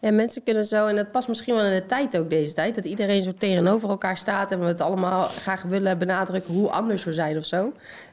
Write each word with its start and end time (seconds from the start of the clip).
Ja, 0.00 0.12
mensen 0.12 0.42
kunnen 0.42 0.66
zo, 0.66 0.86
en 0.86 0.96
dat 0.96 1.10
past 1.10 1.28
misschien 1.28 1.54
wel 1.54 1.64
in 1.64 1.74
de 1.74 1.86
tijd 1.86 2.18
ook 2.18 2.30
deze 2.30 2.54
tijd, 2.54 2.74
dat 2.74 2.84
iedereen 2.84 3.22
zo 3.22 3.32
tegenover 3.38 3.88
elkaar 3.88 4.16
staat 4.16 4.50
en 4.50 4.60
we 4.60 4.66
het 4.66 4.80
allemaal 4.80 5.24
graag 5.24 5.62
willen 5.62 5.98
benadrukken 5.98 6.54
hoe 6.54 6.70
anders 6.70 7.04
we 7.04 7.12
zijn 7.12 7.36
of 7.38 7.44
zo. 7.44 7.56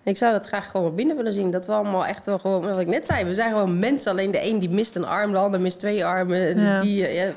En 0.04 0.12
ik 0.12 0.18
zou 0.18 0.32
dat 0.32 0.46
graag 0.46 0.72
gewoon 0.72 0.96
binnen 0.96 1.16
willen 1.16 1.34
zien. 1.34 1.52
Dat 1.52 1.66
we 1.66 1.72
allemaal 1.72 2.06
echt 2.06 2.26
wel 2.26 2.40
gewoon, 2.40 2.62
wat 2.62 2.80
ik 2.80 2.88
net 2.88 3.06
zei, 3.06 3.26
we 3.26 3.34
zijn 3.34 3.52
gewoon 3.52 3.80
mensen. 3.80 4.12
Alleen 4.12 4.32
de 4.32 4.46
een 4.46 4.60
die 4.60 4.70
mist 4.70 4.96
een 4.96 5.06
arm, 5.06 5.32
de 5.32 5.38
ander 5.38 5.62
mist 5.62 5.80
twee 5.80 6.06
armen. 6.06 6.60
Ja. 6.60 6.82
Die, 6.82 7.14
ja. 7.14 7.34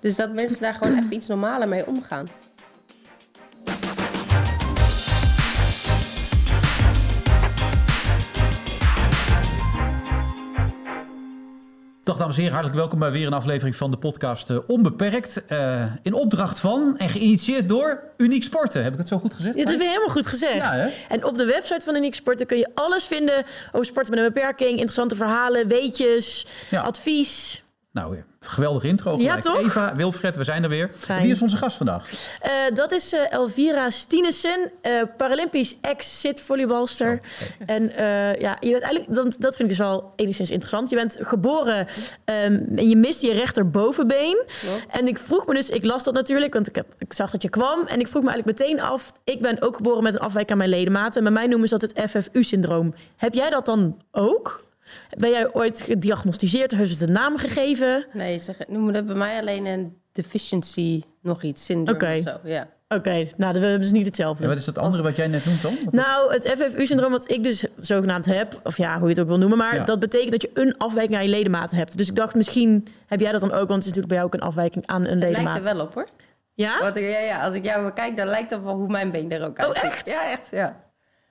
Dus 0.00 0.16
dat 0.16 0.32
mensen 0.32 0.60
daar 0.60 0.72
gewoon 0.72 0.98
even 0.98 1.12
iets 1.12 1.26
normaler 1.26 1.68
mee 1.68 1.86
omgaan. 1.86 2.28
Dames 12.18 12.34
en 12.36 12.40
heren, 12.42 12.54
hartelijk 12.58 12.80
welkom 12.80 12.98
bij 12.98 13.10
weer 13.10 13.26
een 13.26 13.32
aflevering 13.32 13.76
van 13.76 13.90
de 13.90 13.96
podcast 13.96 14.50
eh, 14.50 14.58
Onbeperkt. 14.66 15.44
Eh, 15.46 15.84
in 16.02 16.12
opdracht 16.14 16.58
van 16.58 16.94
en 16.98 17.08
geïnitieerd 17.08 17.68
door 17.68 18.02
Uniek 18.16 18.42
Sporten. 18.44 18.82
Heb 18.82 18.92
ik 18.92 18.98
het 18.98 19.08
zo 19.08 19.18
goed 19.18 19.34
gezegd? 19.34 19.56
Ja, 19.56 19.62
dat 19.62 19.72
heb 19.72 19.80
je 19.82 19.88
helemaal 19.88 20.08
goed 20.08 20.26
gezegd. 20.26 20.54
Ja, 20.54 20.88
en 21.08 21.24
op 21.24 21.36
de 21.36 21.44
website 21.44 21.80
van 21.84 21.94
Unique 21.96 22.14
Sporten 22.14 22.46
kun 22.46 22.58
je 22.58 22.68
alles 22.74 23.06
vinden 23.06 23.44
over 23.72 23.86
sporten 23.86 24.14
met 24.14 24.24
een 24.24 24.32
beperking, 24.32 24.70
interessante 24.70 25.16
verhalen, 25.16 25.68
weetjes, 25.68 26.46
Ja. 26.70 26.80
advies. 26.80 27.62
Nou, 27.92 28.10
weer 28.10 28.24
geweldige 28.40 28.86
intro. 28.88 29.16
Ja, 29.16 29.16
gelijk. 29.16 29.42
toch? 29.42 29.58
Eva, 29.58 29.94
Wilfred, 29.94 30.36
we 30.36 30.44
zijn 30.44 30.62
er 30.62 30.68
weer. 30.68 30.90
Fijn. 30.94 31.22
Wie 31.22 31.30
is 31.30 31.42
onze 31.42 31.56
gast 31.56 31.76
vandaag? 31.76 32.08
Eh, 32.40 32.50
dat 32.74 32.92
is 32.92 33.12
eh, 33.12 33.32
Elvira 33.32 33.90
Stienesen, 33.90 34.70
eh, 34.80 35.02
Paralympisch 35.16 35.76
ex-zitvolleybalster. 35.80 37.20
En 37.66 37.90
eh, 37.90 38.40
ja, 38.40 38.56
je 38.60 38.70
bent 38.70 38.82
eigenlijk, 38.82 39.14
dat, 39.14 39.36
dat 39.38 39.56
vind 39.56 39.70
ik 39.70 39.76
dus 39.76 39.86
wel 39.86 40.12
enigszins 40.16 40.50
interessant. 40.50 40.90
Je 40.90 40.96
bent 40.96 41.16
geboren 41.20 41.86
ehm, 42.24 42.62
en 42.76 42.88
je 42.88 42.96
mist 42.96 43.20
je 43.22 43.32
rechterbovenbeen. 43.32 44.42
En 44.90 45.06
ik 45.06 45.18
vroeg 45.18 45.46
me 45.46 45.54
dus, 45.54 45.70
ik 45.70 45.84
las 45.84 46.04
dat 46.04 46.14
natuurlijk, 46.14 46.52
want 46.52 46.68
ik, 46.68 46.74
heb, 46.74 46.86
ik 46.98 47.12
zag 47.12 47.30
dat 47.30 47.42
je 47.42 47.50
kwam. 47.50 47.86
En 47.86 48.00
ik 48.00 48.08
vroeg 48.08 48.22
me 48.22 48.30
eigenlijk 48.30 48.58
meteen 48.58 48.80
af, 48.80 49.12
ik 49.24 49.42
ben 49.42 49.62
ook 49.62 49.76
geboren 49.76 50.02
met 50.02 50.14
een 50.14 50.20
afwijking 50.20 50.50
aan 50.50 50.68
mijn 50.68 50.80
ledematen. 50.80 51.16
En 51.18 51.22
bij 51.22 51.32
mij 51.32 51.46
noemen 51.46 51.68
ze 51.68 51.78
dat 51.78 51.90
het 51.90 52.10
FFU-syndroom. 52.10 52.94
Heb 53.16 53.34
jij 53.34 53.50
dat 53.50 53.66
dan 53.66 54.02
ook? 54.10 54.66
Ben 55.16 55.30
jij 55.30 55.52
ooit 55.54 55.80
gediagnosticeerd? 55.80 56.70
Hebben 56.70 56.94
ze 56.94 57.06
de 57.06 57.12
naam 57.12 57.36
gegeven? 57.38 58.06
Nee, 58.12 58.38
ze 58.38 58.52
noemen 58.68 58.92
dat 58.92 59.06
bij 59.06 59.14
mij 59.16 59.40
alleen 59.40 59.66
een 59.66 59.96
deficiency 60.12 61.02
nog 61.22 61.42
iets, 61.42 61.64
syndroom 61.64 61.96
Oké. 61.96 62.14
of 62.16 62.22
zo. 62.22 62.36
Ja. 62.48 62.68
Oké, 62.88 63.10
nou, 63.36 63.52
dat 63.52 63.62
hebben 63.62 63.80
dus 63.80 63.90
niet 63.90 64.06
hetzelfde. 64.06 64.42
Ja, 64.42 64.48
wat 64.48 64.58
is 64.58 64.64
dat 64.64 64.78
andere 64.78 65.02
wat 65.02 65.16
jij 65.16 65.26
net 65.26 65.44
noemt 65.44 65.62
dan? 65.62 65.78
Wat- 65.84 65.94
Nou, 65.94 66.32
het 66.32 66.48
FFU-syndroom 66.48 67.10
wat 67.12 67.30
ik 67.30 67.42
dus 67.42 67.64
zogenaamd 67.80 68.26
heb, 68.26 68.60
of 68.62 68.76
ja, 68.76 68.98
hoe 68.98 69.08
je 69.08 69.14
het 69.14 69.22
ook 69.22 69.28
wil 69.28 69.38
noemen, 69.38 69.58
maar 69.58 69.74
Ja. 69.74 69.84
dat 69.84 69.98
betekent 69.98 70.30
dat 70.30 70.42
je 70.42 70.50
een 70.54 70.76
afwijking 70.78 71.16
aan 71.16 71.22
je 71.24 71.30
ledematen 71.30 71.76
hebt. 71.76 71.98
Dus 71.98 72.08
ik 72.08 72.14
dacht, 72.16 72.34
misschien 72.34 72.86
heb 73.06 73.20
jij 73.20 73.32
dat 73.32 73.40
dan 73.40 73.52
ook, 73.52 73.68
want 73.68 73.70
het 73.70 73.78
is 73.80 73.86
natuurlijk 73.86 74.08
bij 74.08 74.16
jou 74.16 74.28
ook 74.28 74.34
een 74.34 74.40
afwijking 74.46 74.86
aan 74.86 75.00
een 75.04 75.08
Het 75.08 75.18
lijkt 75.18 75.36
ledemaat. 75.36 75.66
er 75.68 75.76
wel 75.76 75.84
op 75.86 75.94
hoor. 75.94 76.08
Ja? 76.54 76.78
Want, 76.80 76.98
ja, 76.98 77.18
ja, 77.18 77.44
als 77.44 77.54
ik 77.54 77.64
jou 77.64 77.84
bekijk, 77.84 78.16
dan 78.16 78.26
lijkt 78.26 78.50
het 78.50 78.62
wel 78.62 78.74
hoe 78.74 78.88
mijn 78.88 79.10
been 79.10 79.30
er 79.32 79.46
ook 79.46 79.58
Oh, 79.58 79.64
uitziet. 79.64 79.84
echt? 79.84 80.10
Ja, 80.10 80.30
echt. 80.30 80.48
Ja. 80.50 80.76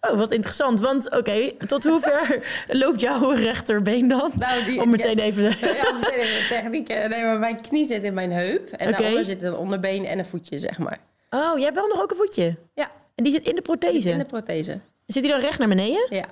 Oh, 0.01 0.17
wat 0.17 0.31
interessant. 0.31 0.79
Want 0.79 1.11
oké, 1.11 1.51
tot 1.67 1.83
hoever 1.83 2.43
loopt 2.67 2.99
jouw 3.01 3.31
rechterbeen 3.31 4.07
dan? 4.07 4.31
Nou, 4.35 4.63
die, 4.65 4.81
Om 4.81 4.89
meteen 4.89 5.19
even... 5.19 5.43
Ja, 5.43 5.91
meteen 5.93 6.19
even 6.19 6.41
de 6.41 6.45
techniek. 6.49 6.89
eh, 6.89 7.09
Nee, 7.09 7.23
maar 7.23 7.39
mijn 7.39 7.61
knie 7.61 7.85
zit 7.85 8.03
in 8.03 8.13
mijn 8.13 8.31
heup. 8.31 8.69
En 8.71 8.87
Oké. 8.87 8.97
daaronder 9.01 9.25
zit 9.25 9.41
een 9.41 9.55
onderbeen 9.55 10.05
en 10.05 10.19
een 10.19 10.25
voetje, 10.25 10.59
zeg 10.59 10.77
maar. 10.77 10.97
Oh, 11.29 11.51
jij 11.55 11.63
hebt 11.63 11.75
wel 11.75 11.87
nog 11.87 12.01
ook 12.01 12.11
een 12.11 12.17
voetje. 12.17 12.55
Ja, 12.73 12.91
En 13.15 13.23
die 13.23 13.33
zit 13.33 13.43
in 13.47 13.55
de 13.55 13.61
prothese. 13.61 14.01
zit 14.01 14.11
in 14.11 14.17
de 14.17 14.25
prothese. 14.25 14.79
Zit 15.07 15.23
die 15.23 15.31
dan 15.31 15.41
recht 15.41 15.59
naar 15.59 15.67
beneden? 15.67 16.07
Ja. 16.09 16.25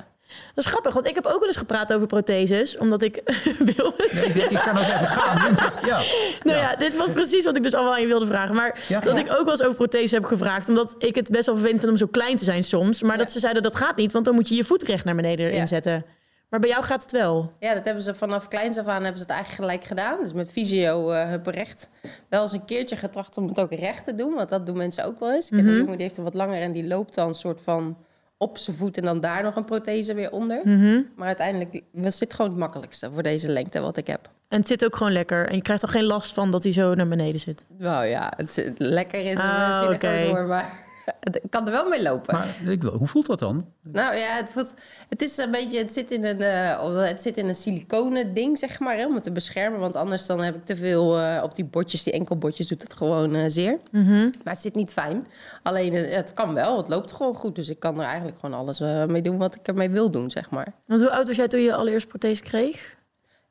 Dat 0.56 0.66
is 0.66 0.72
grappig, 0.72 0.94
want 0.94 1.08
ik 1.08 1.16
heb 1.16 1.26
ook 1.26 1.40
wel 1.40 1.48
eens 1.48 1.58
gepraat 1.58 1.94
over 1.94 2.08
protheses, 2.08 2.78
omdat 2.78 3.02
ik 3.02 3.22
wil. 3.76 3.94
Ik, 3.98 4.60
kan 4.64 4.78
ook 4.78 4.84
even 4.84 5.08
gaan. 5.08 5.56
Ja. 5.86 6.02
Nou 6.44 6.58
ja. 6.58 6.76
dit 6.76 6.96
was 6.98 7.10
precies 7.10 7.46
wat 7.46 7.56
ik 7.56 7.64
dus 7.64 7.74
allemaal 7.74 7.94
aan 7.94 8.02
je 8.02 8.08
wilde 8.08 8.26
vragen. 8.26 8.56
Maar 8.56 8.86
Ja. 8.88 9.00
dat 9.00 9.18
ik 9.18 9.26
ook 9.32 9.44
wel 9.44 9.52
eens 9.52 9.62
over 9.62 9.76
protheses 9.76 10.12
heb 10.12 10.24
gevraagd. 10.26 10.70
Omdat 10.70 10.96
ik 10.98 11.16
het 11.16 11.30
best 11.30 11.46
wel 11.46 11.56
vervelend 11.56 11.80
vind 11.80 11.92
om 11.92 11.98
zo 11.98 12.08
klein 12.08 12.38
te 12.38 12.44
zijn 12.44 12.64
soms. 12.64 13.02
Maar 13.02 13.18
dat 13.18 13.32
ze 13.32 13.40
zeiden 13.40 13.64
dat 13.64 13.76
gaat 13.76 13.96
niet, 13.96 14.12
want 14.14 14.26
dan 14.26 14.36
moet 14.36 14.50
je 14.50 14.56
je 14.56 14.64
voet 14.64 14.84
recht 14.84 15.06
naar 15.06 15.16
beneden 15.16 15.46
erin 15.46 15.58
Ja. 15.60 15.66
zetten. 15.66 16.06
Maar 16.50 16.60
bij 16.60 16.70
jou 16.70 16.84
gaat 16.84 17.02
het 17.02 17.12
wel. 17.12 17.52
ja, 17.60 17.74
dat 17.74 17.86
hebben 17.86 18.04
ze 18.04 18.16
vanaf 18.16 18.48
kleins 18.48 18.78
af 18.78 18.86
aan 18.86 19.02
hebben 19.04 19.18
ze 19.22 19.22
het 19.28 19.30
eigenlijk 19.36 19.62
gelijk 19.62 19.84
gedaan. 19.84 20.24
Dus 20.24 20.34
met 20.34 20.52
fysio 20.52 21.12
eh 21.12 21.34
ik 21.34 21.40
recht 21.48 21.90
wel 22.30 22.42
eens 22.44 22.52
een 22.52 22.66
keertje 22.66 22.96
getracht 22.96 23.38
om 23.38 23.48
het 23.48 23.60
ook 23.60 23.72
recht 23.74 24.06
te 24.06 24.16
doen. 24.16 24.34
Want 24.34 24.50
dat 24.50 24.66
doen 24.66 24.78
mensen 24.78 25.06
ook 25.06 25.20
wel 25.20 25.32
eens. 25.34 25.50
Ik 25.50 25.56
heb 25.56 25.66
Mhm. 25.66 25.74
een 25.74 25.80
jongen 25.80 25.98
die 25.98 26.06
heeft 26.06 26.18
er 26.18 26.24
wat 26.24 26.34
langer 26.34 26.62
en 26.62 26.72
die 26.72 26.88
loopt 26.88 27.16
dan 27.16 27.28
een 27.28 27.34
soort 27.34 27.62
van 27.64 27.98
op 28.38 28.58
zijn 28.58 28.76
voet 28.78 28.98
en 28.98 29.04
dan 29.04 29.20
daar 29.22 29.44
nog 29.44 29.56
een 29.56 29.66
prothese 29.66 30.14
weer 30.14 30.32
onder. 30.32 30.62
Mhm. 30.64 31.02
Maar 31.16 31.28
uiteindelijk 31.28 31.82
was 31.92 32.20
dit 32.20 32.34
gewoon 32.34 32.52
het 32.52 32.60
makkelijkste 32.60 33.10
voor 33.14 33.24
deze 33.24 33.50
lengte 33.50 33.80
wat 33.80 33.98
ik 33.98 34.08
heb. 34.08 34.30
En 34.48 34.58
het 34.60 34.68
zit 34.68 34.86
ook 34.86 34.96
gewoon 34.96 35.12
lekker. 35.12 35.48
En 35.48 35.56
je 35.56 35.62
krijgt 35.62 35.84
er 35.84 35.90
geen 35.90 36.04
last 36.04 36.34
van 36.34 36.52
dat 36.52 36.64
hij 36.64 36.74
zo 36.74 36.94
naar 36.96 37.08
beneden 37.08 37.40
zit. 37.40 37.66
Nou 37.78 38.06
ja, 38.06 38.34
het 38.38 38.58
is, 38.58 38.70
lekker 38.78 39.24
is 39.26 39.38
Ah, 39.38 39.68
misschien 39.68 39.96
oké. 39.96 40.28
woord, 40.28 40.48
maar 40.48 40.74
ik 41.44 41.50
kan 41.50 41.66
er 41.66 41.72
wel 41.72 41.90
mee 41.90 42.02
lopen. 42.02 42.36
Maar 42.36 42.72
ik, 42.72 42.82
hoe 42.82 43.08
voelt 43.08 43.26
dat 43.26 43.40
dan? 43.40 43.66
Nou 43.82 44.16
ja, 44.16 44.36
het, 44.36 44.52
voelt, 44.52 44.74
het 45.10 45.22
is 45.22 45.38
een 45.38 45.52
beetje, 45.52 45.78
het 45.78 45.94
zit 45.94 46.12
in 46.12 46.26
een, 46.26 46.42
eh, 46.42 46.84
of 46.84 46.94
het 46.94 47.22
zit 47.22 47.38
in 47.38 47.48
een 47.48 47.56
siliconen 47.56 48.34
ding, 48.34 48.58
zeg 48.58 48.80
maar, 48.80 48.98
hè, 48.98 49.06
om 49.06 49.14
het 49.14 49.24
te 49.24 49.32
beschermen. 49.32 49.80
Want 49.80 49.96
anders 49.96 50.26
dan 50.26 50.44
heb 50.44 50.56
ik 50.56 50.66
te 50.66 50.76
veel 50.76 51.20
eh, 51.20 51.44
op 51.44 51.56
die 51.56 51.66
botjes, 51.66 52.04
die 52.04 52.14
enkelbotjes, 52.14 52.68
doet 52.68 52.82
het 52.82 52.94
gewoon 52.94 53.36
eh, 53.36 53.44
zeer. 53.48 53.80
Mhm. 53.92 54.30
Maar 54.44 54.54
het 54.54 54.62
zit 54.62 54.76
niet 54.76 54.94
fijn. 54.94 55.28
Alleen 55.64 55.94
het 55.94 56.34
kan 56.34 56.54
wel, 56.54 56.78
het 56.78 56.88
loopt 56.88 57.12
gewoon 57.12 57.36
goed. 57.36 57.56
Dus 57.56 57.70
ik 57.70 57.80
kan 57.80 58.00
er 58.00 58.06
eigenlijk 58.06 58.40
gewoon 58.40 58.60
alles 58.60 58.80
eh, 58.80 59.06
mee 59.06 59.22
doen 59.22 59.38
wat 59.38 59.56
ik 59.56 59.68
ermee 59.68 59.90
wil 59.90 60.12
doen, 60.12 60.32
zeg 60.32 60.50
maar. 60.50 60.74
Want 60.86 61.02
hoe 61.02 61.12
oud 61.12 61.28
was 61.28 61.36
jij 61.36 61.48
toen 61.48 61.60
je 61.60 61.76
allereerst 61.76 62.08
prothese 62.08 62.42
kreeg? 62.42 62.95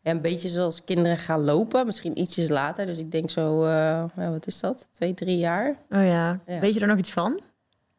Ja, 0.05 0.11
een 0.11 0.21
beetje 0.21 0.49
zoals 0.49 0.85
kinderen 0.85 1.19
gaan 1.19 1.41
lopen, 1.45 1.87
misschien 1.87 2.19
ietsjes 2.21 2.49
later. 2.49 2.87
Dus 2.87 2.99
ik 2.99 3.11
denk 3.11 3.31
zo, 3.31 3.63
eh, 3.65 3.69
ja, 4.17 4.31
wat 4.31 4.47
is 4.47 4.61
dat? 4.61 4.89
Twee, 4.93 5.15
drie 5.15 5.39
jaar. 5.39 5.69
Oh 5.69 6.05
ja. 6.07 6.41
Ja. 6.47 6.59
Weet 6.61 6.75
je 6.75 6.81
er 6.81 6.87
nog 6.87 6.99
iets 6.99 7.13
van? 7.13 7.41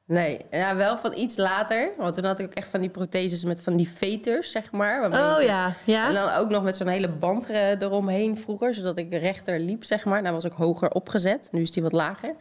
Nee, 0.07 0.39
ja, 0.51 0.75
wel 0.75 0.97
van 0.97 1.13
iets 1.17 1.37
later. 1.37 1.89
Want 1.97 2.13
toen 2.15 2.23
had 2.23 2.39
ik 2.39 2.45
ook 2.45 2.53
echt 2.53 2.67
van 2.67 2.79
die 2.81 2.89
protheses 2.89 3.43
met 3.43 3.61
van 3.61 3.75
die 3.75 3.89
veters, 3.89 4.51
zeg 4.51 4.71
maar. 4.71 4.99
waarmee 4.99 5.19
Oh 5.35 5.41
ik- 5.41 5.47
ja. 5.47 5.73
Ja? 5.85 6.07
En 6.07 6.13
dan 6.13 6.29
ook 6.29 6.49
nog 6.49 6.63
met 6.63 6.77
zo'n 6.77 6.87
hele 6.87 7.09
band 7.09 7.45
eh, 7.49 7.81
eromheen 7.81 8.37
vroeger, 8.37 8.73
zodat 8.73 8.97
ik 8.97 9.13
rechter 9.13 9.59
liep, 9.59 9.83
zeg 9.83 10.05
maar. 10.05 10.21
Nou 10.21 10.33
was 10.33 10.45
ook 10.45 10.53
hoger 10.53 10.89
opgezet. 10.91 11.47
Nu 11.51 11.61
is 11.61 11.71
die 11.71 11.83
wat 11.83 11.91
lager. 11.91 12.35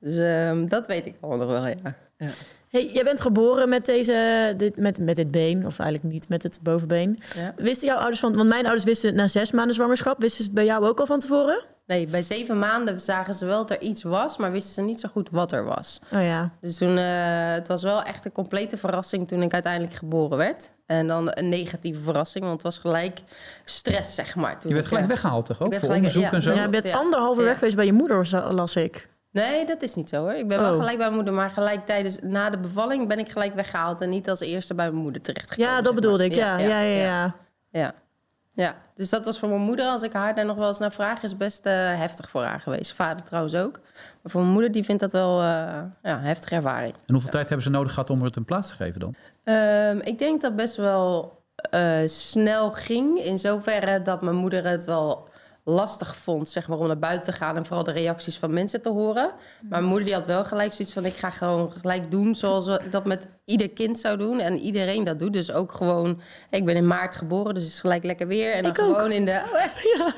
Dus 0.00 0.16
ehm, 0.16 0.66
dat 0.66 0.86
weet 0.86 1.06
ik 1.06 1.14
allemaal 1.20 1.46
nog 1.46 1.56
wel, 1.60 1.66
ja. 1.66 1.94
ja. 2.18 2.28
Hey, 2.68 2.90
jij 2.92 3.04
bent 3.04 3.20
geboren 3.20 3.68
met, 3.68 3.86
deze, 3.86 4.54
dit, 4.56 4.76
met, 4.76 4.98
met 4.98 5.16
dit 5.16 5.30
been, 5.30 5.66
of 5.66 5.78
eigenlijk 5.78 6.12
niet 6.12 6.28
met 6.28 6.42
het 6.42 6.58
bovenbeen. 6.62 7.18
Ja. 7.34 7.54
Wisten 7.56 7.88
jouw 7.88 7.96
ouders 7.96 8.20
van, 8.20 8.36
want 8.36 8.48
mijn 8.48 8.64
ouders 8.64 8.84
wisten 8.84 9.14
na 9.14 9.28
zes 9.28 9.50
maanden 9.52 9.74
zwangerschap, 9.74 10.18
wisten 10.20 10.36
ze 10.38 10.44
het 10.44 10.54
bij 10.54 10.64
jou 10.64 10.84
ook 10.86 11.00
al 11.00 11.06
van 11.06 11.20
tevoren? 11.20 11.62
Nee, 11.86 12.06
bij 12.10 12.22
zeven 12.22 12.58
maanden 12.58 13.00
zagen 13.00 13.34
ze 13.34 13.44
wel 13.46 13.58
dat 13.66 13.70
er 13.70 13.80
iets 13.80 14.02
was, 14.02 14.36
maar 14.36 14.52
wisten 14.52 14.72
ze 14.74 14.80
niet 14.82 15.00
zo 15.00 15.08
goed 15.12 15.28
wat 15.30 15.52
er 15.52 15.64
was. 15.64 16.00
Oh 16.12 16.22
ja. 16.22 16.50
Dus 16.60 16.76
toen, 16.76 16.96
eh, 16.98 17.04
het 17.52 17.68
was 17.68 17.82
wel 17.82 18.02
echt 18.02 18.24
een 18.24 18.32
complete 18.32 18.76
verrassing 18.76 19.28
toen 19.28 19.42
ik 19.42 19.52
uiteindelijk 19.52 19.94
geboren 19.94 20.38
werd. 20.38 20.70
En 20.86 21.06
dan 21.06 21.30
een 21.30 21.48
negatieve 21.48 22.00
verrassing, 22.00 22.44
want 22.44 22.56
het 22.56 22.62
was 22.74 22.78
gelijk 22.78 23.18
stress, 23.64 24.14
zeg 24.14 24.34
maar. 24.34 24.58
Toen 24.60 24.68
Je 24.68 24.74
werd 24.74 24.86
gelijk 24.86 25.06
ja. 25.06 25.10
weggehaald 25.12 25.46
toch 25.46 25.60
ook? 25.62 25.68
werd 25.70 25.80
Voor 25.84 25.94
gelijk- 25.94 26.14
onderzoek 26.14 26.30
ja. 26.30 26.36
en 26.36 26.42
zo? 26.42 26.52
Ja, 26.54 26.62
je 26.62 26.68
bent 26.68 26.84
Ja. 26.84 26.96
anderhalve 26.98 27.40
Ja. 27.40 27.46
weg 27.46 27.58
geweest 27.58 27.76
bij 27.76 27.86
je 27.86 27.92
moeder, 27.92 28.28
las 28.50 28.76
ik. 28.76 29.08
Nee, 29.38 29.66
dat 29.66 29.82
is 29.82 29.94
niet 29.94 30.08
zo 30.08 30.20
hoor. 30.20 30.32
Ik 30.32 30.48
ben 30.48 30.58
wel 30.60 30.70
Oh. 30.72 30.76
gelijk 30.78 30.96
bij 30.96 31.04
mijn 31.06 31.14
moeder, 31.14 31.34
maar 31.34 31.50
gelijk 31.50 31.86
tijdens 31.86 32.18
na 32.22 32.50
de 32.50 32.58
bevalling 32.58 33.08
ben 33.08 33.18
ik 33.18 33.28
gelijk 33.30 33.54
weggehaald 33.54 34.00
en 34.00 34.08
niet 34.08 34.30
als 34.30 34.40
eerste 34.40 34.74
bij 34.74 34.90
mijn 34.90 35.02
moeder 35.02 35.22
terechtgekomen. 35.22 35.70
Ja, 35.70 35.76
dat 35.76 35.84
zeg 35.84 35.92
maar. 35.92 36.02
bedoelde 36.02 36.24
ik. 36.24 36.34
Ja, 36.34 36.58
ja, 36.58 36.80
ja. 36.80 36.96
ja, 37.04 37.34
Ja. 37.70 37.94
Ja, 38.52 38.74
dus 38.94 39.10
dat 39.10 39.24
was 39.24 39.38
voor 39.38 39.48
mijn 39.48 39.60
moeder, 39.60 39.86
als 39.86 40.02
ik 40.02 40.12
haar 40.12 40.34
daar 40.34 40.44
nog 40.44 40.56
wel 40.56 40.68
eens 40.68 40.78
naar 40.78 40.92
vraag, 40.92 41.22
is 41.22 41.36
best 41.36 41.66
eh, 41.66 41.72
heftig 41.74 42.30
voor 42.30 42.42
haar 42.42 42.60
geweest. 42.60 42.92
Vader 42.92 43.24
trouwens 43.24 43.54
ook. 43.54 43.80
Maar 44.22 44.32
voor 44.32 44.40
mijn 44.40 44.52
moeder, 44.52 44.72
die 44.72 44.84
vindt 44.84 45.00
dat 45.00 45.12
wel 45.12 45.38
eh 45.40 45.46
ja, 45.46 45.90
een 46.02 46.18
heftige 46.20 46.54
ervaring. 46.54 46.94
En 47.06 47.12
hoeveel 47.14 47.30
tijd 47.30 47.46
hebben 47.48 47.66
ze 47.66 47.70
nodig 47.70 47.92
gehad 47.92 48.10
om 48.10 48.18
er 48.18 48.24
het 48.24 48.36
een 48.36 48.44
plaats 48.44 48.68
te 48.68 48.74
geven 48.74 49.00
dan? 49.00 49.14
Ehm, 49.44 49.98
ik 49.98 50.18
denk 50.18 50.40
dat 50.40 50.56
best 50.56 50.76
wel 50.76 51.36
eh, 51.70 51.98
snel 52.06 52.70
ging. 52.70 53.18
In 53.18 53.38
zoverre 53.38 54.02
dat 54.02 54.22
mijn 54.22 54.36
moeder 54.36 54.66
het 54.66 54.84
wel 54.84 55.27
lastig 55.68 56.16
vond, 56.16 56.48
zeg 56.48 56.68
maar, 56.68 56.78
om 56.78 56.86
naar 56.86 56.98
buiten 56.98 57.32
te 57.32 57.38
gaan 57.38 57.56
en 57.56 57.66
vooral 57.66 57.84
de 57.84 57.92
reacties 57.92 58.38
van 58.38 58.52
mensen 58.52 58.82
te 58.82 58.88
horen. 58.88 59.30
Maar 59.60 59.70
mijn 59.70 59.84
moeder 59.84 60.04
die 60.04 60.14
had 60.14 60.26
wel 60.26 60.44
gelijk 60.44 60.72
zoiets 60.72 60.94
van: 60.94 61.04
ik 61.04 61.14
ga 61.16 61.30
gewoon 61.30 61.70
gelijk 61.80 62.10
doen 62.10 62.34
zoals 62.34 62.66
ik 62.66 62.92
dat 62.92 63.04
met 63.04 63.26
ieder 63.44 63.70
kind 63.70 63.98
zou 63.98 64.16
doen 64.18 64.40
en 64.40 64.58
iedereen 64.58 65.04
dat 65.04 65.18
doet. 65.18 65.32
Dus 65.32 65.52
ook 65.52 65.72
gewoon, 65.72 66.20
ik 66.50 66.64
ben 66.64 66.76
in 66.76 66.86
maart 66.86 67.16
geboren, 67.16 67.54
dus 67.54 67.62
het 67.62 67.72
is 67.72 67.80
gelijk 67.80 68.04
lekker 68.04 68.26
weer 68.26 68.52
en 68.54 68.62
dan 68.62 68.70
Ik 68.72 68.78
ook. 68.80 68.94
gewoon 68.96 69.12
in 69.12 69.24
de. 69.24 69.40
Oh? 69.52 69.60
Ja. 69.98 70.14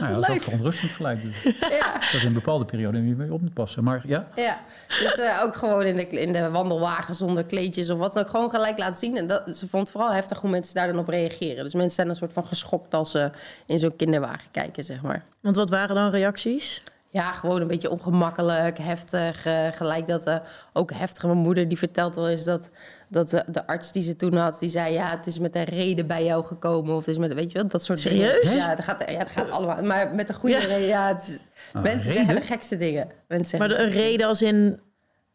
Nou 0.00 0.12
ja, 0.12 0.18
dat 0.20 0.28
is 0.28 0.34
ook 0.34 0.42
verontrustend 0.42 0.90
gelijk. 0.92 1.22
Dus. 1.22 1.42
Ja. 1.80 1.92
Dat 1.92 2.20
in 2.20 2.26
een 2.26 2.32
bepaalde 2.32 2.64
periode 2.64 3.06
je 3.08 3.14
weer 3.14 3.32
op 3.32 3.40
moet 3.40 3.54
passen. 3.54 3.84
Maar 3.84 4.02
ja, 4.06 4.28
Ja, 4.34 4.58
dus 4.88 5.14
eh, 5.18 5.40
ook 5.42 5.54
gewoon 5.56 5.82
in 5.82 5.96
de, 5.96 6.06
in 6.08 6.32
de 6.32 6.50
wandelwagen 6.50 7.14
zonder 7.14 7.44
kleedjes 7.44 7.90
of 7.90 7.98
wat 7.98 8.12
dan 8.12 8.22
ook. 8.24 8.30
Gewoon 8.30 8.50
gelijk 8.50 8.78
laten 8.78 8.96
zien. 8.96 9.16
En 9.16 9.26
dat, 9.26 9.56
ze 9.56 9.68
vond 9.68 9.82
het 9.82 9.90
vooral 9.90 10.12
heftig 10.12 10.40
hoe 10.40 10.50
mensen 10.50 10.74
daar 10.74 10.86
dan 10.86 10.98
op 10.98 11.08
reageren. 11.08 11.64
Dus 11.64 11.74
mensen 11.74 11.94
zijn 11.94 12.08
een 12.08 12.16
soort 12.16 12.32
van 12.32 12.46
geschokt 12.46 12.94
als 12.94 13.10
ze 13.10 13.30
in 13.66 13.78
zo'n 13.78 13.96
kinderwagen 13.96 14.50
kijken, 14.50 14.84
zeg 14.84 15.02
maar. 15.02 15.24
Want 15.40 15.56
wat 15.56 15.70
waren 15.70 15.94
dan 15.94 16.10
reacties? 16.10 16.82
Ja, 17.08 17.32
gewoon 17.32 17.60
een 17.60 17.66
beetje 17.66 17.90
ongemakkelijk, 17.90 18.78
heftig. 18.78 19.44
eh, 19.46 19.66
gelijk 19.72 20.06
dat 20.06 20.24
eh, 20.24 20.36
ook 20.72 20.92
heftig. 20.92 21.22
Mijn 21.24 21.36
moeder 21.38 21.68
die 21.68 21.78
vertelt 21.78 22.14
wel 22.14 22.28
eens 22.28 22.44
dat, 22.44 22.68
dat 23.10 23.28
de, 23.30 23.44
de 23.46 23.66
arts 23.66 23.92
die 23.92 24.02
ze 24.02 24.16
toen 24.16 24.34
had, 24.36 24.58
die 24.58 24.70
zei: 24.70 24.92
Ja, 24.92 25.10
het 25.16 25.26
is 25.26 25.38
met 25.38 25.54
een 25.54 25.64
reden 25.64 26.06
bij 26.06 26.24
jou 26.24 26.44
gekomen. 26.44 26.94
Of 26.94 26.98
het 27.04 27.08
is 27.08 27.18
met, 27.18 27.34
weet 27.34 27.52
je 27.52 27.58
wel, 27.58 27.68
dat 27.68 27.82
soort 27.84 28.00
Serieus? 28.00 28.42
dingen. 28.42 28.56
Ja, 28.56 28.74
dat 28.74 28.84
gaat, 28.84 29.10
ja, 29.10 29.18
dat 29.18 29.28
gaat 29.30 29.50
allemaal. 29.50 29.82
Maar 29.82 30.14
met 30.14 30.28
een 30.28 30.34
goede 30.34 30.54
Ja. 30.54 30.66
reden. 30.66 30.86
Ja, 30.88 31.08
het 31.08 31.26
is, 31.28 31.42
Ah, 31.72 31.82
mensen 31.82 31.98
reden? 32.10 32.12
zeggen 32.12 32.34
de 32.34 32.46
gekste 32.46 32.76
dingen. 32.76 33.08
Mensen 33.28 33.58
Maar 33.58 33.70
een 33.70 33.90
reden 33.90 34.26
als 34.26 34.42
in... 34.42 34.80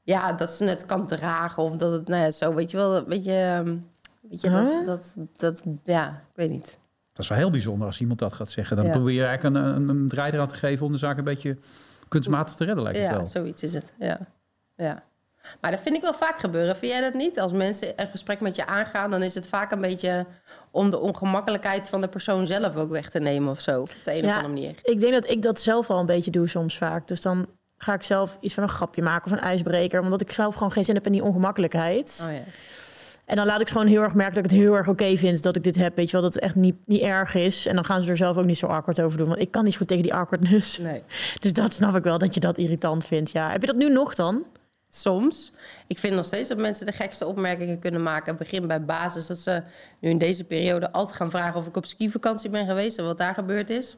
Ja, 0.02 0.34
dat 0.34 0.50
ze 0.50 0.66
het 0.66 0.86
kan 0.86 1.08
dragen 1.08 1.64
of 1.64 1.76
dat 1.76 1.92
het, 1.92 2.08
nou 2.08 2.24
ja, 2.24 2.32
zo, 2.32 2.54
weet 2.54 2.72
je 2.72 2.78
wel, 2.78 3.06
weet 3.06 3.24
je, 3.26 3.32
ehm, 3.32 3.76
weet 4.30 4.42
je, 4.42 4.50
dat, 4.50 4.70
Huh? 4.70 4.86
dat, 4.86 5.16
dat, 5.36 5.64
ja, 5.84 6.08
ik 6.10 6.36
weet 6.36 6.50
niet. 6.50 6.78
Dat 7.14 7.24
is 7.24 7.28
wel 7.30 7.38
heel 7.38 7.50
bijzonder 7.50 7.88
als 7.88 8.00
iemand 8.00 8.20
dat 8.20 8.34
gaat 8.34 8.52
zeggen. 8.52 8.76
Dan 8.76 8.86
Ja. 8.86 8.92
probeer 8.92 9.14
je 9.14 9.26
eigenlijk 9.26 9.56
een, 9.56 9.76
een, 9.76 9.90
een 9.90 10.48
te 10.48 10.56
geven 10.56 10.86
om 10.86 10.92
de 10.92 10.98
zaak 10.98 11.18
een 11.18 11.24
beetje 11.24 11.58
kunstmatig 12.08 12.56
te 12.56 12.64
redden, 12.66 12.84
lijkt 12.84 12.98
het 13.00 13.08
Ja, 13.08 13.16
wel. 13.16 13.26
zoiets 13.26 13.64
is 13.64 13.74
het, 13.74 13.94
ja. 14.00 14.20
ja. 14.76 15.04
Maar 15.62 15.72
dat 15.72 15.80
vind 15.80 15.96
ik 15.96 16.02
wel 16.02 16.14
vaak 16.14 16.40
gebeuren. 16.40 16.76
Vind 16.76 16.92
jij 16.92 17.02
dat 17.02 17.14
niet? 17.14 17.40
Als 17.40 17.52
mensen 17.52 17.94
een 17.96 18.08
gesprek 18.08 18.40
met 18.40 18.56
je 18.56 18.66
aangaan, 18.66 19.12
dan 19.12 19.24
is 19.24 19.36
het 19.36 19.48
vaak 19.48 19.72
een 19.72 19.82
beetje 19.82 20.26
om 20.72 20.90
de 20.90 21.00
ongemakkelijkheid 21.00 21.90
van 21.90 22.02
de 22.02 22.08
persoon 22.08 22.48
zelf 22.48 22.76
ook 22.76 22.90
weg 22.90 23.10
te 23.10 23.20
nemen 23.20 23.52
of 23.52 23.62
zo, 23.62 23.82
op 23.82 23.90
de 24.04 24.14
een 24.14 24.26
of 24.26 24.30
andere 24.30 24.48
manier. 24.48 24.76
Ik 24.84 25.00
denk 25.00 25.14
dat 25.14 25.30
ik 25.30 25.42
dat 25.42 25.60
zelf 25.60 25.90
al 25.90 26.00
een 26.00 26.06
beetje 26.06 26.32
doe 26.32 26.48
soms 26.48 26.78
vaak. 26.78 27.08
Dus 27.08 27.22
dan 27.22 27.48
ga 27.78 27.94
ik 27.94 28.04
zelf 28.04 28.38
iets 28.42 28.54
van 28.54 28.64
een 28.64 28.70
grapje 28.70 29.02
maken 29.02 29.32
of 29.32 29.38
een 29.38 29.44
ijsbreker. 29.44 30.02
Omdat 30.02 30.22
ik 30.22 30.32
zelf 30.32 30.54
gewoon 30.54 30.72
geen 30.72 30.86
zin 30.86 30.96
heb 30.96 31.06
in 31.06 31.12
die 31.12 31.24
ongemakkelijkheid. 31.24 32.26
Oh 32.28 32.34
ja. 32.34 32.42
En 33.26 33.36
dan 33.36 33.46
laat 33.46 33.62
ik 33.62 33.70
gewoon 33.70 33.88
heel 33.88 34.02
erg 34.02 34.14
merken 34.14 34.36
dat 34.36 34.46
ik 34.46 34.52
het 34.52 34.60
heel 34.60 34.76
erg 34.76 34.88
oké 34.88 35.18
vind 35.18 35.44
dat 35.44 35.56
ik 35.56 35.64
dit 35.64 35.76
heb. 35.76 35.96
Weet 35.96 36.06
je 36.06 36.12
wel, 36.12 36.22
dat 36.22 36.34
het 36.34 36.44
echt 36.44 36.56
niet, 36.56 36.76
niet 36.86 37.02
erg 37.02 37.34
is. 37.34 37.66
En 37.66 37.76
dan 37.76 37.86
gaan 37.86 38.02
ze 38.02 38.10
er 38.10 38.18
zelf 38.18 38.38
ook 38.38 38.46
niet 38.46 38.58
zo 38.58 38.68
awkward 38.68 39.02
over 39.02 39.18
doen. 39.18 39.28
Want 39.28 39.42
ik 39.42 39.52
kan 39.52 39.64
niet 39.64 39.72
zo 39.72 39.80
goed 39.80 39.88
tegen 39.88 40.04
die 40.04 40.14
awkwardness. 40.14 40.78
Nee. 40.78 41.04
Dus 41.40 41.54
dat 41.54 41.74
snap 41.74 41.96
ik 41.96 42.04
wel, 42.04 42.18
dat 42.18 42.34
je 42.34 42.40
dat 42.40 42.58
irritant 42.58 43.06
vindt. 43.06 43.32
Ja. 43.32 43.52
Heb 43.52 43.62
je 43.62 43.68
dat 43.68 43.76
nu 43.76 43.90
nog 43.90 44.16
dan? 44.16 44.46
Soms. 44.96 45.54
Ik 45.88 46.00
vind 46.00 46.16
nog 46.16 46.26
steeds 46.26 46.50
dat 46.50 46.58
mensen 46.58 46.86
de 46.86 46.92
gekste 46.92 47.26
opmerkingen 47.26 47.80
kunnen 47.80 48.04
maken. 48.04 48.38
Begin 48.38 48.68
bij 48.68 48.86
basis 48.86 49.28
dat 49.28 49.38
ze 49.38 49.64
nu 50.00 50.10
in 50.10 50.18
deze 50.18 50.44
periode 50.44 50.92
altijd 50.92 51.16
gaan 51.16 51.32
vragen 51.32 51.60
of 51.60 51.68
ik 51.68 51.78
op 51.78 51.86
skivakantie 51.86 52.50
ben 52.50 52.68
geweest 52.68 52.98
en 52.98 53.06
wat 53.06 53.18
daar 53.18 53.34
gebeurd 53.34 53.70
is. 53.70 53.98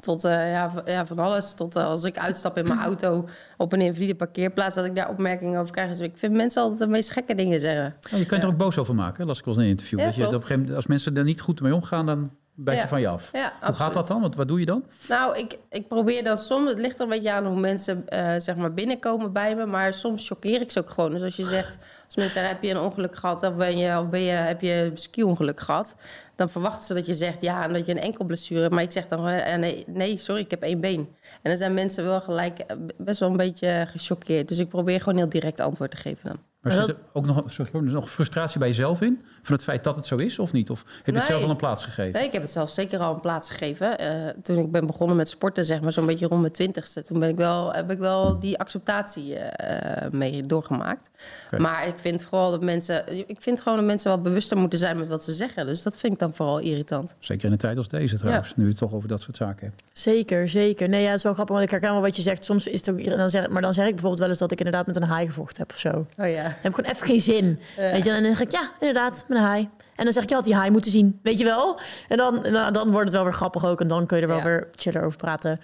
Tot 0.00 0.24
eh, 0.24 0.50
ja, 0.50 0.82
ja, 0.84 1.06
van 1.06 1.18
alles. 1.18 1.54
Tot 1.54 1.76
eh, 1.76 1.84
als 1.84 2.04
ik 2.04 2.18
uitstap 2.18 2.56
in 2.56 2.66
mijn 2.66 2.80
auto 2.80 3.28
op 3.56 3.72
een 3.72 3.80
invalide 3.80 4.14
parkeerplaats, 4.14 4.74
dat 4.74 4.84
ik 4.84 4.94
daar 4.94 5.08
opmerkingen 5.08 5.60
over 5.60 5.72
krijg. 5.72 5.88
Dus 5.88 6.00
ik 6.00 6.12
vind 6.16 6.32
mensen 6.32 6.62
altijd 6.62 6.80
de 6.80 6.86
meest 6.86 7.10
gekke 7.10 7.34
dingen 7.34 7.60
zeggen. 7.60 7.96
Ja, 8.10 8.16
je 8.16 8.26
kunt 8.26 8.42
er 8.42 8.48
ook 8.48 8.56
boos 8.56 8.78
over 8.78 8.94
maken, 8.94 9.26
las 9.26 9.38
ik 9.38 9.44
wel 9.44 9.54
eens 9.54 9.62
in 9.62 9.68
een 9.68 9.76
interview. 9.76 9.98
Dat 9.98 10.14
je, 10.14 10.26
op 10.26 10.32
een 10.32 10.34
gegeven 10.34 10.58
moment, 10.58 10.76
als 10.76 10.86
mensen 10.86 11.16
er 11.16 11.24
niet 11.24 11.40
goed 11.40 11.60
mee 11.60 11.74
omgaan, 11.74 12.06
dan 12.06 12.30
bijt 12.64 12.76
je 12.76 12.82
Ja. 12.82 12.88
van 12.88 13.00
je 13.00 13.08
af. 13.08 13.28
Ja, 13.32 13.40
Hoe 13.42 13.50
absoluut. 13.52 13.76
gaat 13.76 13.94
dat 13.94 14.06
dan? 14.06 14.20
Wat, 14.20 14.34
wat 14.34 14.48
doe 14.48 14.60
je 14.60 14.66
dan? 14.66 14.84
Nou, 15.08 15.38
ik, 15.38 15.58
ik 15.70 15.88
probeer 15.88 16.24
dan 16.24 16.38
soms, 16.38 16.68
het 16.70 16.78
ligt 16.78 16.96
er 16.96 17.02
een 17.02 17.08
beetje 17.08 17.32
aan 17.32 17.46
hoe 17.46 17.60
mensen 17.60 18.08
eh, 18.08 18.34
zeg 18.38 18.56
maar 18.56 18.74
binnenkomen 18.74 19.32
bij 19.32 19.56
me, 19.56 19.66
maar 19.66 19.94
soms 19.94 20.26
choqueer 20.28 20.60
ik 20.60 20.70
ze 20.70 20.78
ook 20.78 20.90
gewoon. 20.90 21.10
Dus 21.10 21.22
als 21.22 21.36
je 21.36 21.46
zegt, 21.46 21.78
als 22.06 22.16
mensen 22.16 22.34
zeggen, 22.34 22.52
heb 22.54 22.62
je 22.62 22.70
een 22.70 22.80
ongeluk 22.80 23.16
gehad 23.16 23.42
of, 23.42 23.54
ben 23.54 23.78
je, 23.78 23.98
of 23.98 24.08
ben 24.08 24.20
je, 24.20 24.30
heb 24.32 24.60
je 24.60 24.72
een 24.90 24.98
ski-ongeluk 24.98 25.60
gehad, 25.60 25.94
dan 26.36 26.48
verwachten 26.48 26.84
ze 26.84 26.94
dat 26.94 27.06
je 27.06 27.14
zegt 27.14 27.40
ja 27.40 27.64
en 27.64 27.72
dat 27.72 27.86
je 27.86 27.92
een 27.92 28.00
enkel 28.00 28.24
blessure 28.24 28.60
hebt. 28.60 28.74
Maar 28.74 28.82
ik 28.82 28.92
zeg 28.92 29.06
dan 29.08 29.18
gewoon, 29.18 29.32
eh, 29.34 29.58
nee, 29.58 29.84
nee, 29.86 30.16
sorry, 30.16 30.40
ik 30.40 30.50
heb 30.50 30.62
één 30.62 30.80
been. 30.80 31.08
En 31.42 31.50
dan 31.50 31.56
zijn 31.56 31.74
mensen 31.74 32.04
wel 32.04 32.20
gelijk 32.20 32.58
eh, 32.58 32.76
best 32.98 33.20
wel 33.20 33.30
een 33.30 33.36
beetje 33.36 33.84
gechoqueerd. 33.88 34.48
Dus 34.48 34.58
ik 34.58 34.68
probeer 34.68 35.00
gewoon 35.00 35.18
heel 35.18 35.28
direct 35.28 35.60
antwoord 35.60 35.90
te 35.90 35.96
geven 35.96 36.28
dan. 36.28 36.38
Maar 36.60 36.72
zit 36.72 36.88
er 36.88 36.96
ook 37.12 37.26
nog, 37.26 37.42
sorry, 37.46 37.70
er 37.74 37.82
nog 37.82 38.10
frustratie 38.10 38.58
bij 38.58 38.68
jezelf 38.68 39.00
in? 39.00 39.22
Van 39.50 39.58
het 39.58 39.68
feit 39.68 39.84
dat 39.84 39.96
het 39.96 40.06
zo 40.06 40.16
is 40.16 40.38
of 40.38 40.52
niet? 40.52 40.70
Of 40.70 40.84
heb 41.02 41.14
je 41.14 41.20
het 41.20 41.28
zelf 41.28 41.42
al 41.42 41.50
een 41.50 41.56
plaats 41.56 41.84
gegeven? 41.84 42.12
Nee, 42.12 42.24
ik 42.24 42.32
heb 42.32 42.42
het 42.42 42.52
zelf 42.52 42.70
zeker 42.70 42.98
al 42.98 43.14
een 43.14 43.20
plaats 43.20 43.50
gegeven. 43.50 43.98
Eh, 43.98 44.28
toen 44.42 44.58
ik 44.58 44.70
ben 44.70 44.86
begonnen 44.86 45.16
met 45.16 45.28
sporten, 45.28 45.64
zeg 45.64 45.80
maar, 45.80 45.92
zo'n 45.92 46.06
beetje 46.06 46.26
rond 46.26 46.40
mijn 46.40 46.52
twintigste. 46.52 47.02
Toen 47.02 47.18
ben 47.18 47.28
ik 47.28 47.36
wel, 47.36 47.72
heb 47.72 47.90
ik 47.90 47.98
wel 47.98 48.38
die 48.38 48.58
acceptatie 48.58 49.34
eh, 49.34 50.10
mee 50.10 50.46
doorgemaakt. 50.46 51.10
Maar 51.58 51.86
ik 51.86 51.98
vind 51.98 52.22
vooral 52.22 52.50
dat 52.50 52.62
mensen... 52.62 53.28
Ik 53.28 53.40
vind 53.40 53.60
gewoon 53.60 53.78
dat 53.78 53.86
mensen 53.86 54.10
wel 54.10 54.20
bewuster 54.20 54.56
moeten 54.56 54.78
zijn 54.78 54.98
met 54.98 55.08
wat 55.08 55.24
ze 55.24 55.32
zeggen. 55.32 55.66
Dus 55.66 55.82
dat 55.82 55.96
vind 55.96 56.12
ik 56.12 56.18
dan 56.18 56.34
vooral 56.34 56.58
irritant. 56.58 57.14
Zeker 57.18 57.44
in 57.44 57.52
een 57.52 57.58
tijd 57.58 57.76
als 57.76 57.88
deze 57.88 58.16
trouwens, 58.16 58.56
nu 58.56 58.64
je 58.64 58.70
het 58.70 58.78
toch 58.78 58.92
over 58.92 59.08
dat 59.08 59.22
soort 59.22 59.36
zaken 59.36 59.66
hebt. 59.66 59.82
Zeker, 59.92 60.48
zeker. 60.48 60.88
Nee, 60.88 61.02
ja, 61.02 61.08
het 61.08 61.16
is 61.16 61.22
wel 61.22 61.34
grappig, 61.34 61.54
want 61.54 61.66
ik 61.66 61.72
herken 61.72 61.92
wel 61.92 62.00
wat 62.00 62.16
je 62.16 62.22
zegt. 62.22 62.44
Soms 62.44 62.66
is 62.66 62.86
het 62.86 62.90
ook... 62.90 63.16
Dan 63.16 63.30
zeg, 63.30 63.48
maar 63.48 63.62
dan 63.62 63.74
zeg 63.74 63.84
ik 63.84 63.90
bijvoorbeeld 63.90 64.20
wel 64.20 64.28
eens 64.28 64.38
dat 64.38 64.52
ik 64.52 64.58
inderdaad 64.58 64.86
met 64.86 64.96
een 64.96 65.02
haai 65.02 65.26
gevochten 65.26 65.58
heb 65.62 65.70
of 65.70 65.78
zo. 65.78 66.06
Oh 66.16 66.28
ja. 66.28 66.42
heb 66.42 66.70
ik 66.70 66.74
gewoon 66.74 66.90
even 66.90 67.06
geen 67.06 67.20
zin. 67.20 67.60
Ja. 67.76 67.90
Weet 67.90 68.04
je, 68.04 68.10
en 68.10 68.22
dan 68.22 68.36
zeg 68.36 68.40
ik, 68.46 68.52
ja, 68.52 68.70
inderdaad, 68.80 69.24
met 69.28 69.38
een 69.40 69.46
haai. 69.46 69.68
En 69.96 70.04
dan 70.06 70.14
zeg 70.14 70.22
ik, 70.22 70.28
je 70.28 70.34
had 70.34 70.44
die 70.44 70.54
haai 70.54 70.70
moeten 70.70 70.90
zien, 70.90 71.18
weet 71.22 71.38
je 71.38 71.44
wel? 71.44 71.80
En 72.08 72.16
dan, 72.16 72.40
nou, 72.50 72.72
dan 72.72 72.90
wordt 72.90 73.04
het 73.04 73.14
wel 73.14 73.24
weer 73.24 73.32
grappig 73.32 73.64
ook. 73.66 73.80
En 73.80 73.88
dan 73.88 74.06
kun 74.06 74.16
je 74.16 74.22
er 74.22 74.28
wel 74.28 74.38
Ja. 74.38 74.44
weer 74.44 74.68
chiller 74.74 75.02
over 75.04 75.16
praten. 75.18 75.60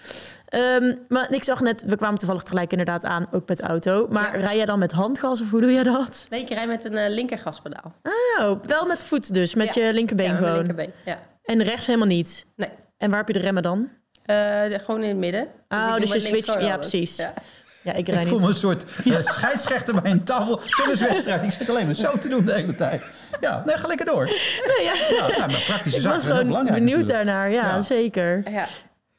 Ehm, 0.49 0.95
maar 1.09 1.33
ik 1.33 1.45
zag 1.45 1.61
net, 1.61 1.83
we 1.87 1.97
kwamen 1.97 2.19
toevallig 2.19 2.43
tegelijk 2.43 2.71
inderdaad 2.71 3.05
aan, 3.05 3.27
ook 3.31 3.49
met 3.49 3.57
de 3.57 3.63
auto. 3.63 4.07
Maar 4.11 4.39
Ja. 4.39 4.45
rij 4.45 4.57
jij 4.57 4.65
dan 4.65 4.79
met 4.79 4.93
handgas 4.93 5.41
of 5.41 5.51
hoe 5.51 5.61
doe 5.61 5.73
jij 5.73 5.83
dat? 5.83 6.27
Nee, 6.31 6.41
ik 6.41 6.49
rij 6.49 6.67
met 6.67 6.85
een 6.85 6.97
eh, 6.97 7.09
linkergaspedaal. 7.15 7.95
Oh, 8.41 8.61
wel 8.67 8.87
met 8.87 9.05
voet 9.05 9.35
dus, 9.35 9.55
met 9.55 9.75
Ja. 9.75 9.85
je 9.87 9.93
linkerbeen 9.93 10.31
met 10.31 10.39
gewoon. 10.39 10.57
linkerbeen. 10.57 10.93
Ja. 11.05 11.19
En 11.45 11.63
rechts 11.63 11.87
helemaal 11.87 12.09
niet. 12.09 12.47
Nee. 12.57 12.69
En 12.99 13.09
waar 13.11 13.19
heb 13.19 13.27
je 13.29 13.33
de 13.35 13.39
remmen 13.41 13.63
dan? 13.63 13.89
Eh, 14.25 14.37
de- 14.37 14.81
gewoon 14.85 15.03
in 15.03 15.09
het 15.09 15.19
midden. 15.19 15.43
Oh, 15.69 15.79
ik 15.99 16.05
doe 16.05 16.13
dus 16.15 16.29
je 16.29 16.43
gewoon 16.43 16.65
ja, 16.65 16.75
alles. 16.75 16.89
precies. 16.91 17.27
Ja. 17.87 17.93
Ik 17.93 18.09
rij 18.09 18.23
Ik 18.23 18.29
voel 18.29 18.39
niet. 18.39 18.47
me 18.47 18.53
een 18.53 18.59
soort 18.59 18.85
eh, 19.05 19.21
scheidsrechter 19.21 20.03
bij 20.03 20.11
een 20.11 20.25
tafel 20.25 20.61
tenniswedstrijd. 20.77 21.45
Ik 21.45 21.51
zit 21.51 21.71
alleen 21.71 21.87
maar 21.87 21.95
zo 21.95 22.13
te 22.19 22.29
doen 22.29 22.45
de 22.45 22.53
hele 22.53 22.75
tijd. 22.75 23.03
Ja, 23.41 23.63
nee, 23.67 23.77
ga 23.77 23.87
lekker 23.87 24.07
door. 24.07 24.25
Nee, 24.25 24.85
ja. 24.87 24.95
Ja, 24.95 25.27
ja, 25.37 25.47
maar 25.47 25.63
praktische 25.67 25.99
Ik 25.99 26.03
zaken 26.05 26.11
was 26.11 26.23
zijn 26.23 26.33
ook 26.33 26.39
gewoon 26.39 26.47
belangrijk 26.47 26.79
benieuwd 26.79 26.99
natuurlijk. 26.99 27.27
daarnaar. 27.27 27.51
Ja, 27.51 27.67
Ja. 27.75 27.81
zeker. 27.83 28.43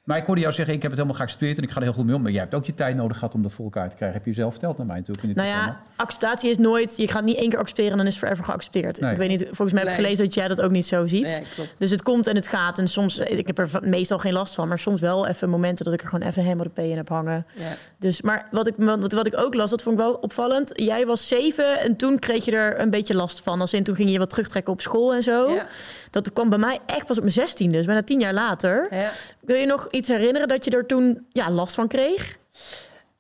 Maar 0.08 0.18
ik 0.18 0.26
hoorde 0.26 0.42
jou 0.42 0.54
zeggen, 0.54 0.74
ik 0.76 0.82
heb 0.82 0.92
het 0.92 1.00
helemaal 1.00 1.20
geaccepteerd 1.20 1.58
en 1.58 1.64
ik 1.64 1.70
ga 1.70 1.76
er 1.78 1.84
heel 1.84 1.94
goed 1.94 2.06
mee 2.06 2.16
om. 2.16 2.22
Maar 2.22 2.32
jij 2.32 2.42
hebt 2.42 2.54
ook 2.56 2.66
je 2.66 2.74
tijd 2.74 2.96
nodig 2.96 3.18
gehad 3.18 3.34
om 3.34 3.42
dat 3.42 3.54
voor 3.54 3.66
elkaar 3.66 3.90
te 3.90 3.96
krijgen. 3.96 4.18
Heb 4.18 4.26
je 4.28 4.34
zelf 4.34 4.52
verteld 4.52 4.78
naar 4.78 4.86
mij 4.86 4.96
natuurlijk 4.96 5.22
in 5.28 5.34
dit 5.34 5.38
Nou 5.38 5.50
programma. 5.50 5.80
ja, 5.82 6.04
acceptatie 6.04 6.50
is 6.50 6.58
nooit... 6.58 6.94
Je 6.98 7.08
gaat 7.08 7.24
niet 7.24 7.38
één 7.38 7.50
keer 7.50 7.60
accepteren 7.60 7.92
en 7.92 7.98
dan 7.98 8.06
is 8.08 8.14
het 8.14 8.24
forever 8.24 8.44
geaccepteerd. 8.44 9.00
Nee. 9.00 9.12
Ik 9.12 9.18
weet 9.18 9.30
niet, 9.30 9.44
volgens 9.44 9.72
mij 9.72 9.82
heb 9.82 9.92
ik 9.92 9.98
Nee. 9.98 10.06
gelezen 10.06 10.26
dat 10.26 10.34
jij 10.34 10.48
dat 10.48 10.62
ook 10.62 10.72
niet 10.72 10.88
zo 10.88 11.08
ziet. 11.08 11.42
Klopt. 11.56 11.70
Dus 11.78 11.92
het 11.92 12.04
komt 12.04 12.28
en 12.28 12.36
het 12.36 12.48
gaat. 12.48 12.80
En 12.80 12.88
soms, 12.88 13.18
ik 13.18 13.48
heb 13.48 13.58
er 13.58 13.70
meestal 13.82 14.18
geen 14.18 14.34
last 14.34 14.54
van, 14.56 14.68
maar 14.68 14.80
soms 14.80 15.02
wel 15.02 15.28
even 15.28 15.50
momenten 15.50 15.86
dat 15.86 15.94
ik 15.94 16.02
er 16.02 16.10
gewoon 16.10 16.28
even 16.28 16.44
helemaal 16.44 16.66
de 16.74 16.82
P 16.82 16.86
in 16.86 16.98
heb 16.98 17.10
hangen. 17.10 17.46
Ja. 17.56 17.64
Dus, 18.00 18.22
maar 18.22 18.48
wat 18.52 18.68
ik, 18.68 18.74
wat, 18.78 19.12
wat 19.14 19.28
ik 19.28 19.38
ook 19.38 19.54
las, 19.54 19.70
dat 19.70 19.82
vond 19.82 19.98
ik 20.00 20.02
wel 20.06 20.14
opvallend. 20.14 20.72
Jij 20.76 21.06
was 21.06 21.28
zeven 21.28 21.80
en 21.80 21.96
toen 21.96 22.20
kreeg 22.20 22.46
je 22.46 22.52
er 22.52 22.80
een 22.80 22.90
beetje 22.90 23.16
last 23.16 23.42
van. 23.42 23.62
Als 23.62 23.74
in 23.74 23.84
toen 23.84 23.96
ging 23.96 24.10
je 24.12 24.18
wat 24.20 24.30
terugtrekken 24.30 24.74
op 24.74 24.82
school 24.82 25.14
en 25.14 25.24
zo. 25.24 25.50
Ja. 25.52 25.66
Dat 26.10 26.34
kwam 26.34 26.50
bij 26.50 26.58
mij 26.58 26.80
echt 26.86 27.06
pas 27.06 27.18
op 27.18 27.24
mijn 27.24 27.34
zestiende, 27.34 27.78
dus 27.78 27.86
bijna 27.86 28.04
tien 28.04 28.20
jaar 28.20 28.34
later. 28.34 28.88
Ja. 28.92 29.12
Wil 29.40 29.56
je 29.56 29.66
nog 29.66 29.88
iets 29.92 30.08
herinneren 30.08 30.48
dat 30.48 30.66
je 30.66 30.72
er 30.72 30.86
toen 30.86 31.26
ja, 31.32 31.52
last 31.52 31.76
van 31.76 31.88
kreeg? 31.88 32.38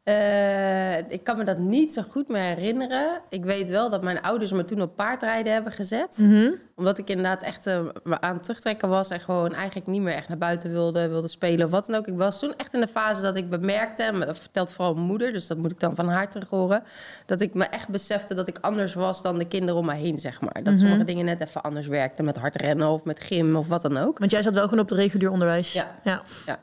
Eh, 0.07 0.97
ik 0.97 1.23
kan 1.23 1.37
me 1.37 1.43
dat 1.43 1.57
niet 1.57 1.93
zo 1.93 2.01
goed 2.09 2.27
meer 2.27 2.41
herinneren. 2.41 3.21
Ik 3.29 3.45
weet 3.45 3.69
wel 3.69 3.89
dat 3.89 4.03
mijn 4.03 4.21
ouders 4.21 4.51
me 4.51 4.65
toen 4.65 4.81
op 4.81 4.95
paardrijden 4.95 5.53
hebben 5.53 5.71
gezet. 5.71 6.17
Mhm. 6.17 6.51
Omdat 6.75 6.97
ik 6.97 7.09
inderdaad 7.09 7.41
echt 7.41 7.65
me 8.03 8.21
aan 8.21 8.33
het 8.33 8.43
terugtrekken 8.43 8.89
was... 8.89 9.09
en 9.09 9.19
gewoon 9.19 9.53
eigenlijk 9.53 9.87
niet 9.87 10.01
meer 10.01 10.13
echt 10.13 10.27
naar 10.27 10.37
buiten 10.37 10.71
wilde, 10.71 11.09
wilde 11.09 11.27
spelen 11.27 11.65
of 11.65 11.71
wat 11.71 11.85
dan 11.85 11.95
ook. 11.95 12.07
Ik 12.07 12.17
was 12.17 12.39
toen 12.39 12.55
echt 12.57 12.73
in 12.73 12.79
de 12.79 12.87
fase 12.87 13.21
dat 13.21 13.35
ik 13.35 13.49
bemerkte... 13.49 14.03
en 14.03 14.19
dat 14.19 14.39
vertelt 14.39 14.71
vooral 14.71 14.93
mijn 14.93 15.05
moeder, 15.05 15.33
dus 15.33 15.47
dat 15.47 15.57
moet 15.57 15.71
ik 15.71 15.79
dan 15.79 15.95
van 15.95 16.09
haar 16.09 16.29
terug 16.29 16.49
horen... 16.49 16.83
dat 17.25 17.41
ik 17.41 17.53
me 17.53 17.65
echt 17.65 17.89
besefte 17.89 18.33
dat 18.33 18.47
ik 18.47 18.57
anders 18.61 18.93
was 18.93 19.21
dan 19.21 19.37
de 19.37 19.47
kinderen 19.47 19.75
om 19.75 19.85
mij 19.85 19.99
heen, 19.99 20.19
zeg 20.19 20.41
maar. 20.41 20.63
Dat 20.63 20.79
sommige 20.79 21.03
dingen 21.03 21.25
net 21.25 21.39
even 21.39 21.61
anders 21.61 21.87
werkten 21.87 22.25
met 22.25 22.37
hard 22.37 22.55
rennen 22.55 22.87
of 22.87 23.03
met 23.03 23.19
gym 23.19 23.55
of 23.55 23.67
wat 23.67 23.81
dan 23.81 23.97
ook. 23.97 24.19
Want 24.19 24.31
jij 24.31 24.41
zat 24.41 24.53
wel 24.53 24.63
gewoon 24.63 24.79
op 24.79 24.89
het 24.89 24.97
regulier 24.97 25.29
onderwijs. 25.29 25.73
Ja. 25.73 25.95
ja. 26.03 26.21
Ja. 26.45 26.59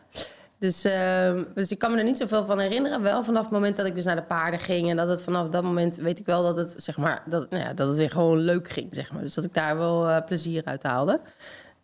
Dus, 0.59 0.85
ehm, 0.85 1.45
dus 1.55 1.71
ik 1.71 1.79
kan 1.79 1.91
me 1.91 1.99
er 1.99 2.05
niet 2.05 2.19
zoveel 2.19 2.45
van 2.45 2.59
herinneren. 2.59 3.03
Wel 3.03 3.25
vanaf 3.25 3.43
het 3.43 3.53
moment 3.53 3.77
dat 3.77 3.87
ik 3.87 3.95
dus 3.95 4.05
naar 4.05 4.17
de 4.17 4.23
paarden 4.23 4.61
ging. 4.61 4.91
En 4.91 4.97
dat 4.97 5.09
het 5.09 5.23
vanaf 5.23 5.49
dat 5.49 5.63
moment 5.63 5.97
weet 5.97 6.19
ik 6.19 6.27
wel 6.27 6.43
dat 6.43 6.57
het, 6.57 6.75
zeg 6.77 6.97
maar, 6.97 7.23
dat, 7.27 7.51
nou 7.51 7.63
ja, 7.63 7.73
dat 7.73 7.89
het 7.89 7.97
weer 7.97 8.11
gewoon 8.11 8.39
leuk 8.39 8.69
ging. 8.69 8.95
Zeg 8.95 9.13
maar. 9.13 9.23
Dus 9.23 9.35
dat 9.35 9.45
ik 9.45 9.55
daar 9.55 9.77
wel 9.77 10.09
eh, 10.09 10.25
plezier 10.25 10.65
uit 10.65 10.83
haalde. 10.83 11.21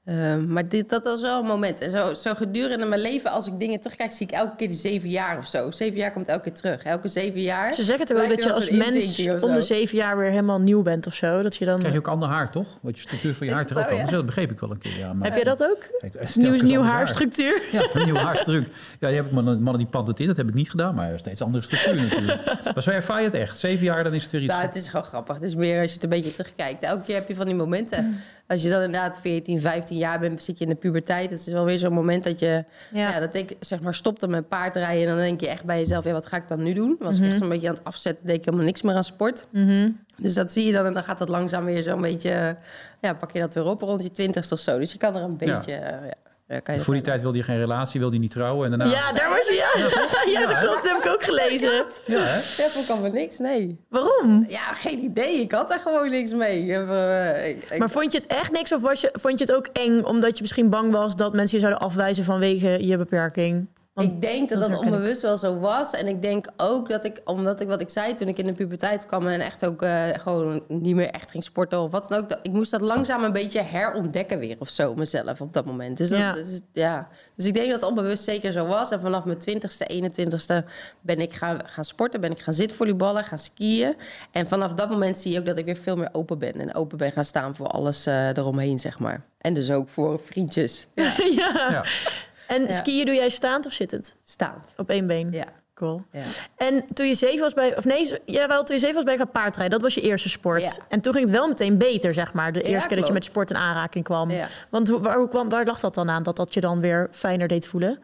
Ehm, 0.04 0.52
maar 0.52 0.68
dit, 0.68 0.88
dat 0.88 1.04
was 1.04 1.20
wel 1.20 1.40
een 1.40 1.46
moment. 1.46 1.80
En 1.80 1.90
zo, 1.90 2.14
zo 2.14 2.34
gedurende 2.34 2.84
mijn 2.84 3.00
leven, 3.00 3.30
als 3.30 3.46
ik 3.46 3.58
dingen 3.58 3.80
terugkijk, 3.80 4.12
zie 4.12 4.26
ik 4.26 4.32
elke 4.32 4.56
keer 4.56 4.68
die 4.68 4.76
zeven 4.76 5.08
jaar 5.08 5.38
of 5.38 5.46
zo. 5.46 5.70
Zeven 5.70 5.98
jaar 5.98 6.12
komt 6.12 6.28
elke 6.28 6.42
keer 6.42 6.52
terug. 6.52 6.82
Elke 6.82 7.08
zeven 7.08 7.40
jaar. 7.40 7.74
Ze 7.74 7.82
zeggen 7.82 8.06
toch 8.06 8.16
ook 8.16 8.26
lijkt 8.26 8.42
dat 8.42 8.50
je 8.50 8.54
als 8.54 8.68
wel 8.68 8.78
mens 8.78 9.44
om 9.44 9.52
de 9.52 9.60
zeven 9.60 9.96
jaar 9.96 10.18
weer 10.18 10.30
helemaal 10.30 10.60
nieuw 10.60 10.82
bent 10.82 11.06
of 11.06 11.14
zo. 11.14 11.42
Dat 11.42 11.56
je 11.56 11.64
dan... 11.64 11.78
Krijg 11.78 11.92
je 11.92 11.98
ook 11.98 12.08
ander 12.08 12.28
haar, 12.28 12.50
toch? 12.50 12.66
Wat 12.80 12.96
je 12.96 13.02
structuur 13.02 13.34
van 13.34 13.46
je 13.46 13.52
haar 13.52 13.62
het 13.62 13.70
er 13.70 13.76
anders. 13.76 14.10
ja? 14.10 14.16
Dat 14.16 14.26
begreep 14.26 14.50
ik 14.50 14.60
wel 14.60 14.70
een 14.70 14.78
keer. 14.78 14.98
Ja, 14.98 15.12
maar, 15.12 15.26
Heb 15.26 15.34
jij 15.34 15.44
dat 15.44 15.62
ook? 15.62 15.78
Kijk, 16.00 16.14
het 16.18 16.36
Nieuw, 16.36 16.62
nieuw 16.62 16.82
haarstructuur? 16.82 17.62
Ja, 17.72 17.88
een 17.92 18.04
nieuw 18.04 18.14
haarstruc. 18.14 18.68
Ja, 19.00 19.08
je 19.08 19.16
hebt 19.16 19.30
mannen, 19.30 19.62
mannen 19.62 19.82
die 19.82 19.90
panden 19.90 20.10
het 20.10 20.20
in, 20.20 20.26
dat 20.26 20.36
heb 20.36 20.48
ik 20.48 20.54
niet 20.54 20.70
gedaan, 20.70 20.94
maar 20.94 21.18
steeds 21.18 21.42
andere 21.42 21.64
structuur 21.64 21.94
natuurlijk. 21.94 22.38
Maar 22.74 22.82
zo 22.82 22.90
ervaar 22.90 23.18
je 23.18 23.24
het 23.24 23.34
echt. 23.34 23.58
Zeven 23.58 23.84
jaar, 23.84 24.04
dan 24.04 24.14
is 24.14 24.22
het 24.22 24.32
weer 24.32 24.42
iets. 24.42 24.52
Nou, 24.52 24.64
het 24.64 24.74
is 24.74 24.88
gewoon 24.88 25.04
grappig. 25.04 25.34
Het 25.34 25.44
is 25.44 25.54
meer 25.54 25.80
als 25.80 25.88
je 25.88 25.94
het 25.94 26.02
een 26.02 26.10
beetje 26.10 26.32
terugkijkt. 26.32 26.82
Elke 26.82 27.04
keer 27.04 27.14
heb 27.14 27.28
je 27.28 27.34
van 27.34 27.46
die 27.46 27.54
momenten. 27.54 28.20
Als 28.50 28.62
je 28.62 28.68
dan 28.70 28.82
inderdaad 28.82 29.18
14, 29.20 29.60
15 29.60 29.96
jaar 29.96 30.18
bent, 30.18 30.42
zit 30.42 30.58
je 30.58 30.64
in 30.64 30.70
de 30.70 30.76
puberteit. 30.76 31.30
Het 31.30 31.40
is 31.46 31.52
wel 31.52 31.64
weer 31.64 31.78
zo'n 31.78 31.92
moment 31.92 32.24
dat 32.24 32.38
je... 32.38 32.64
Ja. 32.92 33.10
Ja. 33.12 33.20
dat 33.20 33.34
ik 33.34 33.56
zeg 33.60 33.80
maar 33.80 33.94
stopte 33.94 34.28
met 34.28 34.48
paardrijden. 34.48 35.02
En 35.02 35.08
dan 35.08 35.16
denk 35.18 35.40
je 35.40 35.48
echt 35.48 35.64
bij 35.64 35.78
jezelf, 35.78 36.04
ja, 36.04 36.12
wat 36.12 36.26
ga 36.26 36.36
ik 36.36 36.48
dan 36.48 36.62
nu 36.62 36.72
doen? 36.72 36.96
Was 36.98 37.18
ik 37.18 37.24
echt 37.24 37.38
zo'n 37.38 37.48
beetje 37.48 37.68
aan 37.68 37.74
het 37.74 37.84
afzetten, 37.84 38.26
deed 38.26 38.36
ik 38.36 38.44
helemaal 38.44 38.66
niks 38.66 38.82
meer 38.82 38.94
aan 38.94 39.04
sport. 39.04 39.46
Mhm. 39.50 39.90
Dus 40.16 40.34
dat 40.34 40.52
zie 40.52 40.66
je 40.66 40.72
dan 40.72 40.86
en 40.86 40.94
dan 40.94 41.02
gaat 41.04 41.18
dat 41.18 41.28
langzaam 41.28 41.64
weer 41.64 41.82
zo'n 41.82 42.00
beetje... 42.00 42.56
Ja, 43.00 43.14
pak 43.14 43.32
je 43.32 43.40
dat 43.40 43.54
weer 43.54 43.64
op 43.64 43.80
rond 43.82 44.02
je 44.02 44.10
twintigste 44.10 44.54
of 44.54 44.60
zo. 44.60 44.78
Dus 44.78 44.92
je 44.92 44.98
kan 44.98 45.16
er 45.16 45.22
een 45.22 45.36
beetje... 45.36 45.72
eh, 45.72 45.80
Ja. 45.80 46.04
Ja, 46.04 46.12
kan 46.62 46.74
je 46.74 46.80
dat 46.80 46.84
Voor 46.84 46.94
die 46.94 47.02
hebben. 47.02 47.02
tijd 47.02 47.20
wilde 47.22 47.38
je 47.38 47.44
geen 47.44 47.58
relatie, 47.58 48.00
wilde 48.00 48.14
je 48.14 48.20
niet 48.20 48.30
trouwen. 48.30 48.72
En 48.72 48.78
daarna... 48.78 48.94
Ja, 48.94 49.12
daar 49.12 49.28
was 49.30 49.46
je. 49.46 49.54
Ja, 49.54 50.40
ja 50.40 50.46
dat 50.46 50.58
klopt. 50.58 50.82
Dat 50.82 50.92
heb 50.92 51.04
ik 51.04 51.10
ook 51.10 51.22
gelezen. 51.24 51.70
Ja, 52.06 52.18
hè? 52.20 52.34
Ja, 52.62 52.68
vond 52.68 53.04
ik 53.06 53.12
niks, 53.12 53.38
nee. 53.38 53.78
Waarom? 53.88 54.44
Ja, 54.48 54.60
geen 54.60 54.98
idee. 54.98 55.40
Ik 55.40 55.52
had 55.52 55.72
er 55.72 55.78
gewoon 55.78 56.10
niks 56.10 56.32
mee. 56.32 56.62
Ik 56.62 56.70
heb, 56.70 56.90
eh, 56.90 57.48
ik- 57.48 57.78
Maar 57.78 57.90
vond 57.90 58.12
je 58.12 58.18
het 58.18 58.26
echt 58.26 58.52
niks 58.52 58.72
of 58.72 58.80
was 58.80 59.00
je, 59.00 59.08
vond 59.12 59.38
je 59.38 59.44
het 59.44 59.54
ook 59.54 59.66
eng 59.72 60.02
omdat 60.02 60.34
je 60.36 60.42
misschien 60.42 60.70
bang 60.70 60.92
was 60.92 61.16
dat 61.16 61.34
mensen 61.34 61.58
je 61.58 61.64
zouden 61.64 61.88
afwijzen 61.88 62.24
vanwege 62.24 62.86
je 62.86 62.96
beperking? 62.96 63.66
Want- 63.92 64.08
ik 64.12 64.20
denk 64.20 64.48
dat 64.48 64.48
dat 64.48 64.58
dat, 64.58 64.68
herken 64.70 64.86
ik. 64.88 64.94
onbewust 64.94 65.22
wel 65.22 65.38
zo 65.38 65.58
was. 65.58 65.92
En 65.92 66.06
ik 66.06 66.22
denk 66.22 66.46
ook 66.56 66.88
dat 66.88 67.04
ik, 67.04 67.20
omdat 67.24 67.60
ik 67.60 67.68
wat 67.68 67.80
ik 67.80 67.90
zei 67.90 68.14
toen 68.14 68.28
ik 68.28 68.38
in 68.38 68.46
de 68.46 68.52
puberteit 68.52 69.06
kwam 69.06 69.26
en 69.26 69.40
echt 69.40 69.66
ook 69.66 69.82
eh, 69.82 70.08
gewoon 70.12 70.62
niet 70.68 70.94
meer 70.94 71.10
echt 71.10 71.30
ging 71.30 71.44
sporten 71.44 71.80
of 71.80 71.90
wat 71.90 72.08
dan 72.08 72.18
ook. 72.18 72.28
dat- 72.28 72.38
Ik 72.42 72.52
moest 72.52 72.70
dat 72.70 72.80
langzaam 72.80 73.24
een 73.24 73.32
beetje 73.32 73.62
herontdekken 73.62 74.38
weer 74.38 74.56
of 74.58 74.68
zo, 74.68 74.94
mezelf 74.94 75.40
op 75.40 75.52
dat 75.52 75.64
moment. 75.64 75.96
Dus, 75.96 76.08
dat, 76.08 76.18
Ja. 76.18 76.34
is, 76.34 76.60
ja. 76.72 77.08
dus 77.36 77.46
ik 77.46 77.54
denk 77.54 77.70
dat 77.70 77.80
het 77.80 77.88
onbewust 77.90 78.24
zeker 78.24 78.52
zo 78.52 78.66
was. 78.66 78.90
En 78.90 79.00
vanaf 79.00 79.24
mijn 79.24 79.38
20ste, 79.38 79.86
21ste 79.86 80.64
ben 81.00 81.20
ik 81.20 81.32
gaan, 81.32 81.58
gaan 81.68 81.84
sporten, 81.84 82.20
ben 82.20 82.30
ik 82.30 82.38
gaan 82.40 82.54
zitvolleyballen, 82.54 83.24
gaan 83.24 83.38
skiën. 83.38 83.96
En 84.30 84.48
vanaf 84.48 84.72
dat 84.74 84.90
moment 84.90 85.16
zie 85.18 85.32
je 85.32 85.38
ook 85.38 85.46
dat 85.46 85.58
ik 85.58 85.64
weer 85.64 85.76
veel 85.76 85.96
meer 85.96 86.08
open 86.12 86.38
ben. 86.38 86.60
En 86.60 86.74
open 86.74 86.98
ben 86.98 87.12
gaan 87.12 87.24
staan 87.24 87.56
voor 87.56 87.66
alles 87.66 88.06
eh, 88.06 88.28
eromheen, 88.28 88.78
zeg 88.78 88.98
maar. 88.98 89.22
En 89.38 89.54
dus 89.54 89.70
ook 89.70 89.88
voor 89.88 90.20
vriendjes. 90.24 90.86
ja. 90.94 91.12
Ja. 91.70 91.84
En 92.50 92.62
Ja. 92.62 92.72
skiën 92.72 93.06
doe 93.06 93.14
jij 93.14 93.28
staand 93.28 93.66
of 93.66 93.72
zittend? 93.72 94.16
Staand. 94.24 94.72
Op 94.76 94.90
één 94.90 95.06
been? 95.06 95.30
Ja. 95.32 95.44
Cool. 95.74 96.02
ja. 96.12 96.20
En 96.56 96.84
toen 96.94 97.06
je 97.06 97.14
zeven 97.14 97.40
was 97.40 97.54
bij... 97.54 97.76
Of 97.76 97.84
nee, 97.84 98.12
jawel, 98.26 98.64
toen 98.64 98.74
je 98.74 98.80
zeven 98.80 98.94
was 98.96 99.04
bij 99.04 99.16
gaan 99.16 99.30
paardrijden. 99.30 99.70
Dat 99.70 99.80
was 99.82 99.94
je 99.94 100.00
eerste 100.00 100.28
sport. 100.28 100.62
Ja. 100.62 100.72
En 100.88 101.00
toen 101.00 101.12
ging 101.12 101.24
het 101.28 101.36
wel 101.36 101.48
meteen 101.48 101.78
beter, 101.78 102.14
zeg 102.14 102.32
maar. 102.32 102.52
De 102.52 102.62
eerste 102.62 102.88
keer 102.88 102.96
dat 102.96 103.06
je 103.06 103.12
met 103.12 103.24
sport 103.24 103.50
in 103.50 103.56
aanraking 103.56 104.04
kwam. 104.04 104.30
Ja. 104.30 104.48
Want 104.70 104.88
hoe, 104.88 105.00
waar, 105.00 105.16
hoe 105.18 105.28
kwam, 105.28 105.48
waar 105.48 105.64
lag 105.64 105.80
dat 105.80 105.94
dan 105.94 106.10
aan? 106.10 106.22
Dat 106.22 106.36
dat 106.36 106.54
je 106.54 106.60
dan 106.60 106.80
weer 106.80 107.08
fijner 107.10 107.48
deed 107.48 107.66
voelen? 107.66 107.98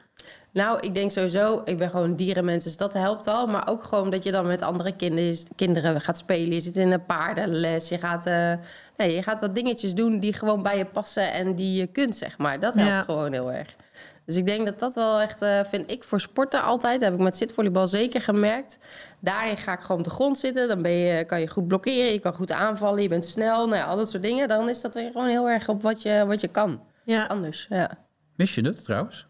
Nou, 0.53 0.79
ik 0.81 0.95
denk 0.95 1.11
sowieso, 1.11 1.63
ik 1.65 1.79
ben 1.79 1.91
gewoon 1.91 2.17
dierenmens, 2.17 2.65
dus 2.65 2.77
dat 2.77 2.93
helpt 2.93 3.27
al. 3.27 3.47
Maar 3.47 3.69
ook 3.69 3.85
gewoon 3.85 4.11
dat 4.11 4.23
je 4.23 4.31
dan 4.33 4.47
met 4.47 4.63
andere 4.63 4.93
kinderen, 4.97 5.37
kinderen 5.57 6.01
gaat 6.01 6.19
spelen. 6.19 6.55
Je 6.55 6.61
zit 6.61 6.77
in 6.77 6.93
een 6.93 7.05
paardenles, 7.05 7.89
je 7.89 7.99
gaat, 7.99 8.27
eh, 8.27 8.53
nee, 8.97 9.15
je 9.15 9.23
gaat 9.23 9.41
wat 9.41 9.55
dingetjes 9.55 9.95
doen 9.95 10.19
die 10.19 10.33
gewoon 10.33 10.63
bij 10.63 10.79
je 10.79 10.85
passen 10.85 11.33
en 11.33 11.55
die 11.55 11.79
je 11.79 11.87
kunt, 11.87 12.17
zeg 12.17 12.39
maar. 12.39 12.61
Dat 12.61 12.75
helpt 12.75 13.05
gewoon 13.05 13.33
heel 13.33 13.53
erg. 13.53 13.75
Dus 14.27 14.37
ik 14.37 14.47
denk 14.47 14.67
dat 14.67 14.79
dat 14.79 14.95
wel 14.95 15.21
echt, 15.21 15.43
eh, 15.43 15.65
vind 15.65 15.91
ik 15.91 16.05
voor 16.05 16.21
sporten 16.21 16.63
altijd, 16.63 17.03
heb 17.03 17.13
ik 17.13 17.19
met 17.21 17.37
zitvolleybal 17.37 17.89
zeker 17.89 18.21
gemerkt. 18.21 18.79
Daarin 19.21 19.57
ga 19.57 19.73
ik 19.73 19.81
gewoon 19.81 19.99
op 19.99 20.05
de 20.05 20.11
grond 20.11 20.39
zitten, 20.39 20.69
dan 20.69 20.83
ben 20.83 20.93
je, 20.93 21.25
kan 21.25 21.41
je 21.41 21.49
goed 21.49 21.69
blokkeren, 21.69 22.13
je 22.13 22.19
kan 22.19 22.35
goed 22.35 22.53
aanvallen, 22.53 23.03
je 23.03 23.09
bent 23.09 23.25
snel, 23.25 23.67
nou 23.69 23.77
ja, 23.77 23.85
al 23.85 23.97
dat 23.97 24.11
soort 24.11 24.23
dingen. 24.23 24.49
Dan 24.49 24.69
is 24.69 24.81
dat 24.81 24.95
weer 24.95 25.11
gewoon 25.11 25.29
heel 25.29 25.49
erg 25.49 25.69
op 25.69 25.83
wat 25.83 26.03
je, 26.03 26.25
wat 26.27 26.41
je 26.41 26.49
kan. 26.49 26.81
Ja. 27.05 27.27
Anders, 27.27 27.67
ja. 27.69 27.91
Mis 28.37 28.55
je 28.55 28.63
het 28.63 28.85
trouwens? 28.85 29.27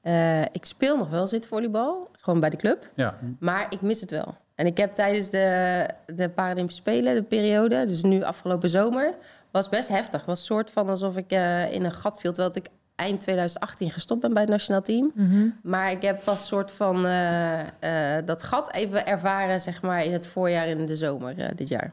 Eh, 0.00 0.42
ik 0.42 0.64
speel 0.64 0.96
nog 0.96 1.10
wel 1.10 1.28
zitvolleybal, 1.28 2.10
gewoon 2.12 2.40
bij 2.40 2.50
de 2.50 2.56
club. 2.56 2.90
Ja. 2.94 3.18
Maar 3.38 3.66
ik 3.70 3.80
mis 3.80 4.00
het 4.00 4.10
wel. 4.10 4.36
En 4.54 4.66
ik 4.66 4.76
heb 4.76 4.94
tijdens 4.94 5.30
de, 5.30 5.88
de 6.06 6.28
Paralympische 6.28 6.80
Spelen, 6.80 7.14
de 7.14 7.22
periode, 7.22 7.86
dus 7.86 8.02
nu 8.02 8.22
afgelopen 8.22 8.68
zomer, 8.68 9.14
was 9.50 9.68
best 9.68 9.88
heftig. 9.88 10.24
was 10.24 10.38
een 10.38 10.44
soort 10.44 10.70
van 10.70 10.88
alsof 10.88 11.16
ik 11.16 11.30
eh, 11.30 11.72
in 11.72 11.84
een 11.84 11.92
gat 11.92 12.20
viel, 12.20 12.32
terwijl 12.32 12.56
ik 12.56 12.68
eind 12.98 13.20
2018 13.20 13.90
gestopt 13.90 14.20
ben 14.20 14.32
bij 14.32 14.42
het 14.42 14.50
nationaal 14.50 14.82
team. 14.82 15.12
Maar 15.62 15.90
ik 15.90 16.02
heb 16.02 16.24
pas 16.24 16.46
soort 16.46 16.72
van 16.72 17.06
eh, 17.06 18.16
eh, 18.16 18.26
dat 18.26 18.42
gat 18.42 18.72
even 18.72 19.06
ervaren, 19.06 19.60
zeg 19.60 19.82
maar, 19.82 20.04
in 20.04 20.12
het 20.12 20.26
voorjaar 20.26 20.66
en 20.66 20.78
in 20.78 20.86
de 20.86 20.96
zomer 20.96 21.38
eh, 21.38 21.48
dit 21.54 21.68
jaar. 21.68 21.92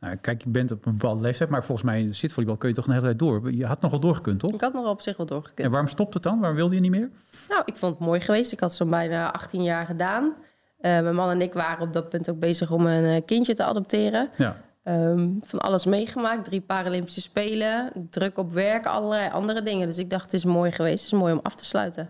Nou, 0.00 0.16
kijk, 0.16 0.42
je 0.42 0.48
bent 0.48 0.70
op 0.70 0.86
een 0.86 0.92
bepaalde 0.92 1.22
leeftijd, 1.22 1.50
maar 1.50 1.64
volgens 1.64 1.86
mij 1.86 2.00
in 2.00 2.14
zitvolleybal 2.14 2.56
kun 2.56 2.68
je 2.68 2.74
toch 2.74 2.86
een 2.86 2.92
hele 2.92 3.04
tijd 3.04 3.18
door. 3.18 3.52
Je 3.52 3.66
had 3.66 3.80
nog 3.80 3.90
wel 3.90 4.00
doorgekund, 4.00 4.40
toch? 4.40 4.52
Ik 4.52 4.60
had 4.60 4.72
nog 4.72 4.88
op 4.88 5.00
zich 5.00 5.16
wel 5.16 5.26
doorgekund. 5.26 5.60
En 5.60 5.70
waarom 5.70 5.88
stopt 5.88 6.14
het 6.14 6.22
dan? 6.22 6.38
Waarom 6.38 6.56
wilde 6.56 6.74
je 6.74 6.80
niet 6.80 6.90
meer? 6.90 7.10
Nou, 7.48 7.62
ik 7.64 7.76
vond 7.76 7.98
het 7.98 8.06
mooi 8.06 8.20
geweest. 8.20 8.52
Ik 8.52 8.60
had 8.60 8.74
zo'n 8.74 8.90
bijna 8.90 9.32
18 9.32 9.62
jaar 9.62 9.86
gedaan. 9.86 10.34
Eh, 10.80 11.00
mijn 11.00 11.14
man 11.14 11.30
en 11.30 11.40
ik 11.40 11.52
waren 11.52 11.86
op 11.86 11.92
dat 11.92 12.08
punt 12.08 12.30
ook 12.30 12.38
bezig 12.38 12.70
om 12.70 12.86
een 12.86 13.04
eh, 13.04 13.22
kindje 13.26 13.54
te 13.54 13.64
adopteren. 13.64 14.28
Ja. 14.36 14.56
Ehm, 14.86 15.28
van 15.42 15.58
alles 15.58 15.84
meegemaakt. 15.84 16.44
Drie 16.44 16.60
Paralympische 16.60 17.20
Spelen. 17.20 17.92
Druk 18.10 18.38
op 18.38 18.52
werk, 18.52 18.86
allerlei 18.86 19.30
andere 19.30 19.62
dingen. 19.62 19.86
Dus 19.86 19.98
ik 19.98 20.10
dacht, 20.10 20.24
het 20.24 20.32
is 20.32 20.44
mooi 20.44 20.72
geweest. 20.72 21.04
Het 21.04 21.12
is 21.12 21.18
mooi 21.18 21.32
om 21.32 21.40
af 21.42 21.54
te 21.54 21.64
sluiten. 21.64 22.08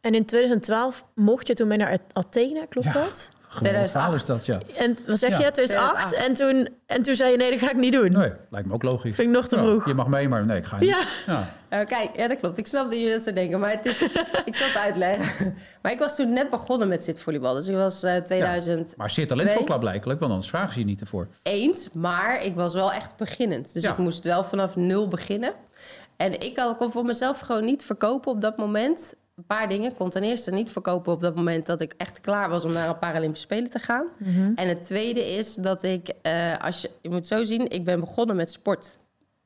En 0.00 0.14
in 0.14 0.24
2012 0.24 1.04
mocht 1.14 1.46
je 1.46 1.54
toen 1.54 1.68
mee 1.68 1.78
naar 1.78 1.98
Athene, 2.12 2.66
klopt 2.68 2.86
Ja. 2.86 2.92
dat? 2.92 3.30
Geweldig 3.48 3.90
verhaal 3.90 4.10
2008. 4.10 4.20
is 4.20 4.26
dat, 4.26 4.46
ja. 4.46 4.80
En 4.84 4.98
wat 5.06 5.18
zeg 5.18 5.30
Ja. 5.38 5.44
je? 5.46 5.50
2008. 5.50 6.08
2008. 6.08 6.12
En, 6.28 6.34
toen, 6.34 6.74
en 6.86 7.02
toen 7.02 7.14
zei 7.14 7.30
je, 7.30 7.36
nee, 7.36 7.50
dat 7.50 7.58
ga 7.58 7.70
ik 7.70 7.76
niet 7.76 7.92
doen. 7.92 8.10
Nee, 8.10 8.32
lijkt 8.50 8.68
me 8.68 8.74
ook 8.74 8.82
logisch. 8.82 9.14
Vind 9.14 9.28
ik 9.28 9.34
nog 9.34 9.48
te 9.48 9.56
Ja, 9.56 9.62
vroeg. 9.62 9.86
Je 9.86 9.94
mag 9.94 10.06
mee, 10.06 10.28
maar 10.28 10.46
nee, 10.46 10.56
ik 10.58 10.64
ga 10.64 10.78
niet. 10.78 10.88
Ja. 10.88 11.00
Ja. 11.26 11.48
Eh, 11.68 11.86
kijk, 11.86 12.10
ja, 12.16 12.28
dat 12.28 12.38
klopt. 12.38 12.58
Ik 12.58 12.66
snap 12.66 12.84
dat 12.84 12.92
jullie 12.98 13.12
dat 13.12 13.22
zo 13.22 13.32
denken. 13.32 13.60
Maar 13.60 13.70
het 13.70 13.86
is, 13.86 14.02
ik 14.44 14.54
zal 14.54 14.66
het 14.66 14.76
uitleggen. 14.76 15.54
Maar 15.82 15.92
ik 15.92 15.98
was 15.98 16.16
toen 16.16 16.32
net 16.32 16.50
begonnen 16.50 16.88
met 16.88 17.04
zitvolleybal. 17.04 17.54
Dus 17.54 17.66
ik 17.68 17.74
was 17.74 18.02
eh 18.02 18.16
2001. 18.16 18.86
Maar 18.96 19.10
zeer 19.10 19.26
talentvol 19.26 19.64
klaarblijkelijk, 19.64 20.20
want 20.20 20.32
anders 20.32 20.50
vragen 20.50 20.72
ze 20.72 20.78
je 20.78 20.84
niet 20.84 21.00
ervoor. 21.00 21.28
Maar 21.92 22.42
ik 22.42 22.54
was 22.54 22.74
wel 22.74 22.92
echt 22.92 23.16
beginnend. 23.16 23.72
Dus 23.74 23.82
Ja. 23.82 23.90
ik 23.90 23.98
moest 23.98 24.24
wel 24.24 24.44
vanaf 24.44 24.76
nul 24.76 25.08
beginnen. 25.08 25.52
En 26.16 26.40
ik 26.40 26.54
kan- 26.54 26.76
kon 26.76 26.92
voor 26.92 27.04
mezelf 27.04 27.40
gewoon 27.40 27.64
niet 27.64 27.84
verkopen 27.84 28.30
op 28.32 28.40
dat 28.40 28.56
moment. 28.56 29.14
Een 29.36 29.46
paar 29.46 29.68
dingen. 29.68 29.90
Ik 29.90 29.96
kon 29.96 30.10
ten 30.10 30.22
eerste 30.22 30.50
niet 30.50 30.70
verkopen 30.70 31.12
op 31.12 31.20
dat 31.20 31.34
moment 31.34 31.66
dat 31.66 31.80
ik 31.80 31.94
echt 31.96 32.20
klaar 32.20 32.48
was 32.48 32.64
om 32.64 32.72
naar 32.72 32.88
een 32.88 32.98
Paralympische 32.98 33.46
Spelen 33.46 33.70
te 33.70 33.78
gaan. 33.78 34.06
En 34.54 34.68
het 34.68 34.82
tweede 34.82 35.34
is 35.36 35.54
dat 35.54 35.82
ik, 35.82 36.12
eh, 36.22 36.58
als 36.58 36.80
je, 36.80 36.90
je 37.02 37.10
moet 37.10 37.26
zo 37.26 37.44
zien, 37.44 37.70
ik 37.70 37.84
ben 37.84 38.00
begonnen 38.00 38.36
met 38.36 38.50
sport. 38.50 38.96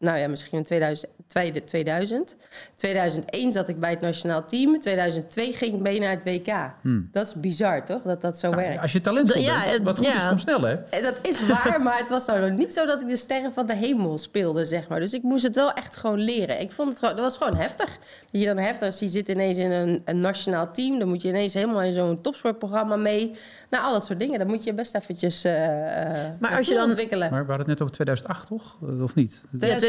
Nou 0.01 0.19
ja, 0.19 0.29
misschien 0.29 0.59
in 0.59 0.65
2000, 0.65 1.13
tweede- 1.27 1.65
2000. 1.65 2.37
2001 2.75 3.53
zat 3.53 3.69
ik 3.69 3.81
bij 3.81 3.91
het 3.91 4.01
nationaal 4.01 4.45
team. 4.47 4.79
2002 4.81 5.53
ging 5.53 5.75
ik 5.75 5.81
mee 5.81 6.01
naar 6.01 6.11
het 6.11 6.25
WK. 6.25 6.55
Dat 7.13 7.27
is 7.27 7.35
bizar, 7.35 7.85
toch? 7.85 8.03
Dat 8.03 8.21
dat 8.21 8.39
zo 8.39 8.51
werkt. 8.55 8.81
Als 8.83 8.93
je 8.93 9.01
talentvol 9.01 9.43
Ja, 9.43 9.61
bent, 9.61 9.73
het- 9.73 9.83
wat 9.83 9.97
goed 9.99 10.07
ja. 10.07 10.17
is, 10.23 10.29
komt 10.29 10.41
snel, 10.41 10.61
hè? 10.63 10.75
En 10.75 11.03
Dat 11.03 11.19
is 11.23 11.47
waar, 11.47 11.81
maar 11.83 11.99
het 11.99 12.09
was 12.09 12.27
nou 12.27 12.41
nog 12.41 12.59
niet 12.59 12.75
zo 12.75 12.87
dat 12.87 13.01
ik 13.01 13.09
de 13.09 13.17
sterren 13.17 13.53
van 13.53 13.67
de 13.67 13.75
hemel 13.75 14.19
speelde, 14.19 14.65
zeg 14.67 14.89
maar. 14.89 15.01
Dus 15.01 15.13
ik 15.13 15.23
moest 15.23 15.43
het 15.43 15.55
wel 15.55 15.73
echt 15.73 15.97
gewoon 15.97 16.19
leren. 16.21 16.61
Ik 16.61 16.73
vond 16.73 16.89
het 16.89 16.99
gewoon, 16.99 17.15
dat 17.17 17.25
was 17.25 17.37
gewoon 17.37 17.57
heftig. 17.57 17.99
Dat 18.31 18.41
je 18.41 18.47
dan 18.47 18.59
heftig, 18.59 18.99
je 18.99 19.09
zit 19.09 19.29
ineens 19.29 19.59
in 19.59 19.71
een, 19.71 20.03
een 20.05 20.21
nationaal 20.21 20.73
team, 20.73 20.99
dan 20.99 21.09
moet 21.09 21.23
je 21.23 21.29
ineens 21.29 21.55
helemaal 21.55 21.83
in 21.83 21.93
zo'n 21.93 22.21
topsportprogramma 22.21 22.97
mee. 22.97 23.35
Nou, 23.71 23.85
al 23.85 23.93
dat 23.93 24.05
soort 24.05 24.19
dingen, 24.19 24.39
dan 24.39 24.49
moet 24.49 24.65
je 24.65 24.75
best 24.75 24.95
eventjes 24.95 25.45
eh 25.45 25.59
eh, 26.25 26.31
Maar 26.39 26.57
als 26.57 26.69
je 26.69 26.75
dan- 26.75 26.85
ontwikkelen. 26.85 27.31
Maar 27.31 27.41
we 27.47 27.53
hadden 27.53 27.59
het 27.59 27.67
net 27.67 27.81
over 27.83 27.95
2008, 27.95 28.47
toch? 28.47 28.79
Eh, 28.89 29.03
Of 29.03 29.15
niet? 29.15 29.41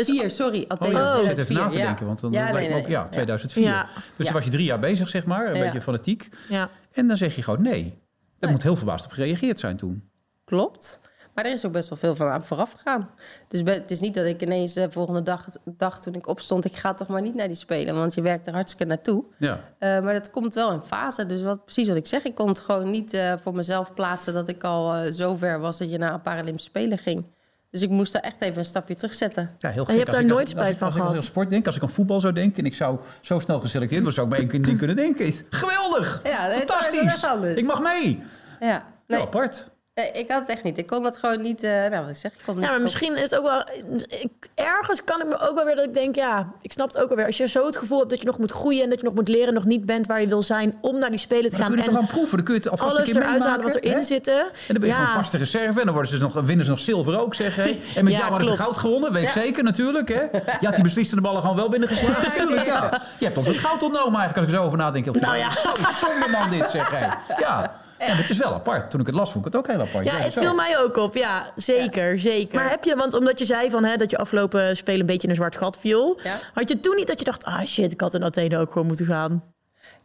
2004, 0.05 0.31
sorry, 0.31 0.61
Oh, 0.63 0.67
Athene. 0.67 0.91
ja, 0.99 1.15
ik 1.15 1.23
zit 1.23 1.23
2004, 1.23 1.43
even 1.43 1.63
na 1.65 1.69
te 1.71 1.77
ja. 1.77 1.85
denken, 1.85 2.05
want 2.05 2.19
dan 2.19 2.31
Ja, 2.31 2.51
nee, 2.51 2.73
ook, 2.75 2.87
ja, 2.87 2.87
ja. 2.87 3.07
2004. 3.09 3.63
Ja. 3.63 3.87
Dus 4.17 4.25
dan 4.25 4.35
was 4.35 4.43
je 4.45 4.51
drie 4.51 4.65
jaar 4.65 4.79
bezig, 4.79 5.09
zeg 5.09 5.25
maar, 5.25 5.45
een 5.53 5.59
beetje 5.61 5.81
fanatiek. 5.81 6.29
Ja. 6.49 6.69
En 6.91 7.07
dan 7.07 7.17
zeg 7.17 7.35
je 7.35 7.43
gewoon 7.43 7.61
nee. 7.61 7.83
Daar 7.83 7.93
Nee. 8.39 8.51
moet 8.51 8.63
heel 8.63 8.75
verbaasd 8.75 9.05
op 9.05 9.11
gereageerd 9.11 9.59
zijn 9.59 9.77
toen. 9.77 10.09
Klopt. 10.45 10.99
Maar 11.35 11.45
er 11.45 11.51
is 11.51 11.65
ook 11.65 11.71
best 11.71 11.89
wel 11.89 11.97
veel 11.97 12.15
van 12.15 12.27
aan 12.27 12.43
vooraf 12.43 12.71
gegaan. 12.71 13.09
Dus 13.47 13.61
het 13.65 13.91
is 13.91 13.99
niet 13.99 14.13
dat 14.13 14.25
ik 14.25 14.41
ineens 14.41 14.73
de 14.73 14.91
volgende 14.91 15.21
dag, 15.21 15.45
dag 15.65 16.01
toen 16.01 16.13
ik 16.13 16.27
opstond... 16.27 16.65
ik 16.65 16.75
ga 16.75 16.93
toch 16.93 17.07
maar 17.07 17.21
niet 17.21 17.35
naar 17.35 17.47
die 17.47 17.55
spelen, 17.57 17.95
want 17.95 18.13
je 18.13 18.21
werkt 18.21 18.47
er 18.47 18.53
hartstikke 18.53 18.85
naartoe. 18.85 19.23
Ja. 19.37 19.59
Eh, 19.77 20.01
maar 20.03 20.13
dat 20.13 20.29
komt 20.29 20.53
wel 20.53 20.71
in 20.71 20.81
fase. 20.81 21.25
Dus 21.25 21.41
wat, 21.41 21.63
precies 21.65 21.87
wat 21.87 21.97
ik 21.97 22.07
zeg, 22.07 22.23
ik 22.23 22.35
kon 22.35 22.47
het 22.47 22.59
gewoon 22.59 22.89
niet 22.91 23.13
eh, 23.13 23.33
voor 23.41 23.53
mezelf 23.55 23.93
plaatsen... 23.93 24.33
dat 24.33 24.47
ik 24.47 24.63
al 24.63 24.93
eh, 24.93 25.11
zo 25.11 25.35
ver 25.35 25.59
was 25.59 25.77
dat 25.77 25.91
je 25.91 25.97
naar 25.97 26.13
een 26.13 26.21
Paralympische 26.21 26.69
Spelen 26.69 26.97
ging. 26.97 27.25
Dus 27.71 27.81
ik 27.81 27.89
moest 27.89 28.13
daar 28.13 28.21
echt 28.21 28.41
even 28.41 28.57
een 28.57 28.65
stapje 28.65 28.95
terugzetten. 28.95 29.49
Ja, 29.59 29.69
heel 29.69 29.85
En 29.87 29.91
je 29.93 29.99
hebt 29.99 30.11
daar 30.11 30.25
nooit 30.25 30.41
als- 30.41 30.49
spijt 30.49 30.77
van 30.77 30.87
als 30.87 30.95
ik 30.95 31.01
aan 31.01 31.07
gehad? 31.07 31.23
sport 31.23 31.49
denk, 31.49 31.65
als 31.65 31.75
ik 31.75 31.81
aan 31.81 31.89
voetbal 31.89 32.19
zou 32.19 32.33
denken 32.33 32.57
en 32.59 32.65
ik 32.65 32.75
zou 32.75 32.99
zo 33.21 33.39
snel 33.39 33.59
geselecteerd 33.59 34.01
worden, 34.03 34.13
zou 34.13 34.27
ik 34.27 34.49
bij 34.49 34.59
één 34.61 34.77
kunnen 34.77 34.95
denken. 34.95 35.33
Geweldig! 35.49 36.19
Ja, 36.23 36.51
Fantastisch! 36.51 37.23
Ik 37.55 37.65
mag 37.65 37.81
mee! 37.81 38.23
Ja, 38.59 38.83
Nee. 39.07 39.17
nee, 39.19 39.27
apart. 39.27 39.69
Nee, 39.95 40.11
ik 40.11 40.31
had 40.31 40.39
het 40.39 40.49
echt 40.49 40.63
niet. 40.63 40.77
Ik 40.77 40.87
kon 40.87 41.03
dat 41.03 41.17
gewoon 41.17 41.41
niet... 41.41 41.63
eh, 41.63 41.71
nou, 41.71 42.01
wat 42.01 42.09
ik 42.09 42.15
zeg, 42.15 42.31
ik 42.31 42.39
kon 42.45 42.55
het 42.55 42.63
Ja, 42.63 42.69
maar 42.69 42.79
niet 42.79 42.83
misschien 42.89 43.15
is 43.15 43.21
het 43.21 43.35
ook 43.35 43.43
wel... 43.45 43.65
Ik, 44.07 44.31
ergens 44.55 45.03
kan 45.03 45.21
ik 45.21 45.27
me 45.27 45.39
ook 45.39 45.55
wel 45.55 45.65
weer 45.65 45.75
dat 45.75 45.85
ik 45.85 45.93
denk... 45.93 46.15
Ja, 46.15 46.51
ik 46.61 46.71
snap 46.71 46.87
het 46.87 46.97
ook 46.97 47.07
wel 47.07 47.17
weer. 47.17 47.25
Als 47.25 47.37
je 47.37 47.47
zo 47.47 47.65
het 47.65 47.77
gevoel 47.77 47.97
hebt 47.97 48.09
dat 48.09 48.19
je 48.19 48.25
nog 48.25 48.37
moet 48.37 48.51
groeien... 48.51 48.83
en 48.83 48.89
dat 48.89 48.99
je 48.99 49.05
nog 49.05 49.13
moet 49.13 49.27
leren 49.27 49.47
en 49.47 49.53
nog 49.53 49.65
niet 49.65 49.85
bent 49.85 50.07
waar 50.07 50.21
je 50.21 50.27
wil 50.27 50.43
zijn... 50.43 50.77
om 50.81 50.97
naar 50.99 51.09
die 51.09 51.19
Spelen 51.19 51.51
te 51.51 51.57
Maar 51.57 51.59
dan 51.59 51.67
gaan 51.67 51.75
kun 51.75 51.83
je 51.83 51.89
en 51.89 51.93
toch 51.93 52.09
aan 52.09 52.15
proeven. 52.15 52.37
Dan 52.37 52.45
kun 52.45 52.53
je 52.55 52.59
het 52.61 52.69
alvast 52.69 52.91
een 52.91 52.97
alles 52.97 53.11
keer 53.11 53.21
eruit 53.21 53.43
halen 53.43 53.63
wat 53.63 53.75
erin 53.75 53.97
hè? 53.97 54.03
zit. 54.03 54.27
En 54.27 54.43
dan 54.67 54.77
ben 54.79 54.87
je 54.87 54.93
gewoon 54.93 55.09
vaste 55.09 55.37
reserve. 55.37 55.79
En 55.79 55.85
dan 55.85 55.93
worden 55.93 56.11
ze 56.11 56.17
nog, 56.17 56.33
winnen 56.33 56.65
ze 56.65 56.71
nog 56.71 56.79
zilver 56.79 57.19
ook, 57.19 57.35
zeg. 57.35 57.55
Hè? 57.55 57.63
En 57.95 58.03
met 58.03 58.13
Ja, 58.13 58.19
jou 58.19 58.31
hadden 58.31 58.47
ze 58.47 58.63
goud 58.63 58.77
gewonnen, 58.77 59.11
weet 59.13 59.23
ik 59.23 59.33
Ja. 59.33 59.41
zeker 59.41 59.63
natuurlijk. 59.63 60.09
Hè? 60.09 60.21
Je 60.59 60.65
had 60.65 60.73
die 60.73 60.83
beslissende 60.83 61.21
ballen 61.21 61.41
gewoon 61.41 61.55
wel 61.55 61.69
binnengeslagen. 61.69 62.23
Natuurlijk, 62.29 62.65
ja. 62.65 63.01
Je 63.19 63.25
hebt 63.25 63.37
ons 63.37 63.47
het 63.47 63.57
goud 63.57 63.83
ontnomen 63.83 64.19
eigenlijk, 64.19 64.37
als 64.37 64.45
ik 64.45 64.51
er 64.51 64.57
zo 64.57 64.63
over 64.65 64.77
nadenk. 64.77 65.07
Of, 65.07 65.19
Nou 65.19 65.37
ja. 65.37 65.49
Zo 65.51 65.69
zonde 66.05 66.27
man 66.31 66.49
dit, 66.49 66.69
zeg. 66.69 66.89
Hè? 66.89 67.05
Ja. 67.39 67.80
En 68.01 68.17
het 68.17 68.29
is 68.29 68.37
wel 68.37 68.53
apart. 68.53 68.91
Toen 68.91 68.99
ik 68.99 69.05
het 69.05 69.15
las, 69.15 69.31
vond 69.31 69.45
ik 69.45 69.53
het 69.53 69.61
ook 69.61 69.67
heel 69.71 69.81
apart. 69.81 70.05
Ja, 70.05 70.15
het 70.15 70.33
zo. 70.33 70.41
viel 70.41 70.55
mij 70.55 70.79
ook 70.79 70.97
op. 70.97 71.15
Ja, 71.15 71.51
zeker, 71.55 72.19
zeker. 72.19 72.59
Maar 72.59 72.69
heb 72.69 72.83
je, 72.83 72.95
want 72.95 73.13
omdat 73.13 73.39
je 73.39 73.45
zei 73.45 73.69
van, 73.69 73.83
hè, 73.83 73.95
dat 73.95 74.11
je 74.11 74.17
afgelopen 74.17 74.77
spelen 74.77 74.99
een 74.99 75.05
beetje 75.05 75.23
in 75.23 75.29
een 75.29 75.35
zwart 75.35 75.55
gat 75.55 75.77
viel... 75.77 76.19
Ja. 76.23 76.35
had 76.53 76.69
je 76.69 76.79
toen 76.79 76.95
niet 76.95 77.07
dat 77.07 77.19
je 77.19 77.25
dacht... 77.25 77.43
ah 77.43 77.65
shit, 77.65 77.91
ik 77.91 78.01
had 78.01 78.13
in 78.13 78.23
Athene 78.23 78.57
ook 78.57 78.71
gewoon 78.71 78.87
moeten 78.87 79.05
gaan? 79.05 79.43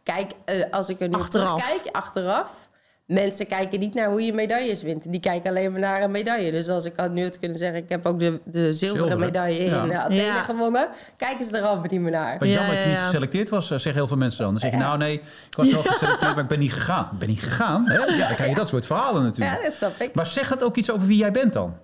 Kijk, 0.03 0.31
eh, 0.45 0.63
als 0.71 0.89
ik 0.89 0.99
er 0.99 1.07
nu 1.07 1.15
Achteraf. 1.15 1.61
terugkijk, 1.61 1.95
achteraf... 1.95 2.66
mensen 3.07 3.47
kijken 3.47 3.79
niet 3.79 3.93
naar 3.93 4.09
hoe 4.09 4.21
je 4.21 4.33
medailles 4.33 4.81
wint. 4.81 5.11
Die 5.11 5.19
kijken 5.19 5.49
alleen 5.49 5.71
maar 5.71 5.79
naar 5.79 6.01
een 6.03 6.11
medaille. 6.11 6.51
Dus 6.51 6.67
als 6.67 6.85
ik 6.85 6.93
had 6.95 7.11
nu 7.11 7.23
had 7.23 7.39
kunnen 7.39 7.57
zeggen... 7.57 7.77
ik 7.77 7.89
heb 7.89 8.05
ook 8.05 8.19
de, 8.19 8.39
de 8.43 8.73
zilveren 8.73 8.75
Zilveren, 8.75 9.19
medaille 9.19 9.63
ja. 9.63 9.83
in 9.83 9.93
Athene 9.93 10.21
Ja. 10.21 10.43
gewonnen... 10.43 10.87
kijken 11.17 11.45
ze 11.45 11.57
er 11.57 11.63
al 11.63 11.81
niet 11.89 12.01
meer 12.01 12.11
naar. 12.11 12.37
Wat 12.39 12.47
Ja, 12.47 12.53
jammer 12.53 12.73
dat 12.75 12.83
je 12.83 12.89
ja, 12.89 12.89
niet 12.89 12.97
ja. 12.97 13.05
geselecteerd 13.05 13.49
was, 13.49 13.63
eh, 13.63 13.69
zeggen 13.69 13.93
heel 13.93 14.07
veel 14.07 14.17
mensen 14.17 14.43
dan. 14.43 14.51
Dan 14.51 14.59
zeg 14.61 14.71
je, 14.71 14.77
nou 14.77 14.97
nee, 14.97 15.13
ik 15.49 15.55
was 15.57 15.71
wel 15.71 15.81
geselecteerd, 15.83 16.33
maar 16.33 16.43
ik 16.43 16.49
ben 16.49 16.59
niet 16.59 16.73
gegaan. 16.73 17.09
Ik 17.13 17.19
ben 17.19 17.27
niet 17.27 17.41
gegaan, 17.43 17.85
hè? 17.87 17.97
Ja, 17.97 18.27
dan 18.27 18.35
krijg 18.35 18.49
je 18.49 18.55
dat 18.55 18.69
soort 18.69 18.85
verhalen 18.85 19.21
Ja, 19.21 19.27
natuurlijk. 19.27 19.63
dat 19.63 19.75
snap 19.75 19.99
ik. 19.99 20.15
Maar 20.15 20.25
zegt 20.25 20.49
dat 20.49 20.63
ook 20.63 20.75
iets 20.75 20.91
over 20.91 21.07
wie 21.07 21.17
jij 21.17 21.31
bent 21.31 21.53
dan? 21.53 21.75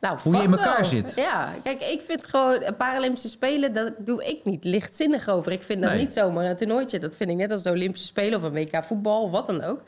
Nou, 0.00 0.18
Hoe 0.22 0.36
je 0.36 0.42
in 0.42 0.50
elkaar 0.50 0.80
wel. 0.80 0.84
zit. 0.88 1.12
Ja, 1.16 1.52
kijk, 1.62 1.80
ik 1.82 2.00
vind 2.00 2.26
gewoon 2.26 2.62
Paralympische 2.76 3.28
Spelen, 3.28 3.72
dat 3.74 3.92
doe 3.98 4.24
ik 4.24 4.44
niet 4.44 4.64
lichtzinnig 4.64 5.28
over. 5.28 5.52
Ik 5.52 5.62
vind 5.62 5.82
dat 5.82 5.90
Nee. 5.90 5.98
niet 6.00 6.12
zomaar 6.12 6.44
een 6.44 6.56
toernooitje. 6.56 6.98
Dat 6.98 7.14
vind 7.14 7.30
ik 7.30 7.36
net 7.36 7.50
als 7.50 7.62
de 7.62 7.70
Olympische 7.70 8.06
Spelen 8.06 8.38
of 8.38 8.44
een 8.44 8.52
WK 8.52 8.84
voetbal 8.84 9.22
of 9.22 9.30
wat 9.30 9.46
dan 9.46 9.62
ook. 9.62 9.82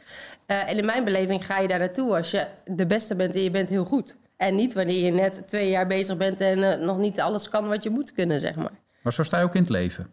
Eh, 0.47 0.71
en 0.71 0.77
in 0.79 0.85
mijn 0.85 1.05
beleving 1.05 1.47
ga 1.47 1.59
je 1.59 1.69
daar 1.69 1.79
naartoe 1.79 2.17
als 2.17 2.31
je 2.31 2.47
de 2.65 2.87
beste 2.87 3.15
bent 3.17 3.35
en 3.35 3.41
je 3.43 3.51
bent 3.51 3.69
heel 3.69 3.85
goed. 3.85 4.17
En 4.37 4.55
niet 4.55 4.73
wanneer 4.73 5.05
je 5.05 5.11
net 5.13 5.43
twee 5.47 5.71
jaar 5.71 5.87
bezig 5.87 6.17
bent 6.17 6.41
en 6.41 6.73
eh, 6.73 6.87
nog 6.87 6.99
niet 6.99 7.21
alles 7.21 7.49
kan 7.49 7.69
wat 7.69 7.83
je 7.83 7.91
moet 7.91 8.13
kunnen, 8.13 8.41
zeg 8.41 8.55
maar. 8.55 8.73
Maar 9.03 9.13
zo 9.13 9.23
sta 9.23 9.39
je 9.39 9.45
ook 9.45 9.55
in 9.55 9.61
het 9.61 9.71
leven. 9.71 10.13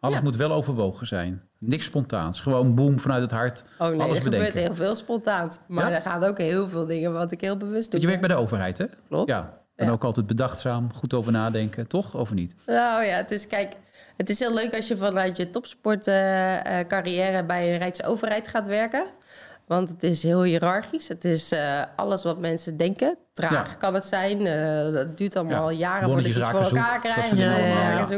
Alles 0.00 0.16
Ja. 0.16 0.22
moet 0.22 0.36
wel 0.36 0.52
overwogen 0.52 1.06
zijn. 1.06 1.48
Niks 1.60 1.84
spontaans. 1.84 2.40
Gewoon 2.40 2.74
boem 2.74 2.98
vanuit 2.98 3.22
het 3.22 3.30
hart. 3.30 3.64
Oh 3.78 3.88
nee, 3.88 4.00
alles 4.00 4.16
er 4.16 4.22
gebeurt 4.22 4.54
heel 4.54 4.74
veel 4.74 4.96
spontaans. 4.96 5.58
Maar 5.68 5.90
Ja? 5.90 5.96
er 5.96 6.02
gaan 6.02 6.24
ook 6.24 6.38
heel 6.38 6.68
veel 6.68 6.86
dingen 6.86 7.12
wat 7.12 7.32
ik 7.32 7.40
heel 7.40 7.56
bewust 7.56 7.82
doe. 7.82 7.90
Want 7.90 8.02
je 8.02 8.08
werkt 8.08 8.20
bij 8.26 8.36
de 8.36 8.42
overheid, 8.42 8.78
hè? 8.78 8.84
Klopt. 9.08 9.28
Ja. 9.28 9.58
En 9.76 9.86
Ja. 9.86 9.92
ook 9.92 10.04
altijd 10.04 10.26
bedachtzaam, 10.26 10.94
goed 10.94 11.14
over 11.14 11.32
nadenken, 11.32 11.86
toch? 11.86 12.14
Of 12.14 12.32
niet? 12.32 12.54
Nou 12.66 13.04
ja, 13.04 13.16
het 13.16 13.30
is, 13.30 13.46
kijk, 13.46 13.72
het 14.16 14.28
is 14.30 14.38
heel 14.38 14.54
leuk 14.54 14.74
als 14.76 14.88
je 14.88 14.96
vanuit 14.96 15.36
je 15.36 15.50
topsportcarrière 15.50 17.44
bij 17.44 17.72
een 17.72 17.78
Rijksoverheid 17.78 18.48
gaat 18.48 18.66
werken. 18.66 19.04
Want 19.66 19.88
het 19.88 20.02
is 20.02 20.22
heel 20.22 20.42
hiërarchisch. 20.42 21.08
Het 21.08 21.24
is 21.24 21.52
eh, 21.52 21.82
alles 21.96 22.22
wat 22.24 22.38
mensen 22.38 22.76
denken. 22.76 23.16
Traag 23.32 23.52
Ja. 23.70 23.74
kan 23.78 23.94
het 23.94 24.04
zijn. 24.04 24.46
eh, 24.46 24.92
dat 24.92 25.18
duurt 25.18 25.36
allemaal 25.36 25.70
Ja. 25.70 25.78
jaren 25.78 26.08
voordat 26.08 26.26
je 26.26 26.38
iets 26.38 26.48
voor 26.48 26.60
elkaar 26.60 27.00
krijgt. 27.00 27.30
ja. 27.36 27.56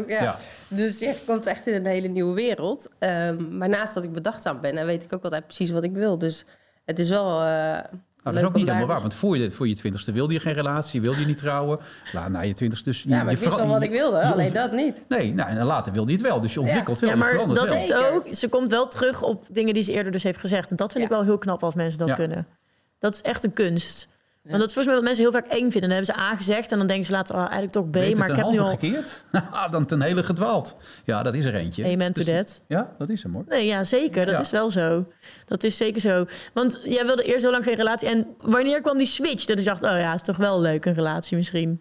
ja. 0.09 0.37
Dus 0.77 0.99
je 0.99 1.15
komt 1.27 1.47
echt 1.47 1.67
in 1.67 1.75
een 1.75 1.87
hele 1.87 2.09
nieuwe 2.09 2.35
wereld. 2.35 2.89
Ehm, 2.99 3.57
maar 3.59 3.69
naast 3.69 3.95
dat 3.95 4.03
ik 4.05 4.13
bedachtzaam 4.13 4.61
ben, 4.61 4.75
dan 4.75 4.87
weet 4.87 5.03
ik 5.03 5.13
ook 5.13 5.25
altijd 5.25 5.45
precies 5.45 5.71
wat 5.71 5.83
ik 5.85 5.93
wil. 5.93 6.19
Dus 6.19 6.45
het 6.85 6.99
is 6.99 7.09
wel. 7.09 7.41
eh, 7.41 7.79
Nou, 8.25 8.35
dat 8.37 8.43
is 8.45 8.49
ook 8.51 8.55
niet 8.57 8.67
helemaal 8.67 8.87
waar. 8.87 9.01
Want 9.01 9.15
voor 9.15 9.39
je, 9.39 9.51
voor 9.51 9.69
je 9.69 9.75
twintigste 9.77 10.13
wilde 10.13 10.33
je 10.33 10.41
geen 10.41 10.53
relatie, 10.53 11.01
wilde 11.01 11.21
je 11.21 11.27
niet 11.27 11.39
trouwen. 11.39 11.79
Laat 12.13 12.29
na 12.31 12.41
je 12.41 12.55
twintigste 12.55 12.89
dus... 12.91 13.03
Ja, 13.03 13.23
maar 13.23 13.33
ik 13.33 13.39
wist 13.39 13.59
al 13.61 13.67
wat 13.67 13.83
ik 13.83 13.91
wilde, 13.91 14.21
alleen 14.23 14.47
ont- 14.47 14.55
dat 14.55 14.73
niet. 14.73 15.01
Nee, 15.09 15.33
nou, 15.35 15.51
en 15.51 15.65
later 15.65 15.93
wilde 15.93 16.11
je 16.13 16.19
het 16.19 16.27
wel. 16.27 16.41
Dus 16.41 16.55
je 16.55 16.61
ontwikkelt 16.61 16.99
wel, 16.99 17.11
Ja, 17.11 17.17
maar 17.17 17.29
verandert 17.31 17.59
dat 17.61 17.69
wel. 17.69 17.77
is 17.77 17.83
het 17.83 17.95
ook. 18.13 18.35
Ze 18.35 18.49
komt 18.49 18.71
wel 18.71 18.89
terug 18.89 19.23
op 19.23 19.45
dingen 19.49 19.75
die 19.75 19.83
ze 19.83 19.93
eerder 19.93 20.13
dus 20.13 20.23
heeft 20.23 20.39
gezegd. 20.39 20.71
En 20.71 20.77
dat 20.77 20.93
vind 20.93 21.05
ik 21.05 21.11
wel 21.11 21.23
heel 21.23 21.39
knap 21.39 21.63
als 21.65 21.75
mensen 21.75 21.99
dat 21.99 22.09
Ja. 22.09 22.15
kunnen. 22.15 22.47
Dat 22.99 23.15
is 23.15 23.21
echt 23.23 23.45
een 23.45 23.53
kunst. 23.53 24.09
Want 24.43 24.59
dat 24.59 24.69
is 24.69 24.75
volgens 24.75 24.87
mij 24.87 24.95
wat 24.95 25.05
mensen 25.05 25.23
heel 25.23 25.33
vaak 25.33 25.47
eng 25.47 25.71
vinden. 25.71 25.81
Dan 25.81 25.91
hebben 25.91 26.15
ze 26.15 26.21
A 26.21 26.37
gezegd 26.37 26.73
en 26.73 26.79
dan 26.79 26.87
denken 26.87 27.07
ze 27.07 27.13
later 27.13 27.35
oh, 27.35 27.41
eigenlijk 27.41 27.73
toch 27.73 27.91
B. 27.91 27.95
Weet 27.95 28.09
het 28.09 28.19
maar 28.19 28.31
ik 28.31 28.37
heb 28.37 28.47
nu 28.51 28.59
al... 28.59 28.69
gekeerd? 28.71 29.25
Ah, 29.51 29.73
dan 29.73 29.87
ten 29.87 30.03
hele 30.03 30.23
gedwaald. 30.23 30.77
Ja, 31.05 31.23
dat 31.23 31.35
is 31.35 31.45
er 31.45 31.55
eentje. 31.55 31.85
Amen 31.85 32.13
to 32.13 32.25
Dus- 32.25 32.35
that. 32.35 32.63
Ja, 32.69 32.95
dat 32.99 33.09
is 33.09 33.23
hem 33.23 33.33
hoor. 33.35 33.45
Nee, 33.49 33.67
ja, 33.67 33.85
zeker. 33.85 34.27
Dat 34.27 34.35
Ja. 34.35 34.41
is 34.41 34.51
wel 34.51 34.71
zo. 34.71 35.07
Dat 35.45 35.63
is 35.63 35.77
zeker 35.77 36.01
zo. 36.01 36.25
Want 36.53 36.79
jij 36.85 37.07
wilde 37.07 37.23
eerst 37.23 37.43
zo 37.45 37.51
lang 37.51 37.65
geen 37.65 37.75
relatie. 37.75 38.09
En 38.09 38.27
wanneer 38.39 38.81
kwam 38.81 38.99
die 38.99 39.07
switch? 39.07 39.45
Dat 39.45 39.59
je 39.59 39.65
dacht, 39.65 39.83
oh 39.83 39.91
ja, 39.99 40.15
is 40.15 40.23
toch 40.23 40.37
wel 40.37 40.61
leuk 40.61 40.85
een 40.85 40.95
relatie 40.95 41.37
misschien. 41.37 41.81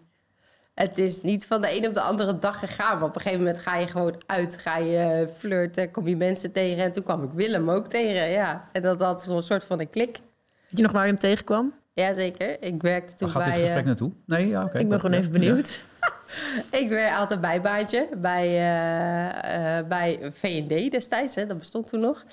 Het 0.74 0.98
is 0.98 1.22
niet 1.22 1.46
van 1.46 1.60
de 1.60 1.76
een 1.76 1.86
op 1.88 1.94
de 1.94 2.00
andere 2.00 2.38
dag 2.38 2.58
gegaan. 2.58 2.98
Maar 2.98 3.08
op 3.08 3.14
een 3.14 3.20
gegeven 3.20 3.44
moment 3.44 3.62
ga 3.62 3.76
je 3.76 3.86
gewoon 3.86 4.22
uit. 4.26 4.58
Ga 4.58 4.76
je 4.76 5.28
flirten, 5.38 5.90
kom 5.90 6.08
je 6.08 6.16
mensen 6.16 6.52
tegen. 6.52 6.84
En 6.84 6.92
toen 6.92 7.02
kwam 7.02 7.22
ik 7.22 7.30
Willem 7.34 7.70
ook 7.70 7.86
tegen, 7.88 8.28
ja. 8.30 8.68
En 8.72 8.82
dat 8.82 9.00
had 9.00 9.22
zo'n 9.22 9.42
soort 9.42 9.64
van 9.64 9.80
een 9.80 9.90
klik. 9.90 10.10
Weet 10.12 10.76
je 10.80 10.82
nog 10.82 10.92
waar 10.92 11.02
je 11.04 11.10
hem 11.10 11.18
tegenkwam? 11.20 11.74
Jazeker. 11.94 12.62
Ik 12.62 12.82
werkte 12.82 13.14
toen 13.14 13.32
Waar 13.32 13.42
gaat 13.42 13.52
dit 13.52 13.62
bij... 13.62 13.62
gesprek 13.62 13.80
eh, 13.80 13.86
naartoe? 13.86 14.12
Nee, 14.26 14.48
ja, 14.48 14.64
oké. 14.64 14.78
ik 14.78 14.88
ben 14.88 15.00
gewoon 15.00 15.18
even 15.18 15.32
benieuwd. 15.32 15.80
ik 16.82 16.88
werkte 16.88 17.16
altijd 17.16 17.40
bijbaantje 17.40 18.08
bij, 18.16 18.46
eh, 18.46 19.78
eh, 19.78 19.86
bij 19.86 20.30
V&D 20.32 20.90
destijds. 20.90 21.34
Hè. 21.34 21.46
Dat 21.46 21.58
bestond 21.58 21.88
toen 21.88 22.00
nog. 22.00 22.24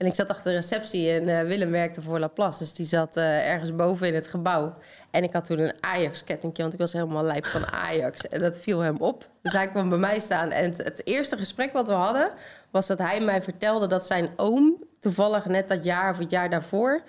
En 0.00 0.06
ik 0.06 0.14
zat 0.14 0.28
achter 0.28 0.50
de 0.50 0.56
receptie 0.56 1.10
en 1.10 1.28
eh, 1.28 1.46
Willem 1.46 1.70
werkte 1.70 2.02
voor 2.02 2.18
Laplace. 2.18 2.58
Dus 2.58 2.74
die 2.74 2.86
zat 2.86 3.16
eh, 3.16 3.48
ergens 3.48 3.74
boven 3.74 4.08
in 4.08 4.14
het 4.14 4.26
gebouw. 4.26 4.74
En 5.10 5.22
ik 5.22 5.32
had 5.32 5.44
toen 5.44 5.58
een 5.58 5.72
Ajax-kettingje, 5.80 6.62
want 6.62 6.74
ik 6.74 6.80
was 6.80 6.92
helemaal 6.92 7.22
lijp 7.22 7.46
van 7.46 7.66
Ajax. 7.72 8.28
En 8.28 8.40
dat 8.40 8.58
viel 8.58 8.78
hem 8.78 8.96
op. 8.96 9.28
Dus 9.42 9.52
hij 9.52 9.68
kwam 9.68 9.88
bij 9.88 9.98
mij 9.98 10.18
staan. 10.18 10.50
En 10.50 10.64
het, 10.64 10.76
het 10.76 11.06
eerste 11.06 11.36
gesprek 11.36 11.72
wat 11.72 11.86
we 11.86 11.92
hadden, 11.92 12.30
was 12.70 12.86
dat 12.86 12.98
hij 12.98 13.20
mij 13.20 13.42
vertelde 13.42 13.86
dat 13.86 14.06
zijn 14.06 14.30
oom... 14.36 14.84
toevallig 15.00 15.46
net 15.46 15.68
dat 15.68 15.84
jaar 15.84 16.10
of 16.10 16.18
het 16.18 16.30
jaar 16.30 16.50
daarvoor... 16.50 17.02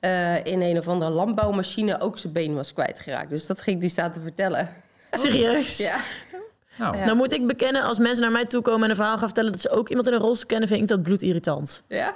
eh, 0.00 0.44
in 0.44 0.60
een 0.62 0.78
of 0.78 0.88
andere 0.88 1.10
landbouwmachine 1.10 2.00
ook 2.00 2.18
zijn 2.18 2.32
been 2.32 2.54
was 2.54 2.72
kwijtgeraakt. 2.72 3.30
Dus 3.30 3.46
dat 3.46 3.60
ging 3.62 3.80
hij 3.80 3.88
staan 3.88 4.12
te 4.12 4.20
vertellen. 4.20 4.68
Serieus? 5.10 5.76
Ja. 5.76 6.00
Nou, 6.78 6.96
Ja. 6.96 7.06
Dan 7.06 7.16
moet 7.16 7.32
ik 7.32 7.46
bekennen, 7.46 7.82
als 7.82 7.98
mensen 7.98 8.22
naar 8.22 8.32
mij 8.32 8.44
toe 8.46 8.62
komen 8.62 8.82
en 8.84 8.90
een 8.90 8.96
verhaal 8.96 9.16
gaan 9.18 9.26
vertellen 9.26 9.52
dat 9.52 9.60
ze 9.60 9.70
ook 9.70 9.88
iemand 9.88 10.06
in 10.06 10.12
een 10.12 10.20
rolstoel 10.20 10.46
kennen, 10.46 10.68
vind 10.68 10.80
ik 10.80 10.88
dat 10.88 11.02
bloedirritant. 11.02 11.82
Ja? 11.88 12.14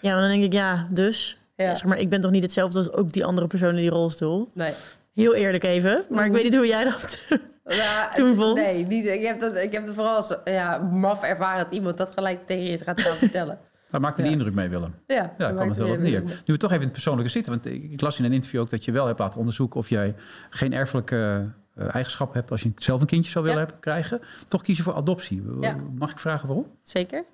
Ja, 0.00 0.12
maar 0.12 0.20
dan 0.20 0.30
denk 0.30 0.44
ik, 0.44 0.52
ja, 0.52 0.86
dus. 0.90 1.38
Ja. 1.56 1.64
Ja. 1.64 1.74
Zeg 1.74 1.84
maar, 1.88 1.98
ik 1.98 2.08
ben 2.08 2.20
toch 2.20 2.30
niet 2.30 2.42
hetzelfde 2.42 2.78
als 2.78 2.92
ook 2.92 3.12
die 3.12 3.24
andere 3.24 3.46
persoon 3.46 3.68
in 3.68 3.76
die 3.76 3.90
rolstoel. 3.90 4.48
Nee. 4.52 4.72
Heel 5.14 5.34
eerlijk 5.34 5.64
even, 5.64 6.04
maar 6.08 6.26
ik 6.26 6.32
weet 6.32 6.42
niet 6.42 6.54
hoe 6.54 6.66
jij 6.66 6.84
dat. 6.84 7.18
Ja, 7.70 8.12
Toen 8.12 8.34
vond? 8.34 8.54
Nee, 8.56 8.86
niet, 8.86 9.06
ik, 9.06 9.22
heb 9.22 9.40
dat, 9.40 9.56
ik 9.56 9.72
heb 9.72 9.86
het 9.86 9.94
vooral 9.94 10.14
als 10.14 10.36
ja, 10.44 10.78
maf 10.78 11.22
ervaren 11.22 11.64
dat 11.64 11.74
iemand 11.74 11.96
dat 11.96 12.10
gelijk 12.14 12.46
tegen 12.46 12.64
je 12.64 12.78
gaat 12.78 13.00
gaan 13.00 13.16
vertellen. 13.16 13.58
Waar 13.90 14.00
maakte 14.00 14.22
die 14.22 14.30
indruk 14.30 14.54
mee, 14.54 14.68
Willem? 14.68 14.94
Ja, 15.06 15.34
daar 15.38 15.54
kwam 15.54 15.68
het 15.68 15.76
wel 15.76 15.90
op 15.90 15.98
neer. 15.98 16.22
Nu 16.22 16.32
we 16.44 16.56
toch 16.56 16.70
even 16.70 16.74
in 16.74 16.82
het 16.82 16.92
persoonlijke 16.92 17.30
zitten. 17.30 17.52
Want 17.52 17.66
ik 17.66 18.00
las 18.00 18.18
in 18.18 18.24
een 18.24 18.32
interview 18.32 18.60
ook 18.60 18.70
dat 18.70 18.84
je 18.84 18.92
wel 18.92 19.06
hebt 19.06 19.18
laten 19.18 19.38
onderzoeken... 19.38 19.80
of 19.80 19.88
jij 19.88 20.14
geen 20.50 20.72
erfelijke 20.72 21.48
eh, 21.74 21.94
eigenschap 21.94 22.34
hebt... 22.34 22.50
als 22.50 22.62
je 22.62 22.72
zelf 22.76 23.00
een 23.00 23.06
kindje 23.06 23.30
zou 23.30 23.44
willen 23.44 23.60
Ja. 23.60 23.64
hebben, 23.66 23.82
krijgen. 23.84 24.20
Toch 24.48 24.62
kiezen 24.62 24.84
voor 24.84 24.94
adoptie. 24.94 25.42
Ja. 25.60 25.76
Mag 25.94 26.10
ik 26.10 26.18
vragen 26.18 26.46
waarom? 26.46 26.66
Zeker. 26.82 27.24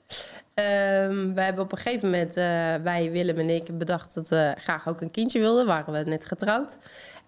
Ehm, 0.55 1.33
we 1.35 1.41
hebben 1.41 1.65
op 1.65 1.73
een 1.73 1.79
gegeven 1.79 2.11
moment, 2.11 2.37
eh, 2.37 2.45
wij, 2.83 3.09
Willem 3.13 3.37
en 3.39 3.51
ik, 3.51 3.79
bedacht 3.79 4.15
dat 4.15 4.29
we 4.29 4.55
graag 4.59 4.89
ook 4.89 5.01
een 5.01 5.11
kindje 5.11 5.39
wilden. 5.39 5.67
Waren 5.67 5.93
we 5.93 6.11
net 6.11 6.25
getrouwd. 6.25 6.79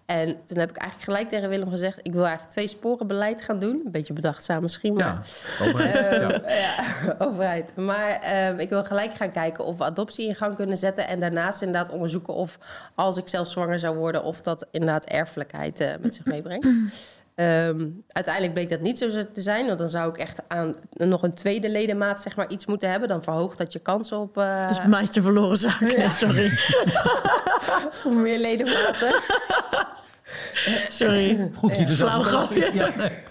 En 0.07 0.37
toen 0.45 0.57
heb 0.57 0.69
ik 0.69 0.77
eigenlijk 0.77 1.11
gelijk 1.11 1.29
tegen 1.29 1.49
Willem 1.49 1.69
gezegd... 1.69 1.99
ik 2.01 2.11
wil 2.11 2.21
eigenlijk 2.21 2.51
twee 2.51 2.67
sporen 2.67 3.07
beleid 3.07 3.41
gaan 3.41 3.59
doen. 3.59 3.81
Een 3.85 3.91
beetje 3.91 4.13
bedachtzaam 4.13 4.61
misschien, 4.61 4.93
maar... 4.93 5.21
Ja, 5.59 5.65
overheid. 5.65 5.95
Ehm, 6.13 6.29
ja. 6.29 6.53
ja, 6.53 7.15
overheid. 7.27 7.75
Maar 7.75 8.21
ehm, 8.21 8.59
ik 8.59 8.69
wil 8.69 8.83
gelijk 8.83 9.13
gaan 9.13 9.31
kijken 9.31 9.65
of 9.65 9.77
we 9.77 9.83
adoptie 9.83 10.27
in 10.27 10.35
gang 10.35 10.55
kunnen 10.55 10.77
zetten. 10.77 11.07
En 11.07 11.19
daarnaast 11.19 11.61
inderdaad 11.61 11.93
onderzoeken 11.93 12.33
of 12.33 12.57
als 12.95 13.17
ik 13.17 13.27
zelf 13.27 13.47
zwanger 13.47 13.79
zou 13.79 13.97
worden, 13.97 14.23
of 14.23 14.41
dat 14.41 14.67
inderdaad 14.71 15.05
erfelijkheid 15.05 15.79
eh, 15.79 15.93
met 15.99 16.15
zich 16.15 16.25
meebrengt. 16.33 16.67
Ehm, 17.35 17.87
uiteindelijk 18.07 18.53
bleek 18.53 18.69
dat 18.69 18.79
niet 18.79 18.97
zo 18.97 19.09
te 19.09 19.41
zijn. 19.41 19.65
Want 19.65 19.79
dan 19.79 19.89
zou 19.89 20.09
ik 20.09 20.17
echt 20.17 20.41
aan 20.47 20.75
nog 20.93 21.23
een 21.23 21.33
tweede 21.33 21.69
ledemaat 21.69 22.21
zeg 22.21 22.35
maar, 22.35 22.49
iets 22.49 22.65
moeten 22.65 22.89
hebben. 22.89 23.09
Dan 23.09 23.23
verhoogt 23.23 23.57
dat 23.57 23.73
je 23.73 23.79
kans 23.79 24.11
op 24.11 24.37
eh, 24.37 24.61
Het 24.61 24.71
is 24.71 24.85
mij 24.85 25.01
is 25.01 25.11
de 25.11 25.21
verloren 25.21 25.57
zaak. 25.57 25.79
Nee, 25.79 26.11
sorry. 26.11 26.51
meer 28.23 28.39
ledematen. 28.39 29.21
Sorry. 30.89 31.51
Goed 31.55 31.77
je 31.77 31.85
zo 31.85 31.93
Flauw 31.93 32.23
grapje. 32.23 32.71
Ja, 32.73 32.89
nee. 32.95 33.11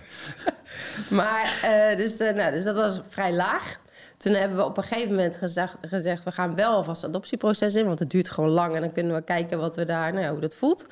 Maar 1.10 1.58
eh, 1.62 1.96
dus, 1.96 2.18
eh, 2.18 2.34
nou, 2.34 2.52
dus 2.52 2.64
dat 2.64 2.74
was 2.74 3.00
vrij 3.08 3.32
laag. 3.32 3.78
Toen 4.16 4.32
hebben 4.32 4.56
we 4.56 4.64
op 4.64 4.76
een 4.76 4.82
gegeven 4.82 5.14
moment 5.14 5.36
gezegd, 5.36 5.74
gezegd 5.80 6.24
we 6.24 6.32
gaan 6.32 6.54
wel 6.54 6.72
alvast 6.72 7.02
het 7.02 7.10
adoptieproces 7.10 7.74
in, 7.74 7.86
want 7.86 7.98
het 7.98 8.10
duurt 8.10 8.30
gewoon 8.30 8.50
lang 8.50 8.74
en 8.74 8.80
dan 8.80 8.92
kunnen 8.92 9.14
we 9.14 9.22
kijken 9.22 9.58
wat 9.58 9.76
we 9.76 9.84
daar, 9.84 10.12
nou, 10.12 10.24
ja, 10.24 10.30
hoe 10.30 10.40
dat 10.40 10.54
voelt. 10.54 10.86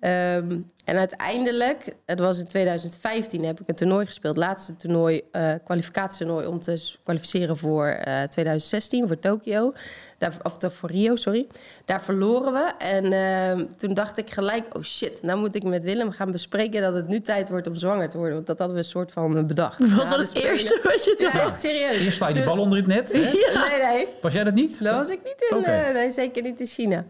Ehm, 0.00 0.58
en 0.84 0.96
uiteindelijk, 0.98 1.84
het 2.06 2.18
was 2.18 2.38
in 2.38 2.46
2015, 2.46 3.44
heb 3.44 3.60
ik 3.60 3.68
een 3.68 3.74
toernooi 3.74 4.06
gespeeld, 4.06 4.34
het 4.34 4.44
laatste 4.44 4.76
toernooi, 4.76 5.22
eh 5.32 5.52
kwalificatietoernooi 5.64 6.46
om 6.46 6.60
te 6.60 6.94
kwalificeren 7.02 7.56
voor 7.56 7.86
eh, 7.86 8.22
2016, 8.22 9.06
voor 9.06 9.18
Tokio, 9.18 9.72
Daar, 10.18 10.32
of 10.42 10.74
voor 10.74 10.90
Rio, 10.90 11.16
sorry. 11.16 11.46
Daar 11.84 12.02
verloren 12.02 12.52
we 12.52 12.72
en 12.78 13.12
ehm, 13.12 13.66
toen 13.76 13.94
dacht 13.94 14.18
ik 14.18 14.30
gelijk, 14.30 14.76
oh 14.76 14.82
shit, 14.82 15.22
nou 15.22 15.38
moet 15.38 15.54
ik 15.54 15.62
met 15.62 15.82
Willem 15.84 16.10
gaan 16.10 16.30
bespreken 16.32 16.80
dat 16.82 16.94
het 16.94 17.08
nu 17.08 17.20
tijd 17.20 17.48
wordt 17.48 17.66
om 17.66 17.74
zwanger 17.74 18.08
te 18.08 18.16
worden, 18.16 18.34
want 18.34 18.46
dat 18.46 18.58
hadden 18.58 18.76
we 18.76 18.82
een 18.82 18.88
soort 18.88 19.12
van 19.12 19.36
eh, 19.36 19.44
bedacht. 19.44 19.94
Was 19.96 20.08
dat 20.10 20.18
het 20.18 20.28
Spelen- 20.28 20.50
eerste 20.50 20.80
wat 20.82 21.04
je 21.04 21.14
Ja, 21.18 21.30
dacht? 21.32 21.48
echt 21.50 21.60
serieus. 21.60 22.04
Eerst 22.04 22.16
sla 22.16 22.28
je 22.28 22.34
die 22.34 22.44
bal 22.44 22.58
onder 22.58 22.78
het 22.78 22.86
net. 22.86 23.12
hè? 23.12 23.18
Nee, 23.68 23.82
nee. 23.94 24.06
Was 24.20 24.32
jij 24.32 24.44
dat 24.44 24.54
niet? 24.54 24.82
Dat 24.84 24.94
was 24.94 25.08
ik 25.08 25.20
niet 25.24 25.46
in, 25.58 25.64
eh, 25.64 25.92
nee, 25.92 26.10
zeker 26.10 26.42
niet 26.42 26.60
in 26.60 26.66
China. 26.66 27.04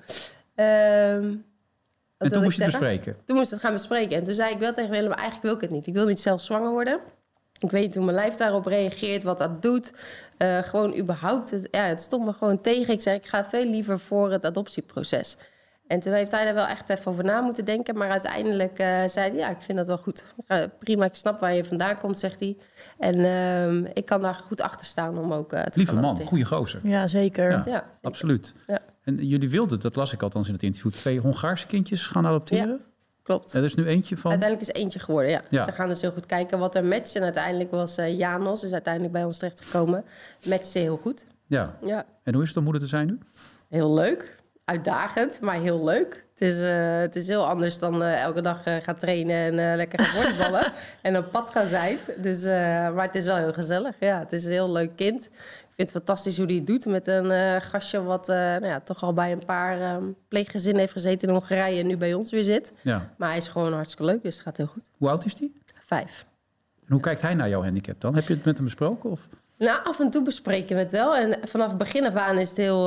Ehm, 0.54 1.34
En 2.20 2.32
toen 2.32 2.42
moest 2.42 2.56
je 2.56 2.62
het 2.62 2.72
bespreken. 2.72 3.16
Toen 3.24 3.36
moest 3.36 3.46
ik 3.46 3.52
het 3.52 3.60
gaan 3.60 3.72
bespreken. 3.72 4.16
En 4.16 4.22
toen 4.22 4.34
zei 4.34 4.52
ik 4.52 4.58
wel 4.58 4.72
tegen 4.72 4.90
Willem, 4.90 5.12
eigenlijk 5.12 5.42
wil 5.42 5.54
ik 5.54 5.60
het 5.60 5.70
niet. 5.70 5.86
Ik 5.86 5.94
wil 5.94 6.06
niet 6.06 6.20
zelf 6.20 6.40
zwanger 6.40 6.70
worden. 6.70 7.00
Ik 7.58 7.70
weet 7.70 7.86
niet 7.86 7.94
hoe 7.94 8.04
mijn 8.04 8.16
lijf 8.16 8.34
daarop 8.34 8.66
reageert, 8.66 9.22
wat 9.22 9.38
dat 9.38 9.62
doet. 9.62 9.92
Eh, 10.36 10.58
gewoon 10.58 10.96
überhaupt, 10.96 11.50
het, 11.50 11.68
ja, 11.70 11.82
het 11.82 12.00
stond 12.00 12.24
me 12.24 12.32
gewoon 12.32 12.60
tegen. 12.60 12.92
Ik 12.92 13.02
zei, 13.02 13.16
ik 13.16 13.26
ga 13.26 13.44
veel 13.44 13.64
liever 13.64 14.00
voor 14.00 14.30
het 14.32 14.44
adoptieproces. 14.44 15.36
En 15.86 16.00
toen 16.00 16.12
heeft 16.12 16.30
hij 16.30 16.46
er 16.46 16.54
wel 16.54 16.66
echt 16.66 16.88
even 16.88 17.12
over 17.12 17.24
na 17.24 17.40
moeten 17.40 17.64
denken. 17.64 17.96
Maar 17.96 18.10
uiteindelijk 18.10 18.78
eh, 18.78 18.86
zei 19.06 19.30
hij, 19.30 19.38
ja, 19.38 19.48
ik 19.48 19.60
vind 19.60 19.78
dat 19.78 19.86
wel 19.86 19.98
goed. 19.98 20.24
Prima, 20.78 21.04
ik 21.04 21.14
snap 21.14 21.40
waar 21.40 21.54
je 21.54 21.64
vandaan 21.64 21.98
komt, 21.98 22.18
zegt 22.18 22.40
hij. 22.40 22.56
En 22.98 23.24
ehm, 23.24 23.84
ik 23.92 24.04
kan 24.04 24.22
daar 24.22 24.34
goed 24.34 24.60
achter 24.60 24.86
staan 24.86 25.18
om 25.18 25.32
ook 25.32 25.52
eh, 25.52 25.62
te 25.62 25.78
Lieve 25.78 25.92
gaan 25.92 26.02
man, 26.02 26.20
goede 26.26 26.44
gozer. 26.44 26.80
Ja, 26.82 27.06
zeker. 27.06 27.50
Ja. 27.50 27.62
Ja, 27.66 27.84
zeker. 27.92 27.98
Absoluut. 28.02 28.54
Ja. 28.66 28.78
En 29.04 29.26
jullie 29.26 29.50
wilden, 29.50 29.80
dat 29.80 29.96
las 29.96 30.12
ik 30.12 30.22
althans 30.22 30.46
in 30.46 30.52
het 30.52 30.62
interview, 30.62 30.92
twee 30.92 31.20
Hongaarse 31.20 31.66
kindjes 31.66 32.06
gaan 32.06 32.26
adopteren. 32.26 32.80
Klopt. 33.22 33.54
Er 33.54 33.64
is 33.64 33.74
nu 33.74 33.86
eentje 33.86 34.16
van. 34.16 34.30
Uiteindelijk 34.30 34.70
is 34.70 34.82
eentje 34.82 34.98
geworden, 34.98 35.30
ja. 35.30 35.42
Ja. 35.48 35.64
Ze 35.64 35.72
gaan 35.72 35.88
dus 35.88 36.00
heel 36.00 36.12
goed 36.12 36.26
kijken 36.26 36.58
wat 36.58 36.74
er 36.74 36.84
matcht. 36.84 37.14
En 37.16 37.22
uiteindelijk 37.22 37.70
was 37.70 37.96
eh, 37.96 38.18
Janos, 38.18 38.64
is 38.64 38.72
uiteindelijk 38.72 39.12
bij 39.12 39.24
ons 39.24 39.38
terechtgekomen. 39.38 40.04
Matchte 40.44 40.78
heel 40.78 40.96
goed. 40.96 41.24
Ja. 41.46 41.78
Ja, 41.84 42.06
En 42.22 42.34
hoe 42.34 42.42
is 42.42 42.48
het 42.48 42.56
om 42.58 42.62
moeder 42.64 42.82
te 42.82 42.88
zijn 42.88 43.06
nu? 43.06 43.18
heel 43.68 43.94
leuk. 43.94 44.38
Uitdagend, 44.64 45.40
maar 45.40 45.60
heel 45.60 45.84
leuk. 45.84 46.24
Het 46.40 46.48
is, 46.48 46.58
eh, 46.58 46.98
het 46.98 47.16
is 47.16 47.26
heel 47.26 47.46
anders 47.46 47.78
dan 47.78 48.02
eh, 48.02 48.22
elke 48.22 48.40
dag 48.40 48.64
eh, 48.64 48.76
gaan 48.82 48.96
trainen 48.96 49.60
en 49.60 49.76
lekker 49.76 49.98
gaan 49.98 50.22
volleyballen. 50.22 50.72
en 51.02 51.16
op 51.16 51.30
pad 51.30 51.50
gaan 51.50 51.66
zijn. 51.66 51.98
Dus, 52.16 52.44
maar 52.94 53.02
het 53.02 53.14
is 53.14 53.24
wel 53.24 53.36
heel 53.36 53.52
gezellig. 53.52 53.94
Ja, 53.98 54.18
het 54.18 54.32
is 54.32 54.44
een 54.44 54.50
heel 54.50 54.72
leuk 54.72 54.96
kind. 54.96 55.24
Ik 55.24 55.86
vind 55.86 55.88
het 55.88 55.90
fantastisch 55.90 56.36
hoe 56.36 56.46
hij 56.46 56.54
het 56.54 56.66
doet 56.66 56.86
met 56.86 57.06
een 57.06 57.60
gastje... 57.60 58.02
wat 58.02 58.26
nou 58.26 58.66
ja, 58.66 58.80
toch 58.80 59.02
al 59.02 59.12
bij 59.12 59.32
een 59.32 59.44
paar 59.44 59.80
eh, 59.80 59.96
pleeggezinnen 60.28 60.80
heeft 60.80 60.92
gezeten 60.92 61.28
in 61.28 61.34
Hongarije... 61.34 61.80
en 61.80 61.86
nu 61.86 61.96
bij 61.96 62.14
ons 62.14 62.30
weer 62.30 62.44
zit. 62.44 62.72
Ja. 62.82 63.10
Maar 63.16 63.28
hij 63.28 63.38
is 63.38 63.48
gewoon 63.48 63.72
hartstikke 63.72 64.04
leuk, 64.04 64.22
dus 64.22 64.34
het 64.34 64.42
gaat 64.42 64.56
heel 64.56 64.66
goed. 64.66 64.90
Hoe 64.98 65.08
oud 65.08 65.24
is 65.24 65.34
die? 65.34 65.60
Vijf. 65.84 66.26
En 66.80 66.92
hoe 66.92 67.00
kijkt 67.00 67.22
hij 67.22 67.34
naar 67.34 67.48
jouw 67.48 67.62
handicap 67.62 68.00
dan? 68.00 68.14
Heb 68.14 68.26
je 68.26 68.34
het 68.34 68.44
met 68.44 68.54
hem 68.54 68.64
besproken? 68.64 69.10
Of? 69.10 69.20
Nou, 69.58 69.84
af 69.84 70.00
en 70.00 70.10
toe 70.10 70.22
bespreken 70.22 70.76
we 70.76 70.82
het 70.82 70.92
wel. 70.92 71.16
En 71.16 71.38
vanaf 71.48 71.68
het 71.68 71.78
begin 71.78 72.06
af 72.06 72.14
aan 72.14 72.38
is 72.38 72.48
het 72.48 72.58
heel, 72.58 72.86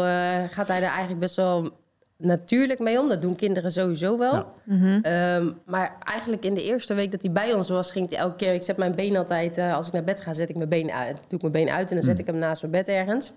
gaat 0.50 0.68
hij 0.68 0.78
er 0.78 0.84
eigenlijk 0.84 1.20
best 1.20 1.36
wel 1.36 1.82
natuurlijk 2.24 2.80
mee 2.80 3.00
om. 3.00 3.10
Dat 3.10 3.22
doen 3.22 3.36
kinderen 3.36 3.72
sowieso 3.72 4.18
wel. 4.18 4.34
Ja. 4.34 4.46
Mhm. 4.66 5.00
Ehm, 5.02 5.52
maar 5.66 5.98
eigenlijk 6.04 6.46
in 6.46 6.54
de 6.54 6.64
eerste 6.64 6.94
week 6.94 7.12
dat 7.12 7.22
hij 7.22 7.32
bij 7.32 7.54
ons 7.54 7.70
was, 7.70 7.92
ging 7.92 8.10
hij 8.10 8.20
elke 8.20 8.36
keer... 8.36 8.54
Ik 8.54 8.64
zet 8.64 8.78
mijn 8.78 8.96
been 8.96 9.18
altijd, 9.18 9.58
eh, 9.58 9.76
als 9.76 9.88
ik 9.88 9.94
naar 9.94 10.04
bed 10.04 10.22
ga, 10.22 10.34
zet 10.34 10.50
ik 10.50 10.56
mijn 10.56 10.70
been 10.70 10.92
uit. 10.92 11.18
Doe 11.28 11.40
ik 11.40 11.42
mijn 11.42 11.52
been 11.52 11.70
uit 11.70 11.90
en 11.90 11.96
dan 11.96 12.06
zet 12.06 12.20
ik 12.20 12.26
hem 12.26 12.38
naast 12.38 12.62
mijn 12.62 12.74
bed 12.74 12.88
ergens. 12.88 13.32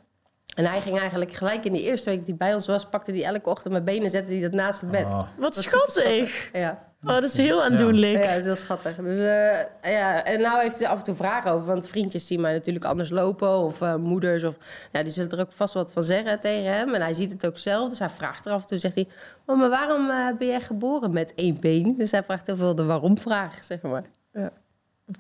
En 0.55 0.64
hij 0.64 0.81
ging 0.81 0.99
eigenlijk 0.99 1.33
gelijk 1.33 1.64
in 1.64 1.72
de 1.72 1.83
eerste 1.83 2.09
week 2.11 2.18
dat 2.18 2.27
hij 2.29 2.37
bij 2.37 2.55
ons 2.55 2.66
was... 2.66 2.88
pakte 2.88 3.12
hij 3.12 3.25
elke 3.25 3.51
ochtend 3.51 3.72
mijn 3.72 3.85
benen 3.85 4.03
en 4.03 4.11
zette 4.11 4.33
hij 4.33 4.40
dat 4.40 4.53
naast 4.53 4.81
het 4.81 4.90
bed. 4.90 5.05
Ah, 5.05 5.29
Wat 5.38 5.55
schattig. 5.55 6.49
Ja. 6.53 6.94
Oh, 7.06 7.12
dat 7.12 7.22
is 7.22 7.36
heel 7.36 7.62
aandoenlijk. 7.62 8.16
Ja, 8.16 8.28
dat 8.28 8.38
is 8.38 8.44
heel 8.44 8.56
schattig. 8.56 8.96
Dus, 8.96 9.18
eh, 9.18 9.92
ja. 9.92 10.24
En 10.24 10.40
nou 10.40 10.60
heeft 10.62 10.78
hij 10.78 10.88
af 10.88 10.98
en 10.98 11.04
toe 11.04 11.14
vragen 11.14 11.50
over. 11.50 11.66
Want 11.66 11.88
vriendjes 11.88 12.26
zien 12.26 12.40
mij 12.40 12.52
natuurlijk 12.52 12.84
anders 12.84 13.10
lopen. 13.10 13.48
Of 13.58 13.80
eh, 13.80 13.94
moeders. 13.96 14.44
Of, 14.44 14.56
ja, 14.92 15.02
die 15.02 15.12
zullen 15.12 15.30
er 15.30 15.40
ook 15.40 15.52
vast 15.52 15.74
wat 15.74 15.92
van 15.92 16.04
zeggen 16.04 16.40
tegen 16.40 16.72
hem. 16.72 16.94
En 16.94 17.00
hij 17.00 17.14
ziet 17.14 17.32
het 17.32 17.46
ook 17.46 17.58
zelf. 17.58 17.88
Dus 17.88 17.98
hij 17.98 18.10
vraagt 18.10 18.46
er 18.46 18.52
af 18.52 18.60
en 18.60 18.66
toe. 18.66 18.78
Zegt 18.78 18.94
hij, 18.94 19.08
oh, 19.46 19.58
maar 19.58 19.68
waarom 19.68 20.10
eh, 20.10 20.26
ben 20.38 20.46
jij 20.48 20.60
geboren 20.60 21.12
met 21.12 21.32
één 21.34 21.60
been? 21.60 21.94
Dus 21.98 22.10
hij 22.10 22.22
vraagt 22.22 22.46
heel 22.46 22.56
veel 22.56 22.74
de 22.74 22.84
waarom-vraag, 22.84 23.64
zeg 23.64 23.80
maar. 23.82 24.04
Ja. 24.32 24.50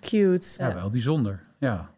Cute. 0.00 0.46
ja, 0.56 0.74
wel 0.74 0.90
bijzonder. 0.90 1.40
Ja. 1.58 1.90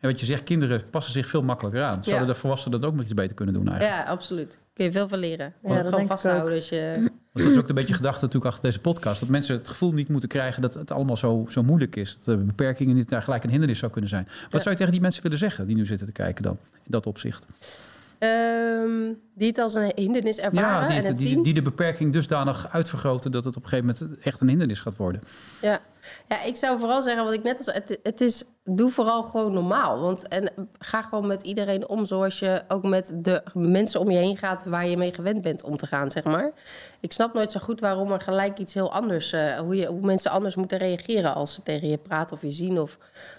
En 0.00 0.08
wat 0.10 0.20
je 0.20 0.26
zegt, 0.26 0.42
kinderen 0.42 0.90
passen 0.90 1.12
zich 1.12 1.28
veel 1.28 1.42
makkelijker 1.42 1.82
aan. 1.82 2.04
Zouden 2.04 2.26
Ja. 2.26 2.32
de 2.32 2.38
volwassenen 2.38 2.80
dat 2.80 2.88
ook 2.88 2.94
nog 2.94 3.04
iets 3.04 3.14
beter 3.14 3.36
kunnen 3.36 3.54
doen 3.54 3.68
eigenlijk? 3.68 4.00
ja, 4.04 4.10
absoluut. 4.10 4.58
Kun 4.74 4.84
je 4.84 4.92
veel 4.92 5.08
van 5.08 5.18
leren. 5.18 5.52
Ja, 5.62 5.74
dat 5.76 5.86
gewoon 5.86 6.06
vasthouden. 6.06 6.54
Als 6.56 6.68
je... 6.68 7.10
Want 7.32 7.44
dat 7.44 7.54
is 7.54 7.60
ook 7.62 7.68
een 7.68 7.74
beetje 7.74 7.94
gedachte 7.94 8.20
natuurlijk 8.24 8.52
achter 8.52 8.64
deze 8.64 8.80
podcast. 8.80 9.20
Dat 9.20 9.28
mensen 9.28 9.56
het 9.56 9.68
gevoel 9.68 9.92
niet 9.92 10.08
moeten 10.08 10.28
krijgen 10.28 10.62
dat 10.62 10.74
het 10.74 10.90
allemaal 10.90 11.16
zo, 11.16 11.46
zo 11.50 11.62
moeilijk 11.62 11.96
is. 11.96 12.18
Dat 12.24 12.38
de 12.38 12.44
beperkingen 12.44 12.94
niet 12.94 13.08
daar 13.08 13.22
gelijk 13.22 13.44
een 13.44 13.50
hindernis 13.50 13.78
zou 13.78 13.92
kunnen 13.92 14.10
zijn. 14.10 14.24
Wat 14.24 14.34
Ja. 14.52 14.58
zou 14.58 14.70
je 14.70 14.76
tegen 14.76 14.92
die 14.92 15.00
mensen 15.00 15.22
willen 15.22 15.38
zeggen 15.38 15.66
die 15.66 15.76
nu 15.76 15.86
zitten 15.86 16.06
te 16.06 16.12
kijken 16.12 16.42
dan? 16.42 16.58
In 16.72 16.90
dat 16.90 17.06
opzicht. 17.06 17.46
Ehm, 18.22 19.12
die 19.34 19.48
het 19.48 19.58
als 19.58 19.74
een 19.74 19.92
hindernis 19.94 20.38
ervaren 20.38 20.80
Ja, 20.80 20.86
die, 20.88 20.96
en 20.98 21.04
het- 21.04 21.16
die, 21.18 21.28
zien. 21.28 21.42
die 21.42 21.54
de 21.54 21.62
beperking 21.62 22.12
dusdanig 22.12 22.68
uitvergroten 22.72 23.32
dat 23.32 23.44
het 23.44 23.56
op 23.56 23.62
een 23.62 23.68
gegeven 23.68 23.94
moment 24.00 24.24
echt 24.24 24.40
een 24.40 24.48
hindernis 24.48 24.80
gaat 24.80 24.96
worden. 24.96 25.20
Ja. 25.60 25.80
ja, 26.28 26.42
ik 26.42 26.56
zou 26.56 26.78
vooral 26.78 27.02
zeggen 27.02 27.24
wat 27.24 27.32
ik 27.32 27.42
net 27.42 27.58
al 27.58 27.64
zei. 27.64 27.76
Het, 27.86 27.98
het 28.02 28.20
is, 28.20 28.44
doe 28.64 28.90
vooral 28.90 29.22
gewoon 29.22 29.52
normaal. 29.52 30.00
Want, 30.00 30.28
en 30.28 30.50
ga 30.78 31.02
gewoon 31.02 31.26
met 31.26 31.42
iedereen 31.42 31.88
om 31.88 32.04
zoals 32.04 32.38
je 32.38 32.62
ook 32.68 32.82
met 32.82 33.12
de 33.16 33.42
mensen 33.54 34.00
om 34.00 34.10
je 34.10 34.18
heen 34.18 34.36
gaat... 34.36 34.64
waar 34.64 34.86
je 34.86 34.96
mee 34.96 35.14
gewend 35.14 35.42
bent 35.42 35.62
om 35.62 35.76
te 35.76 35.86
gaan, 35.86 36.10
zeg 36.10 36.24
maar. 36.24 36.50
Ik 37.00 37.12
snap 37.12 37.34
nooit 37.34 37.52
zo 37.52 37.60
goed 37.60 37.80
waarom 37.80 38.12
er 38.12 38.20
gelijk 38.20 38.58
iets 38.58 38.74
heel 38.74 38.92
anders... 38.92 39.32
eh, 39.32 39.58
hoe, 39.58 39.76
je, 39.76 39.86
hoe 39.86 40.00
mensen 40.06 40.30
anders 40.30 40.54
moeten 40.56 40.78
reageren 40.78 41.34
als 41.34 41.54
ze 41.54 41.62
tegen 41.62 41.88
je 41.88 41.98
praten 41.98 42.36
of 42.36 42.42
je 42.42 42.52
zien... 42.52 42.78
of 42.80 42.98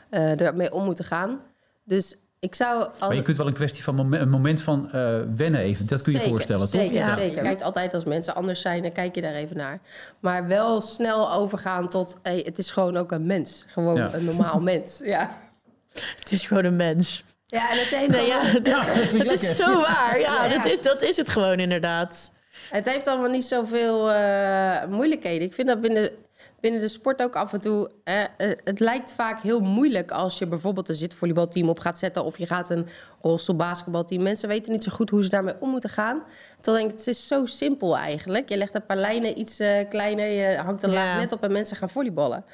eh 0.09 0.41
ermee 0.41 0.71
om 0.71 0.83
moeten 0.85 1.05
gaan. 1.05 1.39
Dus 1.83 2.15
ik 2.43 2.55
zou... 2.55 2.83
Als, 2.83 2.99
Maar 2.99 3.15
je 3.15 3.21
kunt 3.21 3.37
wel 3.37 3.47
een 3.47 3.53
kwestie 3.53 3.83
van 3.83 3.95
momen- 3.95 4.21
een 4.21 4.29
moment 4.29 4.61
van 4.61 4.91
eh, 4.91 5.19
wennen 5.35 5.59
even. 5.59 5.87
Dat 5.87 6.01
kun 6.01 6.11
je 6.11 6.17
Zeker, 6.17 6.33
voorstellen, 6.33 6.61
toch? 6.61 6.69
Zeker, 6.81 6.95
Ja. 6.95 7.15
zeker. 7.17 7.35
Je 7.35 7.41
kijkt 7.41 7.61
altijd 7.61 7.93
als 7.93 8.03
mensen 8.03 8.35
anders 8.35 8.61
zijn, 8.61 8.81
dan 8.81 8.91
kijk 8.91 9.15
je 9.15 9.21
daar 9.21 9.33
even 9.33 9.57
naar. 9.57 9.79
Maar 10.19 10.47
wel 10.47 10.81
snel 10.81 11.31
overgaan 11.33 11.89
tot, 11.89 12.17
hey, 12.21 12.41
het 12.45 12.57
is 12.57 12.71
gewoon 12.71 12.97
ook 12.97 13.11
een 13.11 13.25
mens. 13.25 13.65
Gewoon 13.67 13.95
Ja. 13.95 14.13
een 14.13 14.25
normaal 14.25 14.59
mens, 14.71 15.01
ja. 15.03 15.37
Het 16.19 16.31
is 16.31 16.45
gewoon 16.45 16.65
een 16.65 16.75
mens. 16.75 17.23
Ja, 17.45 17.71
en 17.71 17.77
het 17.79 17.87
heeft, 17.87 18.11
Nee, 18.11 18.27
ja, 18.27 18.39
allemaal, 18.39 18.53
het 18.53 19.13
is, 19.13 19.19
het 19.19 19.31
is 19.43 19.55
zo 19.55 19.81
waar. 19.81 20.19
Ja, 20.19 20.45
Ja. 20.45 20.53
Dat, 20.57 20.65
is, 20.65 20.81
dat 20.81 21.01
is 21.01 21.17
het 21.17 21.29
gewoon 21.29 21.59
inderdaad. 21.59 22.31
het 22.69 22.85
heeft 22.89 23.07
allemaal 23.07 23.29
niet 23.29 23.45
zoveel 23.45 24.11
eh 24.11 24.85
moeilijkheden. 24.89 25.47
Ik 25.47 25.53
vind 25.53 25.67
dat 25.67 25.81
binnen, 25.81 26.09
binnen 26.63 26.81
de 26.81 26.87
sport 26.87 27.21
ook 27.21 27.35
af 27.35 27.53
en 27.53 27.61
toe... 27.61 27.89
eh, 28.03 28.23
het 28.63 28.79
lijkt 28.79 29.13
vaak 29.13 29.41
heel 29.41 29.59
moeilijk 29.59 30.11
als 30.11 30.37
je 30.39 30.47
bijvoorbeeld 30.47 30.89
een 30.89 30.95
zitvolleybalteam 30.95 31.69
op 31.69 31.79
gaat 31.79 31.99
zetten... 31.99 32.23
of 32.23 32.37
je 32.37 32.45
gaat 32.45 32.69
een 32.69 32.87
rolstoelbasketbalteam. 33.21 34.23
Mensen 34.23 34.47
weten 34.47 34.71
niet 34.71 34.83
zo 34.83 34.91
goed 34.91 35.09
hoe 35.09 35.23
ze 35.23 35.29
daarmee 35.29 35.53
om 35.59 35.69
moeten 35.69 35.89
gaan. 35.89 36.17
Ik 36.57 36.63
denk, 36.63 36.91
het 36.91 37.07
is 37.07 37.27
zo 37.27 37.45
simpel 37.45 37.97
eigenlijk. 37.97 38.49
Je 38.49 38.57
legt 38.57 38.75
een 38.75 38.85
paar 38.85 38.97
lijnen 38.97 39.39
iets 39.39 39.59
eh, 39.59 39.89
kleiner, 39.89 40.25
je 40.25 40.57
hangt 40.57 40.83
een 40.83 40.91
Ja. 40.91 40.95
laag 40.95 41.17
net 41.19 41.31
op 41.31 41.43
en 41.43 41.51
mensen 41.51 41.77
gaan 41.77 41.89
volleyballen. 41.89 42.45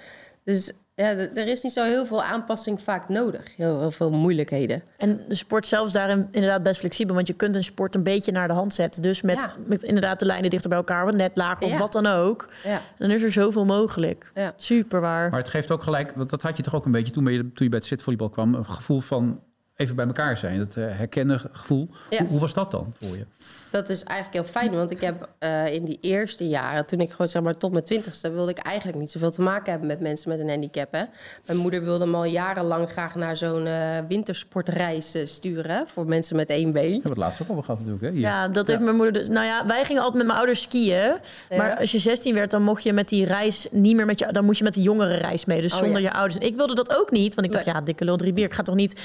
Dus 0.44 0.72
ja, 1.00 1.10
er 1.16 1.48
is 1.48 1.62
niet 1.64 1.72
zo 1.72 1.84
heel 1.84 2.06
veel 2.06 2.24
aanpassing 2.24 2.82
vaak 2.82 3.10
nodig. 3.10 3.56
Heel, 3.58 3.80
heel 3.80 3.92
veel 3.92 4.12
moeilijkheden. 4.12 4.84
En 4.98 5.22
de 5.28 5.36
sport 5.36 5.68
zelf 5.68 5.88
is 5.88 5.94
daarin 5.94 6.28
inderdaad 6.32 6.64
best 6.64 6.80
flexibel. 6.80 7.16
Want 7.16 7.28
je 7.28 7.34
kunt 7.34 7.56
een 7.56 7.64
sport 7.64 7.96
een 7.96 8.04
beetje 8.04 8.32
naar 8.32 8.48
de 8.48 8.54
hand 8.54 8.74
zetten. 8.74 9.02
Dus 9.02 9.22
met, 9.22 9.40
Ja. 9.40 9.54
met 9.66 9.84
inderdaad 9.84 10.20
de 10.20 10.26
lijnen 10.26 10.50
dichter 10.50 10.70
bij 10.70 10.78
elkaar. 10.78 11.06
Wat 11.06 11.16
net 11.16 11.32
lager 11.36 11.64
of 11.66 11.72
Ja. 11.72 11.78
wat 11.78 11.92
dan 11.92 12.06
ook. 12.06 12.50
Ja, 12.64 12.82
Dan 12.98 13.12
is 13.12 13.24
er 13.24 13.32
zoveel 13.32 13.66
mogelijk. 13.66 14.32
ja. 14.36 14.54
Super 14.56 15.02
waar. 15.02 15.30
Maar 15.30 15.40
het 15.40 15.50
geeft 15.50 15.72
ook 15.72 15.84
gelijk, 15.84 16.12
want 16.16 16.30
dat 16.30 16.42
had 16.42 16.58
je 16.58 16.64
toch 16.64 16.76
ook 16.76 16.86
een 16.86 16.92
beetje 16.92 17.12
toen, 17.14 17.26
je, 17.26 17.40
toen 17.40 17.52
je 17.56 17.70
bij 17.70 17.80
het 17.80 17.88
zitvolleybal 17.88 18.30
kwam, 18.30 18.54
een 18.56 18.66
gevoel 18.66 19.00
van 19.00 19.40
even 19.76 19.96
bij 19.96 20.06
elkaar 20.06 20.38
zijn. 20.38 20.58
Dat 20.58 20.76
eh, 20.76 20.84
herkennen 20.90 21.42
gevoel. 21.52 21.90
Ja. 22.10 22.20
Hoe, 22.20 22.28
hoe 22.28 22.40
was 22.40 22.54
dat 22.54 22.72
dan 22.72 22.94
voor 23.02 23.18
je? 23.18 23.26
Dat 23.72 23.90
is 23.90 24.04
eigenlijk 24.04 24.34
heel 24.46 24.62
fijn, 24.62 24.72
want 24.76 24.92
ik 24.92 25.02
heb 25.02 25.30
eh, 25.40 25.74
in 25.74 25.86
die 25.86 25.98
eerste 26.02 26.48
jaren, 26.48 26.86
toen 26.86 27.00
ik 27.00 27.12
gewoon 27.12 27.28
zeg 27.28 27.42
maar 27.42 27.58
tot 27.58 27.72
mijn 27.72 27.84
twintigste, 27.84 28.32
wilde 28.32 28.52
ik 28.52 28.58
eigenlijk 28.58 28.98
niet 29.00 29.12
zoveel 29.12 29.32
te 29.32 29.42
maken 29.42 29.70
hebben 29.72 29.88
met 29.88 30.00
mensen 30.00 30.30
met 30.30 30.40
een 30.40 30.50
handicap. 30.50 30.92
Hè. 30.92 31.04
Mijn 31.46 31.58
moeder 31.58 31.84
wilde 31.84 32.06
me 32.06 32.16
al 32.16 32.24
jarenlang 32.26 32.90
graag 32.92 33.16
naar 33.16 33.38
zo'n 33.38 33.66
eh, 33.68 33.98
wintersportreis 34.08 35.14
eh, 35.14 35.26
sturen 35.26 35.88
voor 35.88 36.06
mensen 36.06 36.36
met 36.36 36.50
één 36.50 36.72
been. 36.72 36.84
We 36.86 36.92
hebben 36.92 37.10
het 37.10 37.20
laatst 37.20 37.42
ook 37.42 37.50
al 37.50 37.62
gehad 37.62 37.78
natuurlijk. 37.80 38.04
Hè? 38.04 38.10
Hier. 38.12 38.20
Ja, 38.20 38.48
dat 38.48 38.68
heeft 38.68 38.80
Ja. 38.80 38.86
mijn 38.86 38.96
moeder 38.96 39.14
dus. 39.14 39.28
Nou 39.28 39.46
ja, 39.46 39.66
wij 39.66 39.86
gingen 39.86 40.02
altijd 40.02 40.18
met 40.18 40.26
mijn 40.26 40.38
ouders 40.38 40.62
skiën. 40.62 41.14
Maar 41.58 41.78
als 41.80 41.92
je 41.92 42.00
16 42.00 42.34
werd, 42.34 42.52
dan 42.52 42.64
mocht 42.64 42.84
je 42.84 42.94
met 42.94 43.10
die 43.10 43.26
reis 43.26 43.68
niet 43.72 43.96
meer 43.96 44.06
met 44.06 44.20
je. 44.20 44.28
Dan 44.32 44.46
moet 44.46 44.58
je 44.58 44.64
met 44.64 44.74
de 44.74 44.82
jongere 44.82 45.16
reis 45.16 45.46
mee. 45.46 45.62
Dus 45.62 45.74
Oh, 45.74 45.80
zonder 45.80 46.02
ja. 46.02 46.08
je 46.08 46.14
ouders. 46.14 46.46
Ik 46.46 46.56
wilde 46.56 46.76
dat 46.76 46.98
ook 47.00 47.12
niet. 47.12 47.36
Want 47.36 47.48
ik 47.48 47.54
dacht, 47.54 47.66
Nee. 47.66 47.76
ja, 47.76 47.82
dikke 47.82 48.06
lul 48.06 48.18
drie 48.18 48.34
bier. 48.34 48.46
Ik 48.46 48.54
ga 48.54 48.64
toch 48.64 48.76
niet 48.76 49.00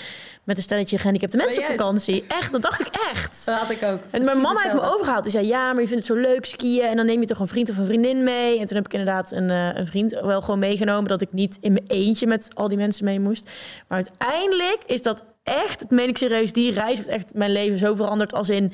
met 0.44 0.56
een 0.56 0.62
stelletje 0.62 0.98
gehandicapte 0.98 1.36
mensen 1.36 1.62
op 1.62 1.68
vakantie. 1.68 2.24
Echt, 2.28 2.52
dat 2.52 2.62
dacht 2.62 2.80
ik 2.80 2.88
echt. 3.12 3.46
Dat 3.46 3.58
had 3.58 3.70
ik 3.70 3.82
ook. 3.82 3.98
En 4.10 4.24
mijn 4.24 4.38
mama 4.54 4.68
heeft 4.68 4.82
me 4.82 4.92
overgehaald. 4.92 5.22
Die 5.22 5.32
zei, 5.32 5.46
ja, 5.46 5.72
maar 5.72 5.82
je 5.82 5.88
vindt 5.88 6.08
het 6.08 6.16
zo 6.16 6.22
leuk 6.22 6.44
skiën. 6.44 6.82
En 6.82 6.96
dan 6.96 7.06
neem 7.06 7.20
je 7.20 7.26
toch 7.26 7.38
een 7.38 7.48
vriend 7.48 7.70
of 7.70 7.76
een 7.76 7.86
vriendin 7.86 8.24
mee. 8.24 8.60
En 8.60 8.66
toen 8.66 8.76
heb 8.76 8.86
ik 8.86 8.92
inderdaad 8.92 9.32
een, 9.32 9.50
eh, 9.50 9.68
een 9.74 9.86
vriend 9.86 10.10
wel 10.10 10.40
gewoon 10.40 10.58
meegenomen. 10.58 11.08
Dat 11.08 11.20
ik 11.20 11.32
niet 11.32 11.58
in 11.60 11.72
mijn 11.72 11.84
eentje 11.86 12.26
met 12.26 12.48
al 12.54 12.68
die 12.68 12.78
mensen 12.78 13.04
mee 13.04 13.20
moest. 13.20 13.50
Maar 13.88 14.04
uiteindelijk 14.04 14.78
is 14.86 15.02
dat 15.02 15.24
echt, 15.42 15.80
dat 15.80 15.90
meen 15.90 16.08
ik 16.08 16.18
serieus, 16.18 16.52
die 16.52 16.72
reis 16.72 16.96
heeft 16.96 17.08
echt 17.08 17.34
mijn 17.34 17.52
leven 17.52 17.78
zo 17.78 17.94
veranderd. 17.94 18.32
Als 18.34 18.48
in 18.48 18.72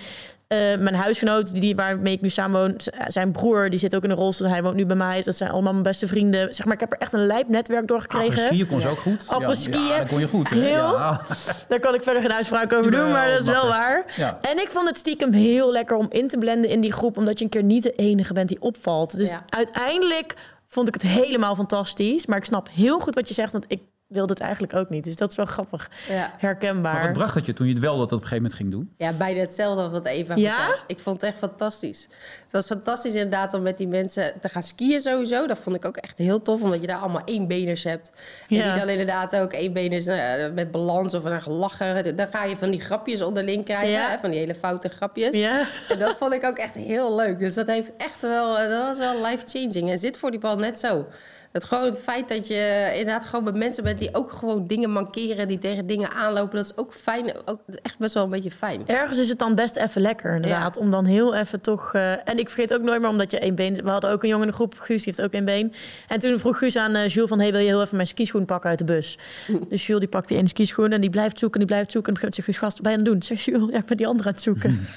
mijn 0.59 0.95
huisgenoot, 0.95 1.61
die, 1.61 1.75
waarmee 1.77 2.13
ik 2.13 2.21
nu 2.21 2.29
samen 2.29 2.61
woon. 2.61 2.75
z- 2.77 2.89
Zijn 3.07 3.33
broer, 3.33 3.71
die 3.71 3.79
zit 3.79 3.95
ook 3.97 4.05
in 4.05 4.11
een 4.11 4.17
rolstoel. 4.17 4.49
Hij 4.49 4.63
woont 4.63 4.75
nu 4.75 4.87
bij 4.87 4.97
mij. 4.97 5.23
Dat 5.23 5.37
zijn 5.37 5.51
allemaal 5.51 5.73
mijn 5.73 5.85
beste 5.85 6.07
vrienden. 6.07 6.55
Zeg 6.55 6.65
maar, 6.67 6.75
ik 6.75 6.81
heb 6.81 6.93
er 6.93 6.99
echt 6.99 7.13
een 7.13 7.27
lijp 7.27 7.49
netwerk 7.49 7.87
door 7.87 8.01
gekregen. 8.01 8.29
Apres 8.33 8.47
skiën 8.47 8.67
kon 8.67 8.81
ze 8.81 8.89
ook 8.89 8.99
goed. 8.99 9.25
Apres 9.29 9.65
ja, 9.65 9.71
skiën. 9.73 9.87
Ja, 9.87 9.99
dat 9.99 10.09
kon 10.09 10.21
je 10.21 10.29
goed. 10.29 10.51
hè? 10.51 10.57
Heel. 10.61 10.75
Ja. 10.99 11.21
Daar 11.69 11.81
kan 11.81 11.95
ik 11.95 12.03
verder 12.03 12.23
geen 12.23 12.33
uitspraak 12.33 12.73
over 12.73 12.91
doen, 12.91 13.11
maar 13.13 13.31
dat 13.31 13.41
is 13.41 13.47
wel 13.49 13.67
waar. 13.67 14.05
Ja. 14.17 14.39
En 14.41 14.59
ik 14.61 14.69
vond 14.69 14.89
het 14.89 14.99
stiekem 14.99 15.33
heel 15.33 15.73
lekker 15.73 15.97
om 15.97 16.07
in 16.11 16.29
te 16.29 16.39
blenden 16.39 16.71
in 16.71 16.81
die 16.81 16.93
groep, 16.93 17.17
omdat 17.17 17.39
je 17.39 17.45
een 17.45 17.51
keer 17.51 17.63
niet 17.63 17.83
de 17.83 17.93
enige 17.93 18.33
bent 18.33 18.49
die 18.49 18.61
opvalt. 18.63 19.17
Dus 19.17 19.31
Ja. 19.31 19.45
uiteindelijk 19.49 20.35
vond 20.69 20.89
ik 20.89 20.95
het 20.95 21.03
helemaal 21.03 21.55
fantastisch. 21.55 22.27
Maar 22.27 22.39
ik 22.39 22.45
snap 22.45 22.69
heel 22.73 22.99
goed 23.01 23.15
wat 23.15 23.29
je 23.29 23.35
zegt, 23.35 23.53
want 23.53 23.65
ik 23.69 23.81
wilde 24.11 24.33
het 24.33 24.43
eigenlijk 24.43 24.75
ook 24.75 24.89
niet. 24.89 25.05
Dus 25.05 25.17
dat 25.17 25.31
is 25.31 25.37
wel 25.37 25.47
grappig. 25.47 25.91
Ja. 26.09 26.15
Maar 26.17 26.35
Herkenbaar. 26.39 27.03
wat 27.03 27.13
bracht 27.13 27.35
het 27.35 27.47
je 27.47 27.53
toen 27.53 27.67
je 27.67 27.73
het 27.73 27.83
wel 27.83 27.97
dat 27.99 28.05
op 28.07 28.11
een 28.13 28.17
gegeven 28.27 28.37
moment 28.37 28.55
ging 28.55 28.71
doen? 28.71 28.91
Ja, 28.97 29.13
bijna 29.13 29.41
hetzelfde 29.41 29.89
wat 29.91 30.07
Eva 30.07 30.35
Ja? 30.37 30.57
vertelt. 30.57 30.85
Ik 30.87 30.99
vond 30.99 31.21
het 31.21 31.31
echt 31.31 31.39
fantastisch. 31.39 32.09
Het 32.43 32.53
was 32.53 32.67
fantastisch 32.67 33.15
inderdaad 33.15 33.55
om 33.55 33.63
met 33.63 33.79
die 33.79 33.89
mensen 33.89 34.33
te 34.41 34.49
gaan 34.49 34.63
skiën 34.63 35.01
sowieso. 35.01 35.47
Dat 35.47 35.59
vond 35.59 35.77
ik 35.77 35.85
ook 35.85 35.97
echt 35.97 36.19
heel 36.19 36.43
tof, 36.43 36.63
omdat 36.63 36.81
je 36.81 36.87
daar 36.87 36.99
allemaal 36.99 37.23
éénbeners 37.25 37.85
hebt. 37.85 38.11
En 38.49 38.57
Ja. 38.57 38.71
die 38.73 38.81
dan 38.81 38.89
inderdaad 38.91 39.37
ook 39.37 39.53
éénbeners 39.53 40.07
uh, 40.07 40.17
met 40.55 40.71
balans 40.71 41.15
of 41.15 41.25
een 41.25 41.43
gelachen. 41.43 42.17
Dan 42.17 42.27
ga 42.31 42.45
je 42.45 42.57
van 42.57 42.71
die 42.71 42.81
grapjes 42.81 43.23
onderling 43.23 43.65
krijgen, 43.65 43.89
Ja. 43.91 44.09
hè, 44.11 44.19
van 44.19 44.31
die 44.31 44.39
hele 44.39 44.55
foute 44.55 44.89
grapjes. 44.89 45.37
Ja, 45.37 45.67
En 45.89 45.99
dat 45.99 46.17
vond 46.17 46.33
ik 46.33 46.45
ook 46.45 46.57
echt 46.59 46.75
heel 46.75 47.17
leuk. 47.17 47.39
Dus 47.39 47.55
dat 47.55 47.67
heeft 47.67 47.93
echt 47.97 48.21
wel, 48.21 48.59
eh, 48.59 48.69
dat 48.69 48.83
was 48.87 48.99
wel 48.99 49.23
life-changing. 49.23 49.91
En 49.91 49.99
zit 49.99 50.19
voor 50.19 50.31
die 50.31 50.41
bal 50.41 50.57
net 50.57 50.79
zo. 50.79 51.07
Het, 51.53 51.65
gewoon 51.65 51.85
het 51.85 52.01
feit 52.01 52.29
dat 52.29 52.47
je 52.47 52.91
inderdaad 52.93 53.25
gewoon 53.25 53.45
met 53.45 53.55
mensen 53.55 53.85
bent 53.85 53.99
die 53.99 54.15
ook 54.15 54.33
gewoon 54.33 54.67
dingen 54.67 54.91
mankeren, 54.91 55.49
die 55.49 55.59
tegen 55.59 55.87
dingen 55.87 56.11
aanlopen, 56.11 56.57
dat 56.57 56.65
is 56.65 56.77
ook 56.77 56.95
fijn. 56.95 57.33
Ook 57.45 57.61
echt 57.83 57.99
best 57.99 58.15
wel 58.15 58.25
een 58.25 58.31
beetje 58.31 58.51
fijn. 58.51 58.87
ergens 58.87 59.19
is 59.19 59.29
het 59.29 59.39
dan 59.39 59.55
best 59.55 59.77
even 59.77 60.01
lekker 60.01 60.35
inderdaad. 60.35 60.77
Om 60.77 60.91
dan 60.91 61.05
heel 61.05 61.35
even 61.35 61.63
toch... 61.63 61.95
eh, 61.95 62.29
en 62.29 62.39
ik 62.39 62.49
vergeet 62.49 62.75
ook 62.75 62.83
nooit 62.83 63.01
meer, 63.01 63.11
omdat 63.11 63.31
je 63.31 63.39
één 63.39 63.55
been... 63.55 63.75
We 63.75 63.91
hadden 63.91 64.11
ook 64.11 64.23
een 64.23 64.29
jongen 64.29 64.45
in 64.45 64.51
de 64.51 64.57
groep, 64.57 64.75
Guus, 64.79 65.03
die 65.03 65.15
heeft 65.15 65.21
ook 65.21 65.33
één 65.33 65.45
been. 65.45 65.75
En 66.09 66.21
toen 66.21 66.39
vroeg 66.39 66.59
Guus 66.59 66.77
aan 66.77 66.95
eh, 66.95 67.09
Jules 67.09 67.29
van... 67.29 67.41
Hey, 67.41 67.51
wil 67.51 67.61
je 67.61 67.67
heel 67.67 67.83
even 67.83 67.97
mijn 67.97 68.09
skischoen 68.09 68.45
pakken 68.45 68.71
uit 68.71 68.79
de 68.79 68.85
bus? 68.85 69.19
Dus 69.69 69.87
Jules 69.87 70.01
die 70.01 70.09
pakt 70.09 70.29
die 70.29 70.37
ene 70.39 70.49
skischoen 70.49 70.93
en 70.93 71.01
die 71.01 71.11
blijft 71.11 71.39
zoeken, 71.39 71.59
die 71.59 71.69
blijft 71.69 71.91
zoeken. 71.91 72.13
En 72.13 72.19
op 72.19 72.25
een 72.25 72.31
gegeven 72.31 72.53
moment 72.53 72.59
zegt 72.59 72.59
Guus, 72.59 72.59
gast, 72.59 72.83
ben 72.83 72.93
je 72.93 72.99
aan 72.99 73.05
het 73.05 73.13
doen? 73.13 73.23
Zegt 73.23 73.45
Jules, 73.45 73.71
ja, 73.75 73.79
ik 73.79 73.87
ben 73.87 73.97
die 73.97 74.07
andere 74.07 74.29
aan 74.29 74.35
het 74.35 74.43
zoeken. 74.43 74.79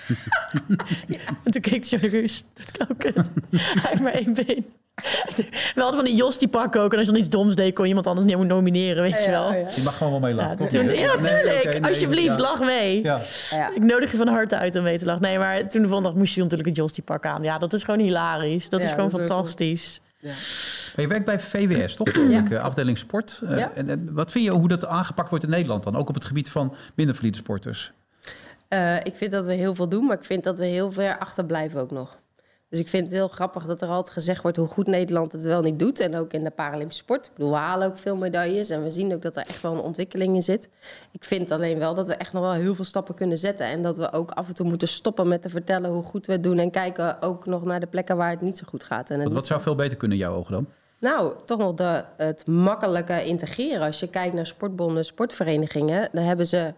En 1.43 1.51
toen 1.51 1.61
keek 1.61 1.71
hij 1.71 1.83
zo 1.83 1.97
naar 2.01 2.09
Guus. 2.09 2.45
Dat 2.53 2.71
kan 2.77 2.87
ook 2.91 2.99
kut. 2.99 3.31
Hij 3.51 3.89
heeft 3.89 4.01
maar 4.01 4.13
één 4.13 4.33
been. 4.33 4.65
We 5.75 5.81
hadden 5.81 5.95
van 5.95 6.05
die 6.05 6.15
Jos 6.15 6.37
die 6.37 6.47
pakken 6.47 6.81
ook. 6.81 6.91
En 6.91 6.97
als 6.97 7.07
je 7.07 7.13
dan 7.13 7.21
iets 7.21 7.29
doms 7.31 7.55
deed, 7.55 7.73
kon 7.73 7.83
je 7.83 7.89
iemand 7.89 8.07
anders 8.07 8.25
niet 8.27 8.37
meer 8.37 8.45
nomineren, 8.45 9.03
weet 9.03 9.23
je 9.23 9.29
wel. 9.29 9.51
Ja, 9.51 9.57
ja. 9.57 9.67
Je 9.75 9.81
mag 9.83 9.97
gewoon 9.97 10.11
wel 10.11 10.21
mee 10.21 10.33
lachen. 10.33 10.51
Ja, 10.51 10.55
toch? 10.57 10.67
toen, 10.67 10.85
ja, 10.95 11.19
nee, 11.19 11.83
Alsjeblieft, 11.85 12.35
ja. 12.35 12.37
lach 12.41 12.59
mee. 12.59 13.03
Ja. 13.03 13.21
Ja. 13.49 13.69
Ik 13.73 13.81
nodig 13.83 14.11
je 14.11 14.17
van 14.17 14.27
harte 14.27 14.57
uit 14.57 14.75
om 14.75 14.83
mee 14.83 14.97
te 14.97 15.05
lachen. 15.05 15.21
Nee, 15.21 15.37
maar 15.37 15.67
toen 15.69 15.81
de 15.81 15.87
volgende 15.87 16.09
dag 16.11 16.17
moest 16.19 16.35
je 16.35 16.41
natuurlijk 16.41 16.69
een 16.69 16.75
Jos 16.75 16.93
die 16.93 17.03
pak 17.03 17.25
aan. 17.25 17.43
Ja, 17.43 17.57
dat 17.57 17.73
is 17.73 17.83
gewoon 17.83 17.99
hilarisch. 17.99 18.69
Dat 18.69 18.79
Ja, 18.79 18.85
is 18.85 18.91
gewoon 18.91 19.09
dat 19.09 19.19
is 19.19 19.25
ook 19.25 19.31
fantastisch. 19.35 20.01
Ja. 20.19 20.29
Maar 20.29 21.05
je 21.05 21.07
werkt 21.07 21.25
bij 21.25 21.39
VWS, 21.39 21.95
toch? 21.95 22.11
Ja. 22.49 22.57
Afdeling 22.59 22.97
sport. 22.97 23.41
Eh, 23.49 23.57
Ja. 23.57 23.71
en, 23.75 23.89
en 23.89 24.09
wat 24.13 24.31
vind 24.31 24.45
je 24.45 24.51
hoe 24.51 24.67
dat 24.67 24.85
aangepakt 24.85 25.29
wordt 25.29 25.43
in 25.43 25.49
Nederland 25.51 25.83
dan? 25.83 25.95
Ook 25.95 26.09
op 26.09 26.15
het 26.15 26.25
gebied 26.25 26.49
van 26.49 26.75
minder 26.95 27.15
valide 27.15 27.37
sporters. 27.37 27.91
Eh, 28.67 28.95
ik 29.03 29.13
vind 29.15 29.31
dat 29.31 29.45
we 29.45 29.53
heel 29.53 29.75
veel 29.75 29.89
doen, 29.89 30.05
maar 30.05 30.17
ik 30.17 30.23
vind 30.25 30.43
dat 30.43 30.57
we 30.57 30.65
heel 30.65 30.91
ver 30.91 31.17
achterblijven 31.17 31.81
ook 31.81 31.91
nog. 31.91 32.17
Dus 32.73 32.81
ik 32.81 32.87
vind 32.87 33.03
het 33.03 33.13
heel 33.13 33.27
grappig 33.27 33.65
dat 33.65 33.81
er 33.81 33.87
altijd 33.87 34.13
gezegd 34.13 34.41
wordt 34.41 34.57
hoe 34.57 34.67
goed 34.67 34.87
Nederland 34.87 35.31
het 35.31 35.41
wel 35.41 35.61
niet 35.61 35.79
doet. 35.79 35.99
En 35.99 36.15
ook 36.15 36.33
in 36.33 36.43
de 36.43 36.49
Paralympische 36.49 37.03
sport. 37.03 37.25
Ik 37.25 37.31
bedoel, 37.33 37.51
we 37.51 37.57
halen 37.57 37.87
ook 37.87 37.97
veel 37.97 38.15
medailles 38.15 38.69
en 38.69 38.83
we 38.83 38.91
zien 38.91 39.13
ook 39.13 39.21
dat 39.21 39.35
er 39.35 39.45
echt 39.47 39.61
wel 39.61 39.73
een 39.73 39.79
ontwikkeling 39.79 40.35
in 40.35 40.43
zit. 40.43 40.69
Ik 41.11 41.23
vind 41.23 41.51
alleen 41.51 41.79
wel 41.79 41.95
dat 41.95 42.07
we 42.07 42.13
echt 42.13 42.33
nog 42.33 42.41
wel 42.41 42.51
heel 42.51 42.75
veel 42.75 42.85
stappen 42.85 43.15
kunnen 43.15 43.37
zetten. 43.37 43.65
En 43.65 43.81
dat 43.81 43.97
we 43.97 44.11
ook 44.11 44.31
af 44.31 44.47
en 44.47 44.53
toe 44.53 44.67
moeten 44.67 44.87
stoppen 44.87 45.27
met 45.27 45.41
te 45.41 45.49
vertellen 45.49 45.91
hoe 45.91 46.03
goed 46.03 46.25
we 46.25 46.31
het 46.31 46.43
doen. 46.43 46.57
En 46.57 46.71
kijken 46.71 47.21
ook 47.21 47.45
nog 47.45 47.63
naar 47.63 47.79
de 47.79 47.87
plekken 47.87 48.17
waar 48.17 48.29
het 48.29 48.41
niet 48.41 48.57
zo 48.57 48.63
goed 48.67 48.83
gaat. 48.83 49.09
En 49.09 49.23
Wat, 49.23 49.33
wat 49.33 49.45
zou 49.45 49.61
veel 49.61 49.75
beter 49.75 49.97
kunnen 49.97 50.17
in 50.17 50.23
jouw 50.23 50.35
ogen 50.35 50.51
dan? 50.51 50.67
nou, 50.99 51.33
toch 51.45 51.57
nog 51.57 51.73
de, 51.73 52.03
het 52.17 52.47
makkelijke 52.47 53.25
integreren. 53.25 53.81
Als 53.81 53.99
je 53.99 54.07
kijkt 54.07 54.35
naar 54.35 54.45
sportbonden, 54.47 55.05
sportverenigingen, 55.05 56.09
dan 56.11 56.23
hebben 56.23 56.47
ze. 56.47 56.73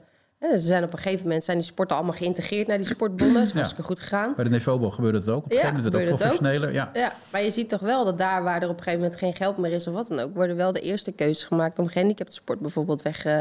Hè, 0.50 0.58
Ze 0.58 0.66
zijn 0.68 0.84
op 0.84 0.94
een 0.94 1.00
gegeven 1.00 1.24
moment 1.24 1.44
zijn 1.44 1.58
die 1.58 1.66
sporten 1.66 1.96
allemaal 1.96 2.16
geïntegreerd 2.16 2.68
naar 2.68 2.78
die 2.78 2.86
sportbonden. 2.86 3.34
Dat 3.34 3.44
is 3.44 3.50
Ja. 3.50 3.56
hartstikke 3.56 3.84
goed 3.88 4.00
gegaan. 4.00 4.34
Bij 4.36 4.44
de 4.44 4.50
Nevobo 4.50 4.90
gebeurde 4.90 5.18
het 5.18 5.30
ook. 5.30 5.46
Op 5.46 5.52
een 5.52 5.58
Ja, 5.58 5.62
gegeven 5.62 5.76
moment 5.84 5.94
werd 5.94 6.04
het 6.04 6.14
ook 6.14 6.20
professioneler. 6.20 6.74
Ja. 6.74 6.90
Ja, 6.94 7.12
maar 7.32 7.44
je 7.44 7.52
ziet 7.52 7.70
toch 7.70 7.80
wel 7.80 8.06
dat 8.06 8.18
daar 8.18 8.44
waar 8.44 8.62
er 8.62 8.70
op 8.70 8.78
een 8.78 8.84
gegeven 8.84 9.00
moment 9.00 9.20
geen 9.20 9.34
geld 9.34 9.58
meer 9.58 9.72
is 9.72 9.88
of 9.88 9.94
wat 9.94 10.08
dan 10.08 10.20
ook, 10.20 10.34
worden 10.36 10.56
wel 10.56 10.74
de 10.74 10.80
eerste 10.82 11.12
keuzes 11.12 11.44
gemaakt 11.44 11.80
om 11.80 11.88
gehandicaptensport 11.88 12.60
bijvoorbeeld 12.60 13.02
weg, 13.02 13.26
eh, 13.26 13.34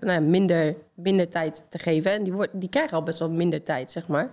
nou 0.00 0.12
ja, 0.12 0.20
minder, 0.20 0.74
minder 0.94 1.28
tijd 1.28 1.64
te 1.68 1.78
geven. 1.78 2.12
En 2.12 2.22
die, 2.22 2.32
wordt, 2.32 2.50
die 2.52 2.68
krijgen 2.68 2.96
al 2.96 3.02
best 3.02 3.18
wel 3.18 3.30
minder 3.30 3.62
tijd, 3.62 3.90
zeg 3.92 4.06
maar. 4.08 4.30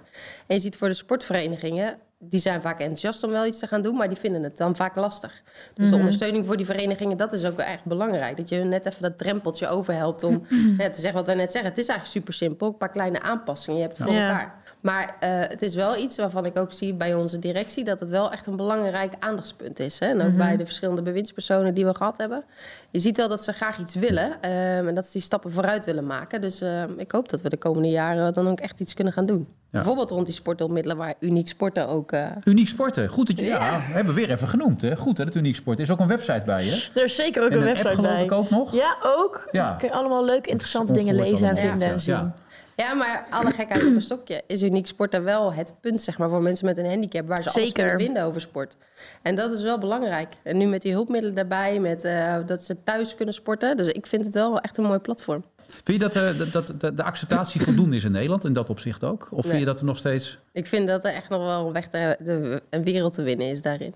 En 0.48 0.56
je 0.56 0.60
ziet 0.60 0.78
voor 0.78 0.88
de 0.88 0.94
sportverenigingen, 0.94 1.98
die 2.30 2.40
zijn 2.40 2.62
vaak 2.62 2.80
enthousiast 2.80 3.24
om 3.24 3.30
wel 3.32 3.46
iets 3.46 3.60
te 3.60 3.68
gaan 3.68 3.82
doen, 3.82 3.96
maar 3.96 4.08
die 4.08 4.18
vinden 4.18 4.44
het 4.44 4.58
dan 4.58 4.76
vaak 4.76 4.96
lastig. 4.96 5.42
Dus 5.74 5.90
de 5.90 5.96
ondersteuning 5.96 6.46
voor 6.46 6.58
die 6.58 6.66
verenigingen, 6.66 7.18
dat 7.18 7.34
is 7.34 7.46
ook 7.46 7.60
echt 7.60 7.86
belangrijk. 7.86 8.38
Dat 8.38 8.50
je 8.50 8.56
hun 8.56 8.70
net 8.70 8.86
even 8.86 9.02
dat 9.02 9.18
drempeltje 9.18 9.68
overhelpt 9.68 10.24
om 10.24 10.46
ja, 10.78 10.90
te 10.90 11.02
zeggen 11.02 11.14
wat 11.14 11.28
we 11.28 11.34
net 11.34 11.52
zeggen. 11.52 11.70
Het 11.70 11.80
is 11.80 11.88
eigenlijk 11.88 12.18
super 12.20 12.34
simpel, 12.34 12.68
een 12.68 12.78
paar 12.78 12.92
kleine 12.92 13.22
aanpassingen, 13.22 13.80
je 13.80 13.86
hebt 13.86 13.98
het 13.98 14.08
voor 14.08 14.16
Ja. 14.16 14.30
elkaar. 14.30 14.54
Maar 14.82 15.16
eh, 15.20 15.30
het 15.50 15.62
is 15.62 15.76
wel 15.76 15.98
iets 15.98 16.18
waarvan 16.18 16.46
ik 16.46 16.58
ook 16.58 16.74
zie 16.74 16.94
bij 16.94 17.14
onze 17.16 17.40
directie 17.40 17.84
dat 17.84 18.00
het 18.00 18.10
wel 18.10 18.32
echt 18.32 18.48
een 18.48 18.56
belangrijk 18.56 19.14
aandachtspunt 19.20 19.80
is. 19.80 20.00
Hè? 20.00 20.06
En 20.08 20.22
ook 20.22 20.38
bij 20.38 20.58
de 20.58 20.66
verschillende 20.66 21.02
bewindspersonen 21.02 21.74
die 21.74 21.86
we 21.86 21.94
gehad 21.96 22.18
hebben. 22.18 22.44
Je 22.92 23.00
ziet 23.00 23.18
wel 23.18 23.28
dat 23.28 23.44
ze 23.44 23.52
graag 23.54 23.80
iets 23.80 23.96
willen 23.96 24.42
ehm, 24.42 24.88
en 24.88 24.96
dat 24.96 25.06
ze 25.06 25.12
die 25.12 25.22
stappen 25.22 25.52
vooruit 25.52 25.86
willen 25.86 26.06
maken. 26.06 26.42
Dus 26.42 26.62
ehm, 26.62 26.90
ik 26.98 27.12
hoop 27.12 27.30
dat 27.30 27.42
we 27.42 27.50
de 27.50 27.58
komende 27.58 27.90
jaren 27.90 28.34
dan 28.34 28.48
ook 28.48 28.60
echt 28.60 28.80
iets 28.80 28.94
kunnen 28.94 29.14
gaan 29.14 29.26
doen. 29.26 29.48
Bijvoorbeeld 29.72 30.10
rond 30.12 30.26
die 30.26 30.36
sporthulpmiddelen 30.36 30.98
waar 30.98 31.14
Uniek 31.20 31.48
Sporten 31.48 31.88
ook. 31.88 32.12
Eh, 32.16 32.32
Uniek 32.44 32.68
sporten. 32.68 33.10
Goed 33.10 33.28
dat 33.28 33.40
je... 33.40 33.46
Ja, 33.46 33.66
Ja. 33.72 33.78
we 33.78 33.84
hebben 33.94 34.14
we 34.14 34.20
weer 34.22 34.32
even 34.32 34.48
genoemd. 34.48 34.82
Hè? 34.82 34.96
Goed 34.98 35.18
hè, 35.18 35.26
dat 35.26 35.36
Uniek 35.36 35.56
sporten. 35.56 35.84
Er 35.86 35.90
is 35.90 35.96
ook 35.96 36.02
een 36.02 36.08
website 36.18 36.42
bij 36.46 36.66
hè? 36.66 37.00
Er 37.00 37.04
is 37.06 37.16
zeker 37.16 37.44
ook 37.44 37.50
En 37.50 37.58
een 37.58 37.64
website 37.64 37.88
app 37.88 37.96
geloof 37.96 38.14
bij. 38.14 38.24
ik 38.24 38.32
ook 38.32 38.50
nog. 38.50 38.74
Ja, 38.74 38.98
ook. 39.04 39.48
Ja. 39.52 39.70
Dan 39.70 39.78
kun 39.78 39.88
je 39.88 39.94
allemaal 39.94 40.26
leuke, 40.26 40.50
interessante 40.50 40.94
dingen 40.94 41.16
lezen 41.16 41.50
en 41.50 41.58
vinden 41.58 41.88
en 41.88 41.94
Ja. 41.94 41.98
zien. 41.98 42.16
Ja. 42.16 42.34
Ja, 42.78 42.94
maar 42.94 43.26
alle 43.30 43.52
gekheid 43.52 43.82
op 43.88 43.94
een 43.94 44.02
stokje 44.02 44.42
is 44.48 44.64
Uniek 44.64 44.88
Sporten 44.88 45.24
wel 45.24 45.54
het 45.54 45.74
punt 45.82 46.02
zeg 46.02 46.18
maar, 46.18 46.30
voor 46.30 46.42
mensen 46.42 46.66
met 46.66 46.78
een 46.78 46.86
handicap... 46.90 47.28
waar 47.28 47.38
ze 47.42 47.50
alles 47.50 47.54
Zeker. 47.64 47.74
kunnen 47.84 48.06
vinden 48.06 48.24
over 48.24 48.42
sport. 48.42 48.76
En 49.22 49.36
dat 49.36 49.52
is 49.52 49.62
wel 49.62 49.78
belangrijk. 49.78 50.34
En 50.44 50.58
nu 50.58 50.66
met 50.66 50.82
die 50.82 50.92
hulpmiddelen 50.92 51.36
daarbij, 51.36 51.80
met, 51.80 52.04
eh, 52.04 52.36
dat 52.46 52.64
ze 52.64 52.84
thuis 52.84 53.16
kunnen 53.16 53.34
sporten. 53.34 53.78
Dus 53.78 53.88
ik 53.88 54.08
vind 54.08 54.26
het 54.26 54.34
wel 54.34 54.60
echt 54.60 54.78
een 54.78 54.84
mooi 54.84 55.00
platform. 55.00 55.44
Vind 55.84 56.02
je 56.02 56.10
dat, 56.10 56.16
eh, 56.16 56.52
dat, 56.52 56.98
de 56.98 57.04
acceptatie 57.04 57.62
voldoende 57.62 57.96
is 57.96 58.04
in 58.04 58.12
Nederland 58.12 58.46
in 58.46 58.54
dat 58.54 58.70
opzicht 58.70 59.04
ook? 59.04 59.28
Of 59.32 59.46
vind 59.46 59.60
je 59.60 59.66
dat 59.66 59.80
er 59.80 59.86
nog 59.86 59.98
steeds... 59.98 60.38
Ik 60.52 60.68
vind 60.68 60.88
dat 60.88 61.06
er 61.06 61.14
echt 61.14 61.30
nog 61.30 61.46
wel 61.46 61.68
een 61.68 61.74
weg 61.74 61.88
te, 61.88 62.18
de, 62.20 62.62
een 62.70 62.84
wereld 62.84 63.14
te 63.14 63.22
winnen 63.22 63.48
is 63.48 63.62
daarin. 63.62 63.94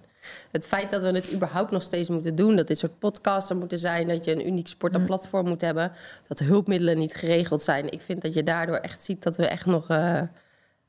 Het 0.52 0.68
feit 0.68 0.92
dat 0.92 1.02
we 1.02 1.08
het 1.08 1.34
überhaupt 1.34 1.72
nog 1.72 1.82
steeds 1.82 2.10
moeten 2.10 2.36
doen, 2.36 2.56
dat 2.56 2.68
dit 2.68 2.78
soort 2.78 3.00
podcasts 3.00 3.50
er 3.50 3.56
moeten 3.56 3.80
zijn, 3.80 4.08
dat 4.08 4.26
je 4.26 4.32
een 4.32 4.48
uniek 4.48 4.68
sportenplatform 4.68 5.48
moet 5.48 5.62
hebben, 5.62 5.92
dat 6.28 6.39
hulpmiddelen 6.39 6.98
niet 6.98 7.15
geregeld 7.15 7.63
zijn. 7.63 7.92
Ik 7.92 8.02
vind 8.02 8.22
dat 8.22 8.34
je 8.34 8.44
daardoor 8.44 8.76
echt 8.76 9.04
ziet 9.04 9.24
dat 9.24 9.36
we 9.36 9.46
echt 9.46 9.65
nog 9.65 9.89
eh, 9.89 10.22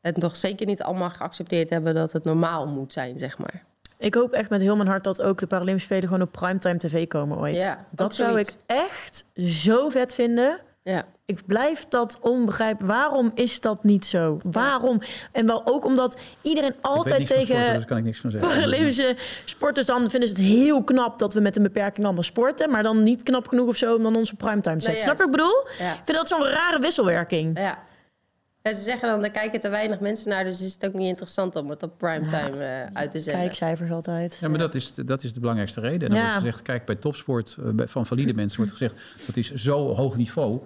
het 0.01 0.17
nog 0.17 0.37
zeker 0.37 0.67
niet 0.67 0.83
allemaal 0.83 1.11
geaccepteerd 1.11 1.71
hebben 1.71 1.95
dat 1.95 2.13
het 2.13 2.25
normaal 2.25 2.67
moet 2.67 2.93
zijn, 2.93 3.19
zeg 3.19 3.39
maar. 3.39 3.65
Ik 3.99 4.15
hoop 4.15 4.33
echt 4.33 4.51
met 4.51 4.61
heel 4.61 4.77
mijn 4.77 4.89
hart 4.89 5.05
dat 5.05 5.23
ook 5.23 5.39
de 5.39 5.47
Paralympische 5.47 5.87
Spelen 5.87 6.09
gewoon 6.09 6.27
op 6.27 6.33
primetime 6.33 6.79
tv 6.79 7.07
komen 7.07 7.39
ooit. 7.39 7.57
Ja, 7.57 7.87
dat 7.91 8.15
zou 8.15 8.39
ik 8.39 8.57
echt 8.67 9.25
zo 9.35 9.89
vet 9.89 10.15
vinden. 10.15 10.61
Ja. 10.83 11.05
Ik 11.27 11.47
blijf 11.47 11.87
dat 11.89 12.19
onbegrijpelijk. 12.21 12.93
Waarom 12.93 13.31
is 13.35 13.61
dat 13.61 13.85
niet 13.85 14.07
zo? 14.07 14.39
Waarom? 14.43 15.01
En 15.33 15.47
wel 15.47 15.63
ook 15.67 15.85
omdat 15.85 16.21
iedereen 16.43 16.75
altijd 16.81 17.27
tegen 17.27 17.45
sporten, 17.47 17.75
dus 17.75 17.85
kan 17.85 17.97
ik 17.97 18.05
niks 18.05 18.21
van 18.21 18.31
zeggen. 18.31 18.51
Paralympische 18.51 19.17
sporters 19.45 19.87
dan 19.87 20.11
vinden 20.11 20.29
ze 20.29 20.35
het 20.35 20.45
heel 20.45 20.85
knap 20.85 21.19
dat 21.19 21.35
we 21.35 21.41
met 21.41 21.57
een 21.57 21.63
beperking 21.63 22.05
allemaal 22.05 22.23
sporten, 22.23 22.71
maar 22.71 22.83
dan 22.83 23.03
niet 23.03 23.23
knap 23.23 23.49
genoeg 23.49 23.69
of 23.69 23.77
zo 23.77 23.95
om 23.95 24.03
dan 24.03 24.17
onze 24.17 24.35
primetime 24.35 24.77
te 24.77 24.83
zetten. 24.85 25.07
Nee, 25.07 25.15
Snap 25.17 25.17
je 25.17 25.23
wat 25.25 25.27
ik 25.27 25.37
bedoel? 25.37 25.87
Ja. 25.87 25.93
Ik 25.95 26.01
vind 26.05 26.17
dat 26.19 26.29
zo'n 26.29 26.45
rare 26.45 26.79
wisselwerking. 26.81 27.59
ja. 27.59 27.89
En 28.63 28.75
ze 28.77 28.83
zeggen 28.83 29.09
dan, 29.09 29.25
er 29.25 29.31
kijken 29.31 29.61
te 29.61 29.69
weinig 29.69 30.01
mensen 30.01 30.29
naar, 30.31 30.45
dus 30.45 30.61
is 30.61 30.73
het 30.75 30.87
ook 30.87 30.93
niet 30.95 31.09
interessant 31.09 31.57
om 31.57 31.71
het 31.71 31.83
op 31.83 31.99
primetime 31.99 32.65
eh 32.65 32.87
uit 32.93 33.11
te 33.11 33.21
zenden. 33.21 33.43
Kijkcijfers 33.43 33.91
altijd. 33.91 34.39
Ja, 34.41 34.49
maar 34.49 34.59
dat 34.59 34.75
is, 34.75 34.95
de- 34.95 35.05
dat 35.05 35.23
is 35.23 35.33
de 35.33 35.41
belangrijkste 35.41 35.81
reden. 35.81 36.01
En 36.09 36.09
dan 36.09 36.17
Ja. 36.17 36.23
wordt 36.25 36.41
gezegd, 36.45 36.63
kijk, 36.63 36.85
bij 36.85 36.95
topsport 36.95 37.57
eh, 37.79 37.87
van 37.87 38.07
valide 38.07 38.35
mensen 38.35 38.57
wordt 38.57 38.73
gezegd, 38.73 38.95
dat 39.27 39.37
is 39.37 39.55
zo 39.55 39.95
hoog 39.95 40.17
niveau. 40.17 40.59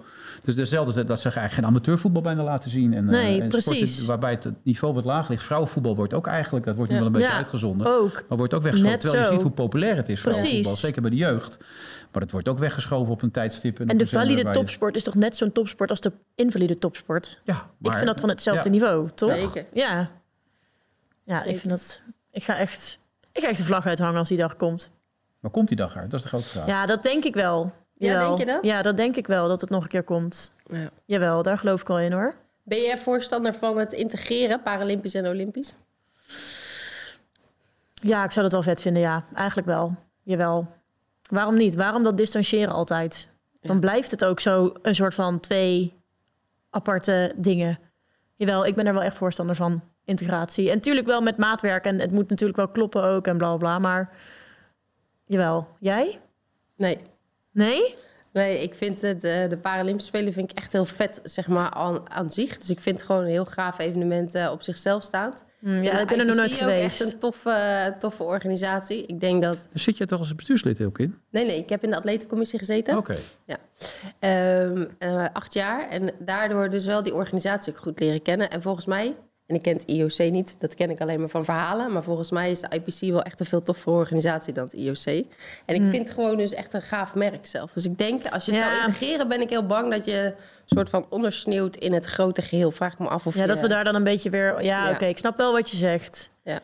Dus 0.43 0.55
dezelfde 0.55 0.93
dat- 0.93 1.07
dat 1.07 1.17
ze 1.19 1.23
eigenlijk 1.23 1.53
geen 1.55 1.65
amateurvoetbal 1.65 2.21
bijna 2.21 2.43
laten 2.43 2.69
zien. 2.69 2.93
En, 2.93 3.05
eh, 3.05 3.11
Nee, 3.11 3.41
en 3.41 3.47
precies. 3.49 3.89
sporten 3.95 4.07
waarbij 4.07 4.31
het 4.31 4.47
niveau 4.63 4.93
wat 4.93 5.05
laag 5.05 5.29
ligt. 5.29 5.43
Vrouwenvoetbal 5.43 5.95
wordt 5.95 6.13
ook 6.13 6.27
eigenlijk, 6.27 6.65
dat 6.65 6.75
wordt 6.75 6.91
nu 6.91 6.97
Ja. 6.97 7.03
wel 7.03 7.11
een 7.13 7.17
beetje 7.17 7.31
Ja, 7.33 7.37
uitgezonden. 7.39 7.87
Ook. 7.87 8.23
Maar 8.29 8.37
wordt 8.37 8.53
ook 8.53 8.61
weggeschoven. 8.61 8.93
Net 8.95 9.01
Terwijl 9.09 9.23
je 9.27 9.33
ziet 9.33 9.41
hoe 9.43 9.51
populair 9.51 9.95
het 9.95 10.09
is, 10.09 10.19
vrouwenvoetbal. 10.19 10.61
Precies. 10.61 10.81
Zeker 10.85 11.01
bij 11.01 11.09
de 11.11 11.15
jeugd. 11.17 11.57
Maar 12.15 12.23
het 12.23 12.33
wordt 12.33 12.47
ook 12.47 12.57
weggeschoven 12.57 13.13
op 13.13 13.21
een 13.21 13.31
tijdstip. 13.31 13.79
En 13.79 13.91
op 13.91 13.99
de 13.99 14.07
valide 14.07 14.43
je- 14.43 14.51
topsport 14.51 14.95
is 14.95 15.03
toch 15.03 15.15
net 15.15 15.37
zo'n 15.37 15.51
topsport 15.51 15.89
als 15.89 16.01
de 16.01 16.11
invalide 16.35 16.75
topsport? 16.75 17.41
Ja, 17.43 17.69
ik 17.81 17.91
vind 17.91 18.05
dat 18.05 18.19
van 18.19 18.29
hetzelfde 18.29 18.63
ja. 18.63 18.69
niveau, 18.69 19.09
toch? 19.15 19.31
Zeker. 19.31 19.65
Ja. 19.73 20.07
Ja, 21.23 21.43
ik 21.43 21.59
vind 21.59 21.69
dat... 21.69 22.01
Ik 22.31 22.43
ga 22.43 22.57
echt... 22.57 22.99
Ik 23.31 23.41
ga 23.41 23.47
echt 23.47 23.57
de 23.57 23.63
vlag 23.63 23.85
uithangen 23.85 24.19
als 24.19 24.29
die 24.29 24.37
dag 24.37 24.55
komt. 24.55 24.91
Maar 25.39 25.51
komt 25.51 25.67
die 25.67 25.77
dag 25.77 25.95
uit? 25.95 26.11
Dat 26.11 26.19
is 26.19 26.21
de 26.21 26.27
grote 26.27 26.49
vraag. 26.49 26.67
Ja, 26.67 26.85
dat 26.85 27.03
denk 27.03 27.23
ik 27.23 27.33
wel. 27.33 27.73
Ja, 27.93 28.19
denk 28.19 28.37
je 28.37 28.45
dat? 28.45 28.63
Ja, 28.63 28.81
dat 28.81 28.97
denk 28.97 29.15
ik 29.15 29.27
wel, 29.27 29.47
dat 29.47 29.61
het 29.61 29.69
nog 29.69 29.83
een 29.83 29.89
keer 29.89 30.03
komt. 30.03 30.51
Ja. 30.65 30.89
Jawel, 31.05 31.43
daar 31.43 31.57
geloof 31.57 31.81
ik 31.81 31.89
al 31.89 31.99
in 31.99 32.11
hoor. 32.11 32.33
Ben 32.63 32.81
jij 32.81 32.97
voorstander 32.97 33.53
van 33.53 33.77
het 33.77 33.93
integreren, 33.93 34.61
Paralympisch 34.61 35.13
en 35.13 35.27
Olympisch? 35.27 35.73
Ja, 37.93 38.23
ik 38.23 38.31
zou 38.31 38.41
dat 38.41 38.51
wel 38.51 38.63
vet 38.63 38.81
vinden, 38.81 39.01
ja. 39.01 39.23
Eigenlijk 39.33 39.67
wel. 39.67 39.95
Jawel. 40.23 40.67
Waarom 41.29 41.55
niet? 41.57 41.75
Waarom 41.75 42.03
dat 42.03 42.17
distancieren 42.17 42.73
altijd? 42.73 43.29
Dan 43.61 43.79
blijft 43.79 44.11
het 44.11 44.25
ook 44.25 44.39
zo 44.39 44.73
een 44.81 44.95
soort 44.95 45.13
van 45.13 45.39
twee 45.39 45.93
aparte 46.69 47.33
dingen. 47.35 47.79
Jawel, 48.35 48.65
ik 48.65 48.75
ben 48.75 48.87
er 48.87 48.93
wel 48.93 49.03
echt 49.03 49.17
voorstander 49.17 49.55
van. 49.55 49.81
Integratie. 50.05 50.69
En 50.69 50.75
natuurlijk 50.75 51.07
wel 51.07 51.21
met 51.21 51.37
maatwerk. 51.37 51.85
En 51.85 51.99
het 51.99 52.11
moet 52.11 52.29
natuurlijk 52.29 52.57
wel 52.57 52.67
kloppen 52.67 53.03
ook 53.03 53.27
en 53.27 53.37
bla 53.37 53.57
bla. 53.57 53.79
Maar 53.79 54.09
jawel. 55.25 55.67
Jij? 55.79 56.19
Nee. 56.75 56.97
Nee? 57.51 57.95
Nee, 58.33 58.61
ik 58.61 58.73
vind 58.75 59.01
het, 59.01 59.23
eh, 59.23 59.49
de 59.49 59.57
Paralympische 59.57 60.11
Spelen 60.11 60.33
vind 60.33 60.51
ik 60.51 60.57
echt 60.57 60.71
heel 60.71 60.85
vet, 60.85 61.19
zeg 61.23 61.47
maar, 61.47 61.69
aan, 61.69 62.11
aan 62.11 62.29
zich. 62.29 62.57
Dus 62.57 62.69
ik 62.69 62.79
vind 62.79 62.97
het 62.97 63.05
gewoon 63.05 63.21
een 63.21 63.27
heel 63.27 63.45
gaaf 63.45 63.79
evenement 63.79 64.35
eh, 64.35 64.51
op 64.51 64.61
zichzelf 64.61 65.03
staand. 65.03 65.43
Hm, 65.65 65.83
ja, 65.83 65.99
ik 65.99 66.07
ben 66.07 66.19
er 66.19 66.25
nog 66.25 66.35
nooit 66.35 66.51
IPC 66.51 66.61
ook 66.61 66.69
geweest. 66.69 67.01
echt 67.01 67.13
een 67.13 67.19
toffe, 67.19 67.95
toffe 67.99 68.23
organisatie. 68.23 69.05
Ik 69.05 69.19
denk 69.19 69.41
dat... 69.41 69.67
Zit 69.73 69.97
jij 69.97 70.07
toch 70.07 70.19
als 70.19 70.35
bestuurslid 70.35 70.81
ook 70.81 70.99
in? 70.99 71.15
Nee, 71.29 71.45
nee, 71.45 71.57
ik 71.57 71.69
heb 71.69 71.83
in 71.83 71.89
de 71.89 71.95
atletencommissie 71.95 72.59
gezeten. 72.59 72.97
Oké. 72.97 73.17
Ehm, 74.19 74.85
eh, 74.97 75.25
acht 75.33 75.53
jaar. 75.53 75.89
En 75.89 76.11
daardoor 76.19 76.69
dus 76.69 76.85
wel 76.85 77.03
die 77.03 77.13
organisatie 77.13 77.73
ook 77.73 77.79
goed 77.79 77.99
leren 77.99 78.21
kennen. 78.21 78.49
En 78.49 78.61
volgens 78.61 78.85
mij, 78.85 79.15
en 79.47 79.55
ik 79.55 79.61
ken 79.61 79.73
het 79.73 79.83
IOC 79.83 80.31
niet, 80.31 80.55
dat 80.59 80.75
ken 80.75 80.89
ik 80.89 81.01
alleen 81.01 81.19
maar 81.19 81.29
van 81.29 81.45
verhalen. 81.45 81.91
Maar 81.91 82.03
volgens 82.03 82.31
mij 82.31 82.51
is 82.51 82.59
de 82.59 82.67
IPC 82.69 83.11
wel 83.11 83.21
echt 83.23 83.39
een 83.39 83.45
veel 83.45 83.63
toffere 83.63 83.95
organisatie 83.95 84.53
dan 84.53 84.63
het 84.63 84.73
IOC. 84.73 85.05
En 85.65 85.75
ik 85.75 85.81
Hmm. 85.81 85.89
vind 85.89 86.07
het 86.07 86.13
gewoon 86.17 86.37
dus 86.37 86.53
echt 86.53 86.73
een 86.73 86.81
gaaf 86.81 87.15
merk 87.15 87.45
zelf. 87.45 87.71
Dus 87.71 87.85
ik 87.85 87.97
denk, 87.97 88.25
als 88.27 88.45
je 88.45 88.51
het 88.51 88.59
Ja. 88.61 88.73
zou 88.75 88.85
integreren, 88.85 89.27
ben 89.27 89.41
ik 89.41 89.49
heel 89.49 89.65
bang 89.65 89.91
dat 89.91 90.05
je 90.05 90.33
soort 90.65 90.89
van 90.89 91.05
ondersneeuwt 91.09 91.75
in 91.75 91.93
het 91.93 92.05
grote 92.05 92.41
geheel. 92.41 92.71
Vraag 92.71 92.93
ik 92.93 92.99
me 92.99 93.07
af 93.07 93.25
of 93.27 93.35
Ja, 93.35 93.41
je- 93.41 93.47
dat 93.47 93.61
we 93.61 93.67
daar 93.67 93.83
dan 93.83 93.95
een 93.95 94.03
beetje 94.03 94.29
weer... 94.29 94.63
Ja, 94.63 94.87
Ja. 94.87 94.91
oké, 94.93 95.05
ik 95.05 95.17
snap 95.17 95.37
wel 95.37 95.51
wat 95.51 95.69
je 95.69 95.77
zegt. 95.77 96.29
Ja. 96.43 96.59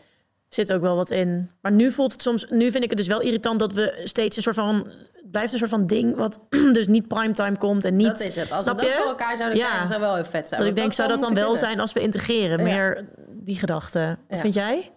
Zit 0.49 0.73
ook 0.73 0.81
wel 0.81 0.95
wat 0.95 1.09
in. 1.09 1.49
Maar 1.61 1.71
nu 1.71 1.91
voelt 1.91 2.11
het 2.11 2.21
soms... 2.21 2.45
Nu 2.49 2.71
vind 2.71 2.83
ik 2.83 2.89
het 2.89 2.97
dus 2.99 3.07
wel 3.07 3.21
irritant 3.21 3.59
dat 3.59 3.73
we 3.73 4.01
steeds 4.03 4.35
een 4.37 4.41
soort 4.43 4.55
van... 4.55 4.91
Het 5.31 5.39
blijft 5.39 5.51
een 5.51 5.59
soort 5.59 5.69
van 5.71 5.87
ding 5.87 6.15
wat 6.15 6.39
dus 6.77 6.87
niet 6.87 7.07
primetime 7.07 7.57
komt 7.57 7.85
en 7.85 7.95
niet... 7.95 8.07
Dat 8.07 8.19
is 8.19 8.35
het. 8.35 8.51
Als 8.51 8.63
we 8.63 8.69
dat 8.75 8.81
je? 8.81 8.95
voor 8.97 9.07
elkaar 9.07 9.37
zouden 9.37 9.57
Ja. 9.59 9.65
krijgen, 9.67 9.87
zou 9.87 9.99
wel 9.99 10.15
heel 10.15 10.23
vet 10.25 10.47
zijn. 10.47 10.59
dat 10.61 10.69
ik 10.69 10.75
denk, 10.75 10.93
zou 10.93 11.09
dat 11.09 11.19
dan 11.19 11.33
wel 11.33 11.41
kunnen. 11.43 11.59
zijn 11.59 11.79
als 11.79 11.93
we 11.93 12.01
integreren? 12.01 12.57
Ja. 12.57 12.63
Meer 12.63 13.05
die 13.29 13.55
gedachte. 13.55 14.17
Wat 14.27 14.37
Ja. 14.37 14.41
vind 14.43 14.53
jij? 14.53 14.91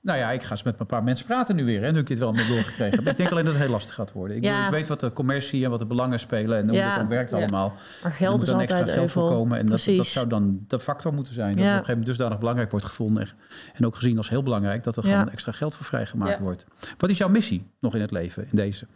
Nou 0.00 0.18
ja, 0.18 0.30
ik 0.30 0.42
ga 0.42 0.50
eens 0.50 0.62
met 0.62 0.80
een 0.80 0.86
paar 0.86 1.02
mensen 1.02 1.26
praten 1.26 1.56
nu 1.56 1.64
weer. 1.64 1.82
Hè, 1.82 1.92
nu 1.92 1.98
ik 1.98 2.06
dit 2.06 2.18
wel 2.18 2.32
met 2.32 2.46
doorgekregen 2.48 2.98
heb. 2.98 3.06
Ik 3.08 3.16
denk 3.16 3.30
alleen 3.30 3.44
dat 3.44 3.52
het 3.54 3.62
heel 3.62 3.72
lastig 3.72 3.94
gaat 3.94 4.12
worden. 4.12 4.36
Ik, 4.36 4.42
Ja. 4.44 4.50
bedoel, 4.50 4.66
ik 4.66 4.72
weet 4.72 4.88
wat 4.88 5.00
de 5.00 5.12
commercie 5.12 5.64
en 5.64 5.70
wat 5.70 5.78
de 5.78 5.86
belangen 5.86 6.18
spelen 6.18 6.58
en 6.58 6.68
hoe 6.68 6.76
Ja. 6.76 6.88
dat 6.88 6.96
dan 6.98 7.08
werkt 7.08 7.30
Ja. 7.30 7.36
allemaal. 7.36 7.68
Maar 7.68 8.10
Er 8.10 8.16
geld 8.16 8.42
is 8.42 8.48
dan 8.48 8.58
altijd 8.58 8.78
extra 8.78 8.94
geld 8.94 9.10
voor 9.10 9.22
euvel. 9.22 9.36
komen. 9.38 9.58
En 9.58 9.66
dat, 9.66 9.84
dat 9.84 10.06
zou 10.06 10.26
dan 10.28 10.64
de 10.68 10.78
factor 10.80 11.14
moeten 11.14 11.34
zijn. 11.34 11.52
Dat 11.52 11.58
Ja. 11.58 11.62
het 11.64 11.72
op 11.72 11.78
een 11.78 11.84
gegeven 11.84 11.98
moment 12.00 12.16
dusdanig 12.16 12.38
belangrijk 12.38 12.70
wordt 12.70 12.86
gevonden. 12.86 13.22
En- 13.22 13.28
En 13.74 13.86
ook 13.86 13.94
gezien 13.96 14.16
als 14.16 14.28
heel 14.28 14.42
belangrijk 14.42 14.84
dat 14.84 14.96
er 14.96 15.06
Ja. 15.06 15.18
gewoon 15.18 15.32
extra 15.32 15.52
geld 15.52 15.74
voor 15.74 15.86
vrijgemaakt 15.86 16.30
Ja. 16.38 16.40
wordt. 16.42 16.66
Wat 16.98 17.10
is 17.10 17.18
jouw 17.18 17.28
missie 17.28 17.66
nog 17.80 17.94
in 17.94 18.00
het 18.00 18.10
leven, 18.10 18.42
in 18.42 18.56
deze? 18.56 18.86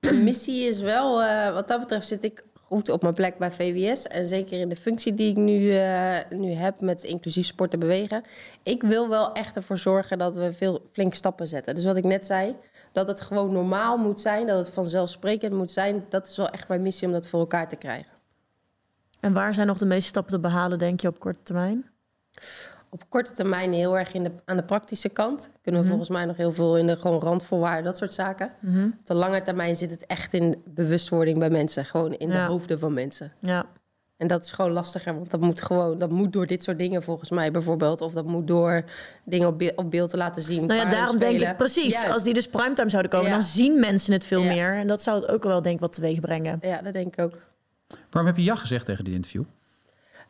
De 0.00 0.12
missie 0.12 0.68
is 0.68 0.80
wel, 0.80 1.22
eh, 1.22 1.52
wat 1.52 1.68
dat 1.68 1.80
betreft 1.80 2.06
zit 2.06 2.24
ik 2.24 2.44
goed 2.68 2.88
op 2.88 3.02
mijn 3.02 3.14
plek 3.14 3.38
bij 3.38 3.52
VWS. 3.52 4.06
En 4.06 4.28
zeker 4.28 4.60
in 4.60 4.68
de 4.68 4.76
functie 4.76 5.14
die 5.14 5.30
ik 5.30 5.36
nu, 5.36 5.70
eh, 5.72 6.16
nu 6.30 6.50
heb 6.50 6.80
met 6.80 7.02
inclusief 7.02 7.46
sporten 7.46 7.78
bewegen. 7.78 8.22
Ik 8.62 8.82
wil 8.82 9.08
wel 9.08 9.32
echt 9.32 9.56
ervoor 9.56 9.78
zorgen 9.78 10.18
dat 10.18 10.34
we 10.34 10.52
veel 10.52 10.82
flink 10.92 11.14
stappen 11.14 11.46
zetten. 11.48 11.74
Dus 11.74 11.84
wat 11.84 11.96
ik 11.96 12.04
net 12.04 12.26
zei, 12.26 12.56
dat 12.92 13.06
het 13.06 13.20
gewoon 13.20 13.52
normaal 13.52 13.98
moet 13.98 14.20
zijn. 14.20 14.46
Dat 14.46 14.58
het 14.58 14.74
vanzelfsprekend 14.74 15.52
moet 15.52 15.72
zijn. 15.72 16.04
Dat 16.08 16.28
is 16.28 16.36
wel 16.36 16.48
echt 16.48 16.68
mijn 16.68 16.82
missie 16.82 17.06
om 17.06 17.12
dat 17.12 17.26
voor 17.26 17.40
elkaar 17.40 17.68
te 17.68 17.76
krijgen. 17.76 18.12
En 19.20 19.32
waar 19.32 19.54
zijn 19.54 19.66
nog 19.66 19.78
de 19.78 19.86
meeste 19.86 20.08
stappen 20.08 20.32
te 20.32 20.40
behalen, 20.40 20.78
denk 20.78 21.00
je, 21.00 21.08
op 21.08 21.18
korte 21.18 21.42
termijn? 21.42 21.90
Op 22.90 23.02
korte 23.08 23.32
termijn 23.32 23.72
heel 23.72 23.98
erg 23.98 24.12
in 24.12 24.22
de, 24.24 24.30
aan 24.44 24.56
de 24.56 24.62
praktische 24.62 25.08
kant. 25.08 25.50
Kunnen 25.62 25.80
we 25.80 25.86
Mhm. 25.86 25.96
volgens 25.96 26.16
mij 26.16 26.24
nog 26.26 26.36
heel 26.36 26.52
veel 26.52 26.76
in 26.78 26.86
de 26.86 26.96
gewoon 26.96 27.20
randvoorwaarden, 27.20 27.84
dat 27.84 27.96
soort 27.96 28.14
zaken. 28.14 28.50
Mhm. 28.60 28.84
Op 28.86 29.06
de 29.06 29.14
lange 29.14 29.42
termijn 29.42 29.76
zit 29.76 29.90
het 29.90 30.06
echt 30.06 30.32
in 30.32 30.62
bewustwording 30.64 31.38
bij 31.38 31.50
mensen. 31.50 31.84
Gewoon 31.84 32.12
in 32.14 32.28
de 32.28 32.38
hoofden 32.38 32.78
van 32.78 32.92
mensen. 32.94 33.32
Ja. 33.40 33.64
En 34.16 34.26
dat 34.26 34.44
is 34.44 34.52
gewoon 34.52 34.70
lastiger, 34.70 35.14
want 35.14 35.30
dat 35.30 35.40
moet 35.40 35.62
gewoon, 35.62 35.98
dat 35.98 36.10
moet 36.10 36.32
door 36.32 36.46
dit 36.46 36.62
soort 36.62 36.78
dingen 36.78 37.02
volgens 37.02 37.30
mij 37.30 37.50
bijvoorbeeld. 37.50 38.00
Of 38.00 38.12
dat 38.12 38.24
moet 38.24 38.46
door 38.46 38.84
dingen 39.24 39.48
op, 39.48 39.58
be- 39.58 39.72
op 39.76 39.90
beeld 39.90 40.10
te 40.10 40.16
laten 40.16 40.42
zien. 40.42 40.66
Nou 40.66 40.80
ja, 40.80 40.88
daarom 40.90 41.18
denk 41.18 41.40
ik 41.40 41.56
precies. 41.56 41.92
Juist. 41.94 42.12
Als 42.12 42.22
die 42.22 42.34
dus 42.34 42.48
primetime 42.48 42.90
zouden 42.90 43.10
komen, 43.10 43.26
Ja. 43.28 43.32
dan 43.32 43.42
zien 43.42 43.80
mensen 43.80 44.12
het 44.12 44.24
veel 44.24 44.40
Ja. 44.42 44.48
meer. 44.52 44.74
En 44.74 44.86
dat 44.86 45.02
zou 45.02 45.20
het 45.20 45.30
ook 45.30 45.42
wel, 45.42 45.62
denk 45.62 45.74
ik, 45.74 45.80
wat 45.80 45.92
teweeg 45.92 46.20
brengen. 46.20 46.58
Ja, 46.62 46.82
dat 46.82 46.92
denk 46.92 47.16
ik 47.16 47.24
ook. 47.24 47.38
Waarom 48.10 48.26
heb 48.30 48.36
je 48.36 48.44
ja 48.44 48.54
gezegd 48.54 48.86
tegen 48.86 49.04
dit 49.04 49.14
interview? 49.14 49.42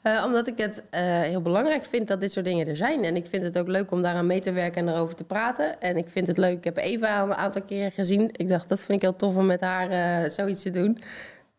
Eh, 0.03 0.23
omdat 0.27 0.47
ik 0.47 0.59
het 0.59 0.83
eh, 0.91 1.01
heel 1.03 1.43
belangrijk 1.43 1.85
vind 1.85 2.09
dat 2.09 2.21
dit 2.21 2.33
soort 2.33 2.45
dingen 2.45 2.67
er 2.67 2.77
zijn. 2.77 3.05
En 3.05 3.17
ik 3.17 3.27
vind 3.27 3.45
het 3.45 3.59
ook 3.59 3.69
leuk 3.69 3.91
om 3.91 4.03
daaraan 4.03 4.27
mee 4.27 4.41
te 4.41 4.53
werken 4.53 4.89
en 4.89 4.95
erover 4.95 5.15
te 5.15 5.25
praten. 5.25 5.81
En 5.81 5.97
ik 5.97 6.09
vind 6.09 6.27
het 6.27 6.39
leuk. 6.39 6.57
Ik 6.57 6.65
heb 6.65 6.77
Eva 6.77 7.21
al 7.21 7.27
een 7.27 7.35
aantal 7.35 7.63
keren 7.63 7.93
gezien. 7.93 8.31
Ik 8.33 8.49
dacht, 8.49 8.69
dat 8.69 8.79
vind 8.81 8.93
ik 8.93 9.03
heel 9.03 9.17
tof 9.17 9.37
om 9.37 9.47
met 9.47 9.61
haar 9.61 9.91
eh, 9.91 10.31
zoiets 10.31 10.63
te 10.63 10.71
doen. 10.71 10.99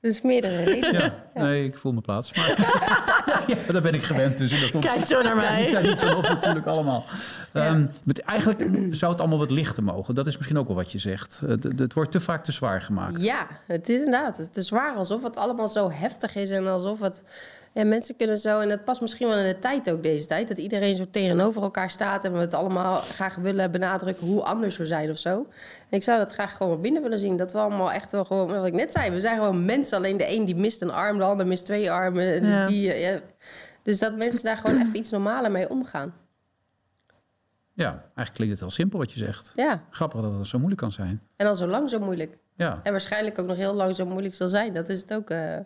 Dus 0.02 0.22
meerdere 0.22 0.64
redenen. 0.72 1.14
Ja, 1.34 1.42
nee, 1.42 1.66
ik 1.66 1.78
voel 1.78 1.92
mijn 1.92 2.04
plaats. 2.04 2.34
Maar 2.34 2.48
ja, 3.48 3.56
daar 3.72 3.82
ben 3.82 3.94
ik 3.94 4.02
gewend. 4.04 4.38
Dus 4.38 4.52
in 4.52 4.72
dat 4.72 4.82
Kijk 4.82 5.06
zo 5.06 5.22
naar 5.22 5.34
kan 5.36 5.44
ik 5.44 5.50
mij. 5.50 5.72
daar 5.72 5.84
niet 5.84 6.00
van 6.00 6.16
op 6.16 6.24
natuurlijk 6.24 6.66
allemaal. 6.66 7.06
Ehm, 7.54 7.86
met, 8.04 8.20
eigenlijk 8.22 8.64
zou 8.96 9.12
het 9.12 9.22
allemaal 9.22 9.38
wat 9.40 9.52
lichter 9.52 9.84
mogen. 9.84 10.16
Dat 10.16 10.28
is 10.28 10.36
misschien 10.38 10.58
ook 10.58 10.68
wel 10.68 10.76
wat 10.76 10.92
je 10.92 10.98
zegt. 10.98 11.42
Het, 11.46 11.64
het- 11.64 11.80
het 11.80 11.94
wordt 11.94 12.12
te 12.12 12.20
vaak 12.20 12.44
te 12.44 12.52
zwaar 12.52 12.82
gemaakt. 12.82 13.22
Ja, 13.22 13.48
het 13.68 13.90
is 13.90 13.96
inderdaad. 13.98 14.38
Het 14.38 14.58
is 14.58 14.68
zwaar 14.68 14.94
alsof 14.96 15.24
het 15.24 15.38
allemaal 15.38 15.68
zo 15.68 15.92
heftig 15.92 16.36
is 16.36 16.50
en 16.50 16.68
alsof 16.68 17.00
het. 17.00 17.22
Ja, 17.74 17.84
mensen 17.86 18.16
kunnen 18.16 18.40
zo, 18.40 18.60
en 18.60 18.70
dat 18.70 18.84
past 18.84 19.02
misschien 19.02 19.28
wel 19.28 19.38
in 19.38 19.48
de 19.54 19.60
tijd 19.60 19.92
ook 19.92 20.04
deze 20.04 20.28
tijd, 20.28 20.48
dat 20.48 20.58
iedereen 20.58 20.96
zo 20.96 21.06
tegenover 21.12 21.62
elkaar 21.62 21.90
staat 21.90 22.24
en 22.24 22.34
we 22.34 22.40
het 22.40 22.54
allemaal 22.54 22.98
graag 22.98 23.36
willen 23.36 23.72
benadrukken 23.72 24.28
hoe 24.28 24.44
anders 24.44 24.78
we 24.78 24.86
zijn 24.86 25.10
of 25.10 25.18
zo. 25.18 25.38
En 25.90 25.98
ik 25.98 26.04
zou 26.04 26.18
dat 26.18 26.32
graag 26.32 26.56
gewoon 26.58 26.72
wel 26.72 26.82
binnen 26.82 27.02
willen 27.02 27.20
zien. 27.20 27.38
Dat 27.38 27.52
we 27.52 27.58
allemaal 27.60 27.92
echt 27.92 28.12
wel 28.12 28.26
gewoon, 28.26 28.48
wat 28.48 28.66
ik 28.66 28.74
net 28.74 28.92
zei, 28.92 29.12
we 29.12 29.20
zijn 29.20 29.38
gewoon 29.38 29.66
mensen. 29.66 29.98
Alleen 29.98 30.18
de 30.18 30.30
een 30.36 30.46
die 30.46 30.56
mist 30.56 30.82
een 30.82 30.92
arm, 30.92 31.18
de 31.18 31.24
ander 31.24 31.48
mist 31.48 31.66
twee 31.66 31.92
armen. 31.92 32.34
en 32.34 32.46
Ja. 32.46 32.68
Die, 32.68 32.92
eh, 32.94 33.12
ja. 33.14 33.20
Dus 33.84 34.00
dat 34.00 34.16
mensen 34.16 34.44
daar 34.44 34.58
gewoon 34.58 34.82
even 34.82 34.96
iets 34.98 35.10
normaler 35.12 35.52
mee 35.52 35.70
omgaan. 35.70 36.14
Ja, 37.74 37.90
eigenlijk 37.90 38.34
klinkt 38.34 38.52
het 38.54 38.60
heel 38.60 38.70
simpel 38.70 39.00
wat 39.00 39.12
je 39.12 39.20
zegt. 39.20 39.52
Ja, 39.56 39.84
Grappig 39.90 40.22
dat 40.22 40.34
het 40.34 40.48
zo 40.48 40.58
moeilijk 40.58 40.82
kan 40.82 40.92
zijn. 40.92 41.22
en 41.36 41.48
al 41.48 41.56
zo 41.56 41.68
lang 41.68 41.90
zo 41.90 42.00
moeilijk. 42.00 42.38
Ja, 42.56 42.80
En 42.84 42.92
waarschijnlijk 42.92 43.40
ook 43.40 43.48
nog 43.48 43.58
heel 43.58 43.74
lang 43.74 43.96
zo 43.96 44.06
moeilijk 44.06 44.36
zal 44.36 44.50
zijn. 44.50 44.74
Dat 44.74 44.90
is 44.90 45.02
het 45.02 45.14
ook. 45.14 45.30
eh, 45.30 45.58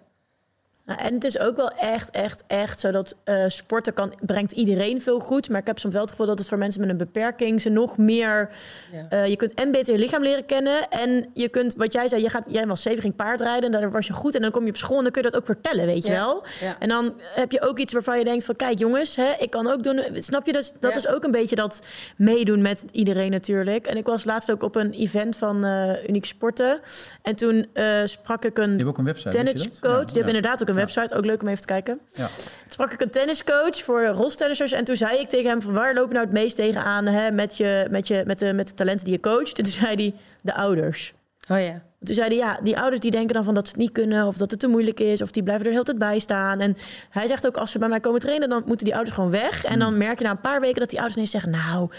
Nou, 0.85 0.99
en 0.99 1.13
het 1.13 1.23
is 1.23 1.39
ook 1.39 1.55
wel 1.55 1.69
echt, 1.69 2.09
echt, 2.09 2.43
echt 2.47 2.79
zo 2.79 2.91
dat 2.91 3.15
eh, 3.23 3.43
sporten 3.47 3.93
kan, 3.93 4.13
brengt 4.25 4.51
iedereen 4.51 5.01
veel 5.01 5.19
goed. 5.19 5.49
Maar 5.49 5.59
ik 5.59 5.67
heb 5.67 5.79
soms 5.79 5.93
wel 5.93 6.01
het 6.03 6.11
gevoel 6.11 6.27
dat 6.27 6.39
het 6.39 6.47
voor 6.47 6.57
mensen 6.57 6.81
met 6.81 6.89
een 6.89 6.97
beperking 6.97 7.61
ze 7.61 7.69
nog 7.69 7.97
meer... 7.97 8.49
ja. 8.91 9.05
eh, 9.09 9.27
je 9.27 9.35
kunt 9.35 9.53
en 9.53 9.71
beter 9.71 9.93
je 9.93 9.99
lichaam 9.99 10.23
leren 10.23 10.45
kennen. 10.45 10.89
En 10.89 11.29
je 11.33 11.49
kunt, 11.49 11.75
wat 11.75 11.93
jij 11.93 12.07
zei, 12.07 12.21
je 12.21 12.29
gaat, 12.29 12.43
jij 12.47 12.67
was 12.67 12.81
zeven, 12.81 13.01
ging 13.01 13.15
paardrijden. 13.15 13.73
En 13.73 13.81
daar 13.81 13.91
was 13.91 14.07
je 14.07 14.13
goed. 14.13 14.35
En 14.35 14.41
dan 14.41 14.51
kom 14.51 14.63
je 14.63 14.69
op 14.69 14.77
school 14.77 14.97
en 14.97 15.03
dan 15.03 15.11
kun 15.11 15.21
je 15.23 15.29
dat 15.29 15.39
ook 15.39 15.45
vertellen, 15.45 15.85
weet 15.85 16.05
je 16.05 16.11
wel. 16.11 16.43
Ja. 16.61 16.75
En 16.79 16.89
dan 16.89 17.13
heb 17.21 17.51
je 17.51 17.61
ook 17.61 17.79
iets 17.79 17.93
waarvan 17.93 18.17
je 18.17 18.23
denkt 18.25 18.45
van... 18.45 18.55
kijk 18.55 18.79
jongens, 18.79 19.15
hè, 19.15 19.31
ik 19.39 19.49
kan 19.49 19.71
ook 19.71 19.83
doen... 19.83 20.03
Snap 20.13 20.45
je? 20.45 20.51
Dus 20.53 20.71
dat 20.79 20.91
Ja. 20.91 20.97
is 20.97 21.07
ook 21.07 21.23
een 21.23 21.31
beetje 21.31 21.55
dat 21.55 21.81
meedoen 22.17 22.61
met 22.61 22.85
iedereen 22.91 23.31
natuurlijk. 23.31 23.87
En 23.87 23.97
ik 23.97 24.05
was 24.05 24.23
laatst 24.25 24.51
ook 24.51 24.63
op 24.63 24.75
een 24.75 24.91
event 24.91 25.35
van 25.35 25.63
eh 25.65 26.07
Uniek 26.07 26.25
Sporten. 26.25 26.79
En 27.21 27.35
toen 27.35 27.67
eh, 27.73 28.01
sprak 28.05 28.45
ik 28.45 28.57
je 28.57 28.63
een 28.63 28.69
hebt 28.77 28.83
ook 28.89 28.97
een 28.97 29.03
website. 29.05 29.37
je 29.37 29.43
dat? 29.43 29.55
tenniscoach. 29.55 30.05
Die 30.05 30.13
hebben 30.13 30.21
ja. 30.33 30.37
inderdaad 30.37 30.61
ook 30.61 30.67
een 30.67 30.72
Ja. 30.73 30.79
website. 30.79 31.15
Ook 31.15 31.25
leuk 31.25 31.41
om 31.41 31.47
even 31.47 31.61
te 31.61 31.67
kijken. 31.67 31.99
Ja. 32.11 32.27
Toen 32.27 32.71
sprak 32.71 32.91
ik 32.91 33.01
een 33.01 33.09
tenniscoach 33.09 33.83
voor 33.83 34.05
rolstennissers. 34.05 34.71
En 34.71 34.83
toen 34.83 34.95
zei 34.95 35.19
ik 35.19 35.29
tegen 35.29 35.49
hem: 35.49 35.61
van 35.61 35.73
waar 35.73 35.93
loop 35.93 36.07
je 36.07 36.13
nou 36.13 36.25
het 36.25 36.33
meest 36.33 36.55
tegenaan 36.55 37.05
hè, 37.05 37.31
met, 37.31 37.57
je, 37.57 37.87
met, 37.89 38.07
je, 38.07 38.23
met, 38.25 38.39
de, 38.39 38.53
met 38.53 38.67
de 38.67 38.73
talenten 38.73 39.05
die 39.05 39.13
je 39.13 39.19
coacht? 39.19 39.57
En 39.57 39.63
toen 39.63 39.73
zei 39.73 39.95
hij: 39.95 40.13
de 40.41 40.55
ouders. 40.55 41.13
Oh 41.49 41.59
ja. 41.59 41.81
Toen 42.03 42.15
zei 42.15 42.27
hij, 42.27 42.37
ja, 42.37 42.59
die 42.63 42.79
ouders 42.79 43.01
die 43.01 43.11
denken 43.11 43.33
dan 43.35 43.43
van 43.43 43.53
dat 43.53 43.65
ze 43.65 43.71
het 43.71 43.81
niet 43.81 43.91
kunnen... 43.91 44.27
of 44.27 44.37
dat 44.37 44.51
het 44.51 44.59
te 44.59 44.67
moeilijk 44.67 44.99
is, 44.99 45.21
of 45.21 45.31
die 45.31 45.43
blijven 45.43 45.65
er 45.65 45.71
de 45.71 45.77
hele 45.77 45.97
tijd 45.97 46.11
bij 46.11 46.19
staan. 46.19 46.59
En 46.59 46.77
hij 47.09 47.27
zegt 47.27 47.47
ook, 47.47 47.57
als 47.57 47.71
ze 47.71 47.79
bij 47.79 47.87
mij 47.87 47.99
komen 47.99 48.19
trainen... 48.19 48.49
dan 48.49 48.63
moeten 48.65 48.85
die 48.85 48.95
ouders 48.95 49.15
gewoon 49.15 49.31
weg. 49.31 49.63
En 49.63 49.79
dan 49.79 49.97
merk 49.97 50.17
je 50.17 50.25
na 50.25 50.31
een 50.31 50.39
paar 50.39 50.61
weken 50.61 50.79
dat 50.79 50.89
die 50.89 50.97
ouders 50.97 51.15
ineens 51.17 51.31
zeggen... 51.31 51.51
nou, 51.51 51.89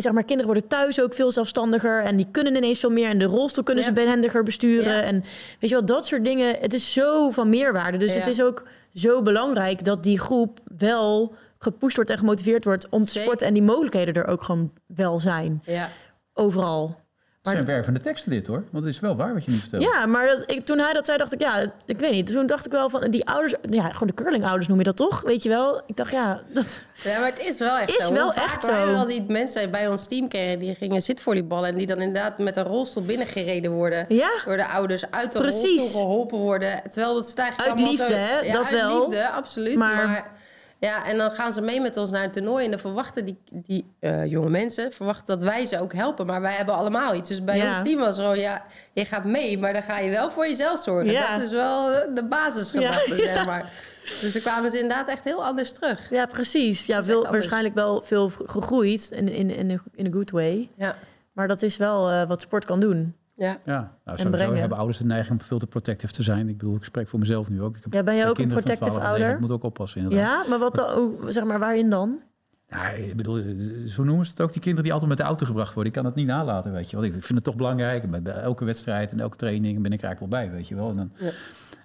zeg 0.00 0.12
maar, 0.12 0.24
kinderen 0.24 0.52
worden 0.52 0.68
thuis 0.68 1.00
ook 1.00 1.14
veel 1.14 1.32
zelfstandiger... 1.32 2.02
en 2.02 2.16
die 2.16 2.26
kunnen 2.30 2.56
ineens 2.56 2.78
veel 2.80 2.90
meer. 2.90 3.08
En 3.08 3.18
de 3.18 3.24
rolstoel 3.24 3.64
kunnen 3.64 3.84
Ja. 3.84 3.88
ze 3.90 3.94
behendiger 3.94 4.42
besturen. 4.42 4.92
Ja. 4.96 5.02
En 5.02 5.20
weet 5.60 5.70
je 5.70 5.76
wel, 5.76 5.84
dat 5.84 6.06
soort 6.06 6.24
dingen. 6.24 6.56
Het 6.60 6.74
is 6.74 6.92
zo 6.92 7.30
van 7.30 7.48
meerwaarde. 7.48 7.98
Dus 7.98 8.12
Ja. 8.12 8.18
het 8.18 8.26
is 8.28 8.42
ook 8.42 8.66
zo 8.94 9.22
belangrijk 9.22 9.84
dat 9.84 10.02
die 10.02 10.18
groep 10.20 10.58
wel 10.78 11.34
gepusht 11.58 11.96
wordt... 11.96 12.10
en 12.10 12.18
gemotiveerd 12.18 12.64
wordt 12.64 12.88
om 12.88 13.00
te 13.02 13.06
Zeker. 13.10 13.22
sporten... 13.26 13.46
en 13.46 13.54
die 13.54 13.62
mogelijkheden 13.62 14.14
er 14.14 14.26
ook 14.26 14.42
gewoon 14.42 14.72
wel 14.86 15.18
zijn. 15.20 15.62
Ja. 15.64 15.88
Overal. 16.34 16.99
Het 17.42 17.52
zijn 17.52 17.64
wervende 17.64 18.00
teksten 18.00 18.30
dit 18.30 18.46
hoor. 18.46 18.64
Want 18.70 18.84
het 18.84 18.94
is 18.94 19.00
wel 19.00 19.16
waar 19.16 19.34
wat 19.34 19.44
je 19.44 19.50
nu 19.50 19.56
vertelt. 19.56 19.82
Ja, 19.82 20.06
maar 20.06 20.26
dat, 20.26 20.50
ik, 20.50 20.66
toen 20.66 20.78
hij 20.78 20.92
dat 20.92 21.06
zei, 21.06 21.18
dacht 21.18 21.32
ik, 21.32 21.40
ja, 21.40 21.72
ik 21.86 21.98
weet 21.98 22.10
niet. 22.10 22.32
Toen 22.32 22.46
dacht 22.46 22.66
ik 22.66 22.72
wel 22.72 22.88
van, 22.90 23.10
die 23.10 23.26
ouders, 23.26 23.54
ja, 23.70 23.88
gewoon 23.92 24.08
de 24.08 24.14
curlingouders 24.14 24.68
noem 24.68 24.78
je 24.78 24.84
dat 24.84 24.96
toch? 24.96 25.22
Weet 25.22 25.42
je 25.42 25.48
wel? 25.48 25.82
Ik 25.86 25.96
dacht, 25.96 26.12
ja, 26.12 26.40
dat, 26.52 26.84
Ja, 27.04 27.18
maar 27.18 27.28
het 27.30 27.38
is 27.46 27.58
wel 27.58 27.76
echt 27.78 27.98
Is 27.98 28.06
zo. 28.06 28.12
wel 28.12 28.32
echt 28.34 28.66
wij 28.66 28.80
zo. 28.80 28.86
wel 28.92 29.06
die 29.06 29.24
mensen 29.28 29.70
bij 29.70 29.88
ons 29.88 30.06
team 30.06 30.28
kregen 30.28 30.58
die 30.58 30.74
gingen 30.74 31.02
zitvolleyballen 31.02 31.68
en 31.68 31.76
die 31.76 31.86
dan 31.86 32.00
inderdaad 32.00 32.38
met 32.38 32.56
een 32.56 32.64
rolstoel 32.64 33.04
binnengereden 33.04 33.70
worden. 33.72 34.04
ja. 34.08 34.30
Door 34.44 34.56
de 34.56 34.66
ouders 34.66 35.10
uit 35.10 35.32
de 35.32 35.38
Precies. 35.38 35.78
rolstoel 35.80 36.00
geholpen 36.02 36.38
worden. 36.38 36.82
Terwijl 36.90 37.14
dat 37.14 37.28
staat 37.28 37.52
Uit 37.56 37.78
liefde, 37.78 38.14
hè? 38.14 38.38
Ja, 38.40 38.52
Dat 38.52 38.62
uit 38.62 38.70
wel. 38.80 38.98
liefde, 38.98 39.28
absoluut. 39.28 39.76
Maar- 39.76 40.06
Maar... 40.06 40.38
ja, 40.80 41.06
en 41.06 41.18
dan 41.18 41.30
gaan 41.30 41.52
ze 41.52 41.60
mee 41.60 41.80
met 41.80 41.96
ons 41.96 42.10
naar 42.10 42.24
een 42.24 42.30
toernooi 42.30 42.64
en 42.64 42.70
dan 42.70 42.80
verwachten 42.80 43.24
die, 43.24 43.38
die 43.52 43.86
eh, 43.98 44.26
jonge 44.26 44.48
mensen 44.50 44.92
verwachten 44.92 45.26
dat 45.38 45.42
wij 45.48 45.64
ze 45.64 45.80
ook 45.80 45.92
helpen. 45.92 46.26
Maar 46.26 46.40
wij 46.40 46.52
hebben 46.54 46.74
allemaal 46.74 47.14
iets. 47.14 47.28
Dus 47.28 47.44
bij 47.44 47.56
Ja. 47.56 47.68
ons 47.74 47.82
team 47.82 47.98
was 48.00 48.16
gewoon, 48.16 48.38
ja, 48.38 48.62
je 48.92 49.04
gaat 49.04 49.24
mee, 49.24 49.58
maar 49.58 49.72
dan 49.72 49.82
ga 49.82 49.98
je 49.98 50.10
wel 50.10 50.30
voor 50.30 50.46
jezelf 50.48 50.80
zorgen. 50.80 51.12
Ja. 51.12 51.32
Dat 51.36 51.44
is 51.46 51.50
wel 51.50 51.84
de 52.14 52.24
basisgedachte, 52.28 53.16
Ja. 53.22 53.34
zeg 53.34 53.46
maar. 53.46 53.72
Dus 54.20 54.32
dan 54.32 54.42
kwamen 54.42 54.70
ze 54.70 54.76
inderdaad 54.80 55.08
echt 55.08 55.24
heel 55.24 55.44
anders 55.44 55.72
terug. 55.72 56.10
Ja, 56.10 56.26
precies. 56.26 56.86
Ja, 56.86 57.02
veel, 57.04 57.14
anders. 57.14 57.32
waarschijnlijk 57.34 57.74
wel 57.74 58.00
veel 58.04 58.28
gegroeid 58.44 59.10
in, 59.10 59.28
in, 59.28 59.50
in, 59.50 59.70
een- 59.70 59.80
in 59.94 60.06
a 60.06 60.10
good 60.10 60.30
way. 60.30 60.68
Ja. 60.76 60.96
Maar 61.32 61.48
dat 61.48 61.62
is 61.62 61.76
wel 61.76 62.10
eh, 62.10 62.28
wat 62.28 62.40
sport 62.40 62.64
kan 62.64 62.80
doen. 62.80 63.14
Ja. 63.46 63.58
Ja, 63.64 63.80
nou, 64.04 64.18
sowieso 64.18 64.30
brengen. 64.30 64.60
hebben 64.60 64.78
ouders 64.78 64.98
de 64.98 65.04
neiging 65.04 65.40
om 65.40 65.46
veel 65.46 65.58
te 65.58 65.66
protective 65.66 66.12
te 66.12 66.22
zijn. 66.22 66.48
Ik 66.48 66.58
bedoel, 66.58 66.74
ik 66.76 66.84
spreek 66.84 67.08
voor 67.08 67.18
mezelf 67.18 67.48
nu 67.48 67.62
ook. 67.62 67.76
Ik 67.76 67.82
heb 67.82 67.92
Ja, 67.92 68.02
ben 68.02 68.14
jij 68.14 68.22
twee 68.22 68.34
ook 68.34 68.38
een 68.38 68.48
protective 68.48 68.90
12 68.90 68.94
en 68.96 69.02
negen. 69.02 69.10
ouder? 69.18 69.34
Ik 69.34 69.40
moet 69.40 69.50
ook 69.50 69.62
oppassen 69.62 70.00
inderdaad. 70.00 70.44
Ja, 70.44 70.48
maar 70.50 70.58
wat 70.58 70.74
dan, 70.74 71.16
zeg 71.28 71.44
maar, 71.44 71.58
waarin 71.58 71.90
dan? 71.90 72.20
Ja, 72.68 72.88
ik 72.90 73.16
bedoel, 73.16 73.42
zo 73.86 74.02
noemen 74.04 74.24
ze 74.24 74.30
het 74.30 74.40
ook, 74.40 74.52
die 74.52 74.60
kinderen 74.60 74.84
die 74.84 74.92
altijd 74.92 75.10
met 75.10 75.18
de 75.18 75.24
auto 75.24 75.46
gebracht 75.46 75.74
worden. 75.74 75.92
Ik 75.92 75.98
kan 75.98 76.06
het 76.06 76.14
niet 76.14 76.26
nalaten, 76.26 76.72
weet 76.72 76.90
je 76.90 76.96
wel. 76.96 77.04
Ik 77.04 77.12
vind 77.12 77.28
het 77.28 77.44
toch 77.44 77.56
belangrijk. 77.56 78.22
Bij 78.22 78.32
elke 78.32 78.64
wedstrijd 78.64 79.12
en 79.12 79.20
elke 79.20 79.36
training 79.36 79.82
ben 79.82 79.92
ik 79.92 79.98
er 80.00 80.04
eigenlijk 80.06 80.32
wel 80.32 80.42
bij, 80.42 80.50
weet 80.56 80.68
je 80.68 80.74
wel. 80.74 80.90
En 80.90 80.96
dan, 80.96 81.10
Ja. 81.16 81.30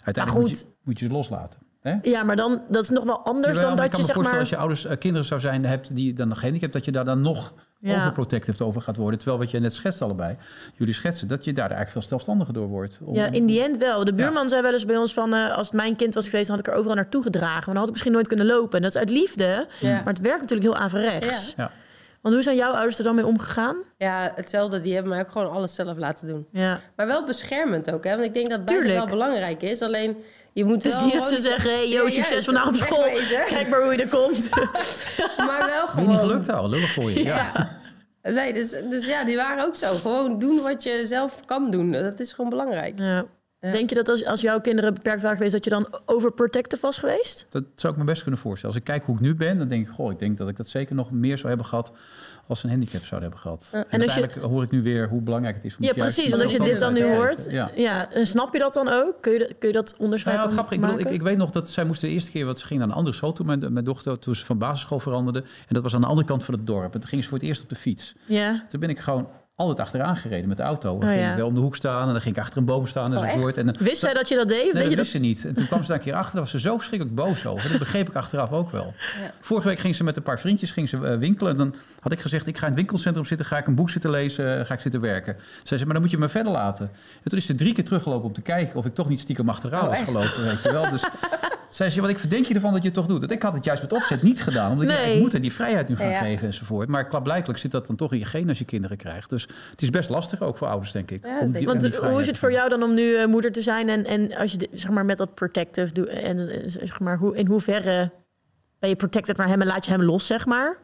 Uiteindelijk 0.03 0.47
moet 0.47 0.59
je, 0.59 0.65
moet 0.83 0.99
je 0.99 1.05
ze 1.05 1.11
loslaten. 1.11 1.59
Hè? 1.81 1.95
Ja, 2.01 2.23
maar 2.23 2.35
dan, 2.35 2.61
dat 2.69 2.83
is 2.83 2.89
nog 2.89 3.03
wel 3.03 3.25
anders 3.25 3.59
dan 3.59 3.75
maar 3.75 3.85
ik 3.85 3.91
dat 3.91 3.91
kan 3.91 3.91
je 3.91 3.97
me 3.97 4.03
zeg 4.05 4.13
voorstellen 4.15 4.39
als 4.39 4.49
je 4.49 4.57
ouders 4.57 4.85
eh, 4.85 4.97
kinderen 4.97 5.25
zou 5.27 5.39
zijn 5.39 5.65
hebt 5.65 5.95
die 5.95 6.13
dan 6.13 6.27
nog 6.27 6.39
gehandicapt, 6.39 6.73
dat 6.73 6.85
je 6.85 6.91
daar 6.91 7.05
dan 7.05 7.21
nog 7.21 7.53
Ja. 7.79 7.95
overprotective 7.97 8.63
over 8.63 8.81
gaat 8.81 8.95
worden. 8.95 9.19
Terwijl 9.19 9.39
wat 9.41 9.51
je 9.51 9.59
net 9.59 9.73
schetst 9.73 10.01
allebei, 10.01 10.35
jullie 10.75 10.93
schetsen, 10.93 11.27
dat 11.27 11.43
je 11.45 11.53
daar 11.53 11.63
eigenlijk 11.71 11.91
veel 11.91 12.01
zelfstandiger 12.01 12.53
door 12.53 12.67
wordt. 12.67 12.99
Om- 13.03 13.15
Ja, 13.15 13.25
in 13.31 13.45
die 13.45 13.61
end 13.63 13.77
wel. 13.77 14.03
De 14.05 14.13
buurman 14.13 14.43
Ja. 14.43 14.49
zei 14.49 14.61
wel 14.61 14.73
eens 14.73 14.85
bij 14.85 14.97
ons 14.97 15.13
van... 15.13 15.33
eh, 15.33 15.55
als 15.57 15.67
het 15.67 15.75
mijn 15.75 15.95
kind 15.95 16.13
was 16.13 16.29
geweest, 16.29 16.47
dan 16.47 16.55
had 16.57 16.67
ik 16.67 16.71
er 16.73 16.77
overal 16.79 16.95
naartoe 16.95 17.21
gedragen. 17.21 17.55
Maar 17.55 17.65
dan 17.65 17.75
had 17.75 17.85
ik 17.85 17.91
misschien 17.91 18.11
nooit 18.11 18.27
kunnen 18.27 18.45
lopen. 18.45 18.75
En 18.77 18.81
dat 18.81 18.93
is 18.93 18.99
uit 18.99 19.09
liefde. 19.09 19.67
Ja. 19.79 19.89
Maar 19.93 20.13
het 20.13 20.19
werkt 20.19 20.41
natuurlijk 20.41 20.67
heel 20.73 20.81
averechts. 20.83 21.53
Ja. 21.57 21.71
Want 22.21 22.33
hoe 22.37 22.43
zijn 22.43 22.55
jouw 22.55 22.71
ouders 22.73 22.97
er 22.97 23.03
dan 23.03 23.15
mee 23.15 23.25
omgegaan? 23.25 23.75
ja, 23.97 24.31
hetzelfde. 24.35 24.81
Die 24.81 24.93
hebben 24.93 25.11
mij 25.11 25.21
ook 25.21 25.31
gewoon 25.31 25.51
alles 25.51 25.75
zelf 25.75 25.97
laten 25.97 26.27
doen. 26.27 26.47
Ja. 26.51 26.79
Maar 26.95 27.07
wel 27.07 27.25
beschermend 27.25 27.91
ook, 27.91 28.03
hè? 28.03 28.11
Want 28.11 28.23
ik 28.23 28.33
denk 28.33 28.49
dat 28.49 28.65
beide 28.65 28.83
Tuurlijk. 28.83 29.09
wel 29.09 29.17
belangrijk 29.17 29.61
is. 29.61 29.81
Alleen, 29.81 30.17
je 30.55 30.65
moet 30.65 30.83
Dus 30.83 30.95
wel 30.95 31.03
niet 31.03 31.13
dat 31.13 31.23
gewoon 31.23 31.37
ze 31.37 31.43
zeggen... 31.43 31.71
Hey, 31.71 31.89
yo, 31.89 32.09
succes 32.09 32.45
vandaag 32.45 32.67
op 32.67 32.75
school. 32.75 33.03
Kijk 33.45 33.69
maar 33.69 33.83
hoe 33.83 33.95
je 33.95 34.01
er 34.01 34.09
komt. 34.09 34.49
Maar 35.47 35.65
wel 35.65 35.85
Ben 35.85 36.03
je 36.03 36.09
niet 36.09 36.17
gewoon... 36.17 36.19
gelukt 36.19 36.47
houden, 36.47 36.69
lullig 36.69 36.93
voor 36.93 37.11
je. 37.11 37.23
Ja. 37.23 37.51
Ja. 37.53 37.83
Nee, 38.31 38.53
dus, 38.53 38.69
dus 38.89 39.05
ja, 39.05 39.25
die 39.25 39.35
waren 39.35 39.65
ook 39.65 39.75
zo. 39.75 39.87
Gewoon 39.87 40.39
doen 40.39 40.61
wat 40.61 40.83
je 40.83 41.03
zelf 41.07 41.39
kan 41.45 41.71
doen. 41.71 41.91
Dat 41.91 42.19
is 42.19 42.33
gewoon 42.33 42.49
belangrijk. 42.49 42.99
Ja. 42.99 43.25
Ja. 43.59 43.71
Denk 43.71 43.89
je 43.89 43.95
dat 43.95 44.09
als, 44.09 44.25
als 44.25 44.41
jouw 44.41 44.61
kinderen 44.61 44.93
beperkt 44.93 45.21
waren 45.21 45.37
geweest... 45.37 45.53
dat 45.53 45.63
je 45.63 45.69
dan 45.69 45.87
overprotective 46.05 46.81
was 46.81 46.97
geweest? 46.97 47.45
Dat 47.49 47.63
zou 47.75 47.93
ik 47.93 47.99
me 47.99 48.05
best 48.05 48.21
kunnen 48.21 48.39
voorstellen. 48.39 48.75
Als 48.75 48.83
ik 48.83 48.91
kijk 48.91 49.03
hoe 49.05 49.15
ik 49.15 49.21
nu 49.21 49.35
ben, 49.35 49.57
dan 49.57 49.67
denk 49.67 49.87
ik, 49.87 49.93
goh, 49.93 50.11
ik 50.11 50.19
denk 50.19 50.37
dat 50.37 50.49
ik 50.49 50.57
dat 50.57 50.67
zeker 50.67 50.95
nog 50.95 51.11
meer 51.11 51.35
zou 51.37 51.47
hebben 51.47 51.65
gehad 51.65 51.91
als 52.47 52.59
ze 52.59 52.65
een 52.65 52.71
handicap 52.71 53.05
zouden 53.05 53.21
hebben 53.29 53.39
gehad. 53.39 53.67
En 53.71 53.77
en 53.77 53.81
als 53.83 53.89
je- 53.91 53.97
uiteindelijk 53.99 54.51
hoor 54.53 54.63
ik 54.63 54.71
nu 54.71 54.81
weer 54.81 55.07
hoe 55.09 55.21
belangrijk 55.21 55.55
het 55.55 55.65
is 55.65 55.77
om 55.77 55.83
Ja, 55.83 55.93
precies. 55.93 56.29
Want 56.29 56.41
als 56.43 56.51
je 56.51 56.59
dit 56.59 56.79
dan 56.79 56.93
nu 56.93 57.03
hoort... 57.15 57.47
Ja. 57.51 57.71
Ja. 57.75 58.11
en 58.11 58.25
snap 58.27 58.53
je 58.53 58.59
dat 58.59 58.73
dan 58.73 58.87
ook? 58.89 59.15
Kun 59.21 59.33
je, 59.33 59.39
dat- 59.39 59.57
kun 59.59 59.67
je 59.67 59.73
dat 59.73 59.95
onderscheid 59.97 60.35
Nou 60.37 60.47
ja, 60.49 60.55
dan 60.55 60.65
het 60.65 60.67
grappige, 60.75 60.75
ik, 60.75 60.81
bedoel, 61.03 61.13
ik, 61.13 61.19
ik 61.19 61.27
weet 61.27 61.37
nog 61.37 61.51
dat 61.51 61.69
zij 61.69 61.83
moesten 61.85 62.07
de 62.07 62.13
eerste 62.13 62.31
keer, 62.31 62.45
wat 62.45 62.59
ze 62.59 62.65
ging 62.65 62.79
naar 62.79 62.87
een 62.89 62.93
andere 62.95 63.15
school 63.15 63.33
toen, 63.33 63.45
mijn, 63.45 63.73
mijn 63.73 63.85
dochter, 63.85 64.19
toen 64.19 64.35
ze 64.35 64.45
van 64.45 64.57
basisschool 64.57 64.99
veranderde. 64.99 65.39
En 65.39 65.73
dat 65.73 65.83
was 65.83 65.93
aan 65.95 66.01
de 66.01 66.07
andere 66.07 66.27
kant 66.27 66.43
van 66.43 66.53
het 66.53 66.67
dorp. 66.67 66.93
En 66.93 66.99
toen 66.99 67.09
ging 67.09 67.23
ze 67.23 67.29
voor 67.29 67.37
het 67.37 67.47
eerst 67.47 67.63
op 67.63 67.69
de 67.69 67.75
fiets. 67.75 68.13
Ja. 68.25 68.65
Toen 68.69 68.79
ben 68.79 68.89
ik 68.89 68.99
gewoon 68.99 69.27
altijd 69.55 69.79
achteraan 69.79 70.15
gereden 70.15 70.47
met 70.47 70.57
de 70.57 70.63
auto. 70.63 70.89
Dan 70.99 71.07
Oh, 71.07 71.13
ging 71.13 71.21
ja. 71.25 71.31
ik 71.31 71.37
wel 71.37 71.47
om 71.47 71.53
de 71.55 71.59
hoek 71.61 71.75
staan 71.75 72.07
en 72.07 72.11
dan 72.13 72.21
ging 72.21 72.35
ik 72.35 72.41
achter 72.41 72.57
een 72.57 72.65
boom 72.65 72.87
staan 72.87 73.17
Oh, 73.17 73.23
enzovoort. 73.23 73.57
en 73.57 73.65
dan, 73.65 73.75
Wist 73.79 73.99
zij 74.01 74.13
dat 74.13 74.29
je 74.29 74.35
dat 74.35 74.47
deed? 74.47 74.73
Nee, 74.73 74.81
dat 74.81 74.91
je 74.91 74.97
wist 74.97 75.11
ze 75.11 75.17
niet. 75.17 75.45
En 75.45 75.55
toen 75.55 75.67
kwam 75.67 75.81
ze 75.81 75.87
daar 75.87 75.97
een 75.97 76.03
keer 76.03 76.13
achter, 76.15 76.31
daar 76.33 76.41
was 76.41 76.51
ze 76.51 76.59
zo 76.59 76.77
verschrikkelijk 76.77 77.15
boos 77.17 77.45
over. 77.45 77.69
Dat 77.69 77.79
begreep 77.79 78.07
ik 78.09 78.15
achteraf 78.15 78.51
ook 78.51 78.71
wel. 78.71 78.93
Ja. 79.21 79.31
Vorige 79.41 79.67
week 79.67 79.79
ging 79.79 79.95
ze 79.95 80.03
met 80.03 80.17
een 80.17 80.23
paar 80.23 80.39
vriendjes 80.39 80.71
ging 80.71 80.89
ze, 80.89 80.97
eh, 81.07 81.17
winkelen. 81.17 81.51
En 81.51 81.57
dan 81.57 81.75
had 81.99 82.11
ik 82.11 82.19
gezegd, 82.19 82.47
ik 82.47 82.55
ga 82.57 82.61
in 82.61 82.67
het 82.71 82.75
winkelcentrum 82.79 83.25
zitten, 83.25 83.45
ga 83.45 83.57
ik 83.57 83.67
een 83.67 83.75
boek 83.75 83.89
zitten 83.89 84.09
lezen, 84.09 84.59
eh, 84.59 84.65
ga 84.65 84.73
ik 84.73 84.79
zitten 84.79 85.01
werken. 85.01 85.35
Zei 85.63 85.79
ze, 85.79 85.85
maar 85.85 85.93
dan 85.93 86.03
moet 86.03 86.11
je 86.11 86.17
me 86.17 86.29
verder 86.29 86.51
laten. 86.51 86.85
En 87.23 87.29
toen 87.29 87.37
is 87.39 87.45
ze 87.45 87.55
drie 87.55 87.73
keer 87.73 87.83
teruggelopen 87.85 88.27
om 88.27 88.33
te 88.33 88.41
kijken 88.41 88.75
of 88.75 88.85
ik 88.85 88.93
toch 88.93 89.09
niet 89.09 89.19
stiekem 89.19 89.49
achteraan 89.49 89.81
Oh, 89.83 89.89
was 89.89 90.01
gelopen, 90.01 90.43
weet 90.43 90.63
je 90.63 90.71
wel. 90.71 90.89
Dus 90.89 91.03
zei 91.69 91.89
ze, 91.89 92.01
wat 92.01 92.09
ik 92.09 92.19
verdenk 92.19 92.45
je 92.45 92.53
ervan 92.53 92.71
dat 92.73 92.81
je 92.81 92.87
het 92.87 92.97
toch 92.97 93.07
doet. 93.07 93.23
En 93.23 93.29
ik 93.29 93.41
had 93.41 93.53
het 93.53 93.65
juist 93.65 93.81
met 93.81 93.93
opzet 93.93 94.21
niet 94.21 94.41
gedaan, 94.43 94.71
omdat 94.71 94.89
ik, 94.89 94.95
Nee. 94.95 95.13
ik 95.15 95.21
moet 95.21 95.31
haar 95.31 95.41
die 95.41 95.53
vrijheid 95.53 95.87
nu 95.89 95.95
gaan 95.95 96.09
Ja. 96.09 96.19
geven 96.19 96.45
enzovoort. 96.47 96.87
Maar 96.89 97.07
klaarblijkelijk 97.07 97.59
zit 97.59 97.71
dat 97.71 97.87
dan 97.87 97.95
toch 97.95 98.11
in 98.13 98.19
je 98.19 98.25
genen 98.25 98.49
als 98.49 98.57
je 98.59 98.65
kinderen 98.65 98.97
krijgt. 98.97 99.29
Dus 99.29 99.44
het 99.71 99.81
is 99.81 99.89
best 99.89 100.09
lastig 100.09 100.41
ook 100.41 100.57
voor 100.57 100.67
ouders, 100.67 100.91
denk 100.91 101.11
ik. 101.11 101.25
Ja, 101.25 101.39
om 101.39 101.39
denk 101.39 101.53
die, 101.53 101.61
ik. 101.61 101.67
om 101.67 101.79
Want 101.79 101.81
die 101.81 102.09
hoe 102.09 102.19
is 102.19 102.27
het 102.27 102.39
voor 102.39 102.51
jou 102.51 102.69
dan 102.69 102.83
om 102.83 102.93
nu 102.93 103.15
eh, 103.15 103.25
moeder 103.25 103.51
te 103.51 103.61
zijn 103.61 103.89
en, 103.89 104.05
en 104.05 104.35
als 104.35 104.51
je 104.51 104.69
zeg 104.71 104.91
maar 104.91 105.05
met 105.05 105.17
dat 105.17 105.33
protective 105.33 105.93
doet 105.93 106.07
en 106.07 106.49
eh, 106.49 106.61
zeg 106.65 106.99
maar 106.99 107.17
hoe, 107.17 107.35
in 107.35 107.47
hoeverre 107.47 108.11
ben 108.79 108.89
je 108.89 108.95
protected 108.95 109.37
naar 109.37 109.47
hem 109.47 109.61
en 109.61 109.67
laat 109.67 109.85
je 109.85 109.91
hem 109.91 110.03
los 110.03 110.25
zeg 110.25 110.45
maar? 110.45 110.77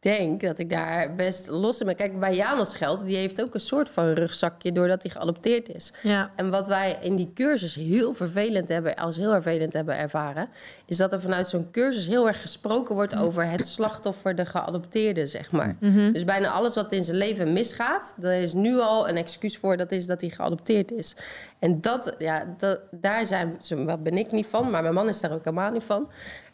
Ik 0.00 0.10
denk 0.10 0.40
dat 0.40 0.58
ik 0.58 0.70
daar 0.70 1.14
best 1.14 1.48
los 1.48 1.80
in 1.80 1.86
ben. 1.86 1.96
Kijk, 1.96 2.20
bij 2.20 2.34
Janos 2.34 2.74
geldt, 2.74 3.04
die 3.04 3.16
heeft 3.16 3.42
ook 3.42 3.54
een 3.54 3.60
soort 3.60 3.88
van 3.88 4.12
rugzakje 4.12 4.72
doordat 4.72 5.02
hij 5.02 5.10
geadopteerd 5.10 5.68
is. 5.68 5.92
Ja. 6.02 6.30
En 6.36 6.50
wat 6.50 6.66
wij 6.66 6.98
in 7.00 7.16
die 7.16 7.30
cursus 7.34 7.74
heel 7.74 8.14
vervelend 8.14 8.68
hebben, 8.68 8.96
als 8.96 9.16
heel 9.16 9.30
vervelend 9.30 9.72
hebben 9.72 9.96
ervaren, 9.96 10.48
is 10.86 10.96
dat 10.96 11.12
er 11.12 11.20
vanuit 11.20 11.48
zo'n 11.48 11.70
cursus 11.70 12.06
heel 12.06 12.26
erg 12.26 12.40
gesproken 12.40 12.94
wordt 12.94 13.16
over 13.16 13.50
het 13.50 13.66
slachtoffer, 13.66 14.34
de 14.34 14.46
geadopteerde, 14.46 15.26
zeg 15.26 15.50
maar. 15.50 15.76
Dus 16.12 16.24
bijna 16.24 16.50
alles 16.50 16.74
wat 16.74 16.92
in 16.92 17.04
zijn 17.04 17.16
leven 17.16 17.52
misgaat, 17.52 18.14
daar 18.16 18.40
is 18.40 18.54
nu 18.54 18.78
al 18.78 19.08
een 19.08 19.16
excuus 19.16 19.56
voor, 19.56 19.76
dat 19.76 19.92
is 19.92 20.06
dat 20.06 20.20
hij 20.20 20.30
geadopteerd 20.30 20.92
is. 20.92 21.16
En 21.58 21.80
dat, 21.80 22.14
ja, 22.18 22.54
dat, 22.58 22.80
daar 22.90 23.26
zijn, 23.26 23.58
wat 23.84 24.02
ben 24.02 24.18
ik 24.18 24.32
niet 24.32 24.46
van, 24.46 24.70
maar 24.70 24.82
mijn 24.82 24.94
man 24.94 25.08
is 25.08 25.20
daar 25.20 25.32
ook 25.32 25.44
helemaal 25.44 25.70
niet 25.70 25.84
van. 25.84 26.08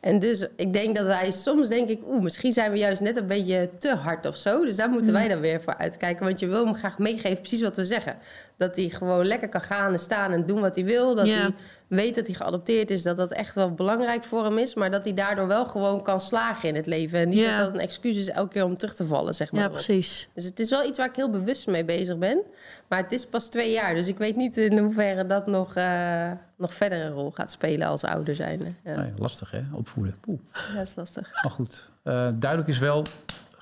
En 0.05 0.19
dus 0.19 0.47
ik 0.57 0.73
denk 0.73 0.97
dat 0.97 1.07
wij 1.07 1.31
soms 1.31 1.69
denk 1.69 1.89
ik, 1.89 2.01
oeh, 2.07 2.23
misschien 2.23 2.53
zijn 2.53 2.71
we 2.71 2.79
juist 2.79 3.01
net 3.01 3.17
een 3.17 3.27
beetje 3.27 3.71
te 3.79 3.95
hard 3.95 4.27
of 4.27 4.37
zo. 4.37 4.65
Dus 4.65 4.77
daar 4.77 4.91
moeten 4.91 5.13
wij 5.13 5.29
dan 5.29 5.41
weer 5.41 5.61
voor 5.61 5.77
uitkijken. 5.77 6.25
Want 6.25 6.41
je 6.41 6.47
wil 6.47 6.65
hem 6.65 6.75
graag 6.75 6.99
meegeven, 6.99 7.39
precies 7.39 7.61
wat 7.61 7.77
we 7.77 7.85
zeggen. 7.85 8.17
Dat 8.57 8.77
hij 8.77 8.89
gewoon 8.89 9.27
lekker 9.27 9.49
kan 9.49 9.61
gaan 9.61 9.93
en 9.93 9.99
staan 9.99 10.33
en 10.33 10.47
doen 10.47 10.61
wat 10.61 10.75
hij 10.75 10.85
wil. 10.85 11.15
Dat 11.15 11.27
Ja. 11.27 11.35
hij 11.41 11.55
weet 11.87 12.15
dat 12.15 12.27
hij 12.27 12.35
geadopteerd 12.35 12.91
is, 12.91 13.03
dat 13.03 13.17
dat 13.17 13.33
echt 13.33 13.55
wel 13.55 13.75
belangrijk 13.75 14.25
voor 14.25 14.45
hem 14.45 14.59
is. 14.59 14.75
Maar 14.75 14.91
dat 14.91 15.05
hij 15.05 15.15
daardoor 15.15 15.47
wel 15.47 15.67
gewoon 15.67 16.03
kan 16.03 16.21
slagen 16.21 16.69
in 16.69 16.75
het 16.75 16.87
leven. 16.87 17.19
En 17.19 17.29
niet 17.29 17.39
Ja. 17.39 17.57
dat 17.57 17.65
dat 17.67 17.75
een 17.75 17.81
excuus 17.81 18.17
is 18.17 18.29
elke 18.29 18.53
keer 18.53 18.65
om 18.65 18.77
terug 18.79 18.95
te 18.95 19.07
vallen, 19.07 19.35
zeg 19.35 19.53
maar. 19.53 19.63
Ja, 19.63 19.69
precies. 19.69 20.29
Dus 20.35 20.45
het 20.45 20.61
is 20.61 20.71
wel 20.71 20.85
iets 20.87 20.99
waar 20.99 21.09
ik 21.09 21.17
heel 21.17 21.31
bewust 21.31 21.67
mee 21.67 21.85
bezig 21.85 22.19
ben. 22.19 22.39
Maar 22.89 23.03
het 23.03 23.13
is 23.13 23.27
pas 23.27 23.47
twee 23.49 23.73
jaar, 23.73 23.95
dus 23.95 24.07
ik 24.09 24.19
weet 24.19 24.37
niet 24.37 24.57
in 24.57 24.79
hoeverre 24.79 25.27
dat 25.27 25.47
nog, 25.47 25.75
eh, 25.75 26.31
nog 26.57 26.75
verder 26.75 27.01
een 27.01 27.13
rol 27.13 27.31
gaat 27.31 27.51
spelen 27.51 27.87
als 27.89 28.05
ouder 28.05 28.35
zijn. 28.35 28.77
Ja, 28.85 29.01
Nee, 29.01 29.13
lastig 29.19 29.51
hè, 29.51 29.63
opvoeden. 29.73 30.15
Poeh. 30.21 30.39
dat 30.75 30.87
is 30.87 30.95
lastig. 30.95 31.31
Maar 31.43 31.53
goed, 31.53 31.89
eh, 32.03 32.29
duidelijk 32.35 32.71
is 32.71 32.79
wel, 32.79 33.05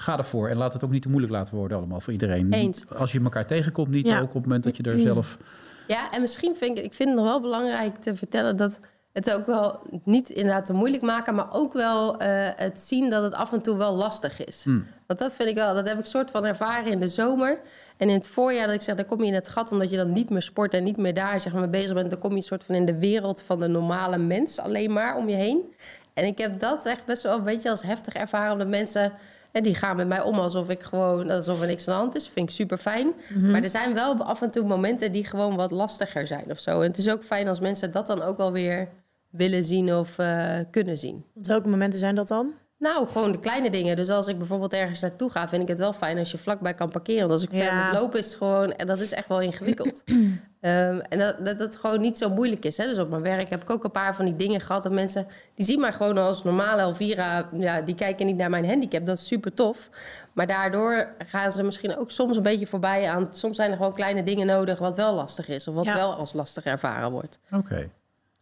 ga 0.03 0.18
ervoor. 0.18 0.48
En 0.48 0.57
laat 0.57 0.72
het 0.72 0.84
ook 0.84 0.90
niet 0.90 1.03
te 1.03 1.09
moeilijk 1.09 1.32
laten 1.32 1.55
worden 1.55 1.76
allemaal 1.76 2.00
voor 2.00 2.12
iedereen. 2.12 2.53
Eens. 2.53 2.84
Als 2.96 3.12
je 3.12 3.20
elkaar 3.20 3.46
tegenkomt, 3.46 3.88
niet 3.88 4.07
Ja. 4.07 4.18
ook 4.20 4.28
op 4.28 4.34
het 4.34 4.44
moment 4.44 4.64
dat 4.64 4.76
je 4.76 4.82
er 4.82 4.98
zelf... 4.98 5.38
Ja, 5.86 6.11
en 6.11 6.20
misschien 6.20 6.57
vind 6.57 6.78
ik, 6.78 6.84
ik 6.84 6.94
vind 6.94 7.09
het 7.09 7.18
nog 7.18 7.26
wel 7.26 7.40
belangrijk 7.40 7.96
te 7.96 8.16
vertellen 8.16 8.57
dat 8.57 8.78
het 9.12 9.32
ook 9.32 9.46
wel 9.46 9.80
niet 10.05 10.30
inderdaad 10.30 10.66
te 10.66 10.72
moeilijk 10.72 11.03
maken, 11.03 11.34
maar 11.34 11.53
ook 11.53 11.72
wel 11.72 12.18
eh, 12.18 12.48
het 12.57 12.80
zien 12.80 13.11
dat 13.11 13.22
het 13.22 13.34
af 13.34 13.53
en 13.53 13.62
toe 13.62 13.76
wel 13.76 13.94
lastig 13.94 14.44
is. 14.44 14.64
Hmm. 14.64 14.86
Want 15.07 15.18
dat 15.18 15.32
vind 15.32 15.48
ik 15.48 15.55
wel, 15.55 15.74
dat 15.74 15.88
heb 15.88 15.98
ik 15.98 16.07
soort 16.07 16.30
van 16.30 16.44
ervaren 16.44 16.92
in 16.92 17.00
de 17.00 17.09
zomer. 17.09 17.61
En 17.96 18.09
in 18.09 18.14
het 18.14 18.28
voorjaar 18.28 18.66
dat 18.66 18.74
ik 18.74 18.82
zeg, 18.82 18.94
dan 18.94 19.05
kom 19.07 19.20
je 19.20 19.26
in 19.26 19.34
het 19.34 19.48
gat 19.48 19.72
omdat 19.72 19.90
je 19.90 19.96
dan 19.96 20.12
niet 20.12 20.30
meer 20.30 20.42
sport 20.42 20.74
en 20.74 20.82
niet 20.84 20.96
meer 20.96 21.14
daar 21.14 21.40
zeg 21.40 21.53
maar, 21.53 21.61
mee 21.61 21.70
bezig 21.70 21.94
bent. 21.94 22.11
Dan 22.11 22.18
kom 22.18 22.30
je 22.30 22.36
een 22.36 22.42
soort 22.42 22.64
van 22.64 22.74
in 22.74 22.84
de 22.84 22.98
wereld 22.98 23.42
van 23.42 23.61
de 23.61 23.68
normale 23.68 24.18
mens 24.18 24.59
alleen 24.59 24.92
maar 24.92 25.16
om 25.16 25.28
je 25.28 25.36
heen. 25.36 25.74
En 26.14 26.24
ik 26.24 26.38
heb 26.38 26.61
dat 26.61 26.86
echt 26.86 27.05
best 27.05 27.22
wel 27.22 27.38
een 27.38 27.44
beetje 27.44 27.70
als 27.70 27.82
heftig 27.82 28.14
ervaren, 28.14 28.53
omdat 28.53 28.68
mensen... 28.68 29.12
En 29.53 29.62
die 29.62 29.74
gaan 29.74 29.96
met 29.96 30.09
mij 30.09 30.20
om 30.22 30.38
alsof 30.38 30.68
ik 30.68 30.82
gewoon, 30.82 31.30
alsof 31.30 31.61
er 31.61 31.66
niks 31.66 31.88
aan 31.88 31.94
de 31.94 32.00
hand 32.00 32.14
is. 32.14 32.28
Vind 32.28 32.48
ik 32.48 32.55
super 32.55 32.78
fijn. 32.78 33.12
Maar 33.34 33.62
er 33.62 33.68
zijn 33.70 33.94
wel 33.94 34.22
af 34.22 34.42
en 34.42 34.50
toe 34.50 34.66
momenten 34.66 35.12
die 35.12 35.24
gewoon 35.24 35.57
wat 35.57 35.70
lastiger 35.70 36.26
zijn 36.26 36.50
of 36.50 36.61
zo. 36.61 36.80
En 36.80 36.88
het 36.88 36.98
is 36.98 37.09
ook 37.11 37.24
fijn 37.24 37.48
als 37.48 37.61
mensen 37.61 37.92
dat 37.92 38.07
dan 38.07 38.22
ook 38.22 38.36
wel 38.36 38.53
weer 38.53 38.88
willen 39.30 39.64
zien 39.64 39.94
of 39.94 40.18
eh, 40.18 40.59
kunnen 40.70 40.98
zien. 40.98 41.24
Op 41.34 41.46
welke 41.46 41.68
momenten 41.68 41.98
zijn 41.98 42.14
dat 42.14 42.28
dan? 42.28 42.53
Nou, 42.78 43.07
gewoon 43.07 43.32
de 43.32 43.40
kleine 43.40 43.70
dingen. 43.70 43.96
Dus 43.96 44.09
als 44.09 44.26
ik 44.28 44.38
bijvoorbeeld 44.38 44.72
ergens 44.72 45.00
naartoe 45.00 45.30
ga, 45.30 45.48
vind 45.48 45.62
ik 45.62 45.68
het 45.68 45.78
wel 45.78 45.92
fijn 45.92 46.18
als 46.18 46.30
je 46.30 46.38
vlakbij 46.38 46.74
kan 46.74 46.90
parkeren. 46.90 47.20
Want 47.20 47.32
als 47.32 47.42
ik 47.42 47.48
ver 47.50 47.59
Ja. 47.64 47.84
moet 47.84 48.00
lopen, 48.00 48.18
is 48.18 48.26
het 48.26 48.34
gewoon... 48.34 48.72
En 48.72 48.86
dat 48.86 49.00
is 49.00 49.12
echt 49.12 49.28
wel 49.28 49.40
ingewikkeld. 49.40 50.03
Ehm, 50.62 50.98
en 51.08 51.18
dat, 51.18 51.44
dat 51.44 51.58
het 51.58 51.76
gewoon 51.76 52.00
niet 52.00 52.18
zo 52.18 52.30
moeilijk 52.30 52.64
is. 52.64 52.76
Hè? 52.76 52.84
Dus 52.84 52.98
op 52.98 53.10
mijn 53.10 53.22
werk 53.22 53.50
heb 53.50 53.62
ik 53.62 53.70
ook 53.70 53.84
een 53.84 53.90
paar 53.90 54.14
van 54.14 54.24
die 54.24 54.36
dingen 54.36 54.60
gehad. 54.60 54.82
Dat 54.82 54.92
mensen, 54.92 55.26
die 55.54 55.64
zien 55.64 55.80
mij 55.80 55.92
gewoon 55.92 56.18
als 56.18 56.44
normale 56.44 56.80
Elvira. 56.80 57.48
Ja, 57.52 57.80
die 57.80 57.94
kijken 57.94 58.26
niet 58.26 58.36
naar 58.36 58.50
mijn 58.50 58.66
handicap. 58.68 59.06
Dat 59.06 59.18
is 59.18 59.26
super 59.26 59.54
tof. 59.54 59.88
Maar 60.32 60.46
daardoor 60.46 61.08
gaan 61.26 61.52
ze 61.52 61.62
misschien 61.62 61.96
ook 61.96 62.10
soms 62.10 62.36
een 62.36 62.42
beetje 62.42 62.66
voorbij 62.66 63.08
aan... 63.10 63.28
Soms 63.32 63.56
zijn 63.56 63.70
er 63.70 63.76
gewoon 63.76 63.94
kleine 63.94 64.22
dingen 64.22 64.46
nodig 64.46 64.78
wat 64.78 64.96
wel 64.96 65.14
lastig 65.14 65.48
is. 65.48 65.68
Of 65.68 65.74
wat 65.74 65.84
Ja. 65.84 65.94
wel 65.94 66.14
als 66.14 66.32
lastig 66.32 66.64
ervaren 66.64 67.10
wordt. 67.10 67.38
Oké, 67.52 67.88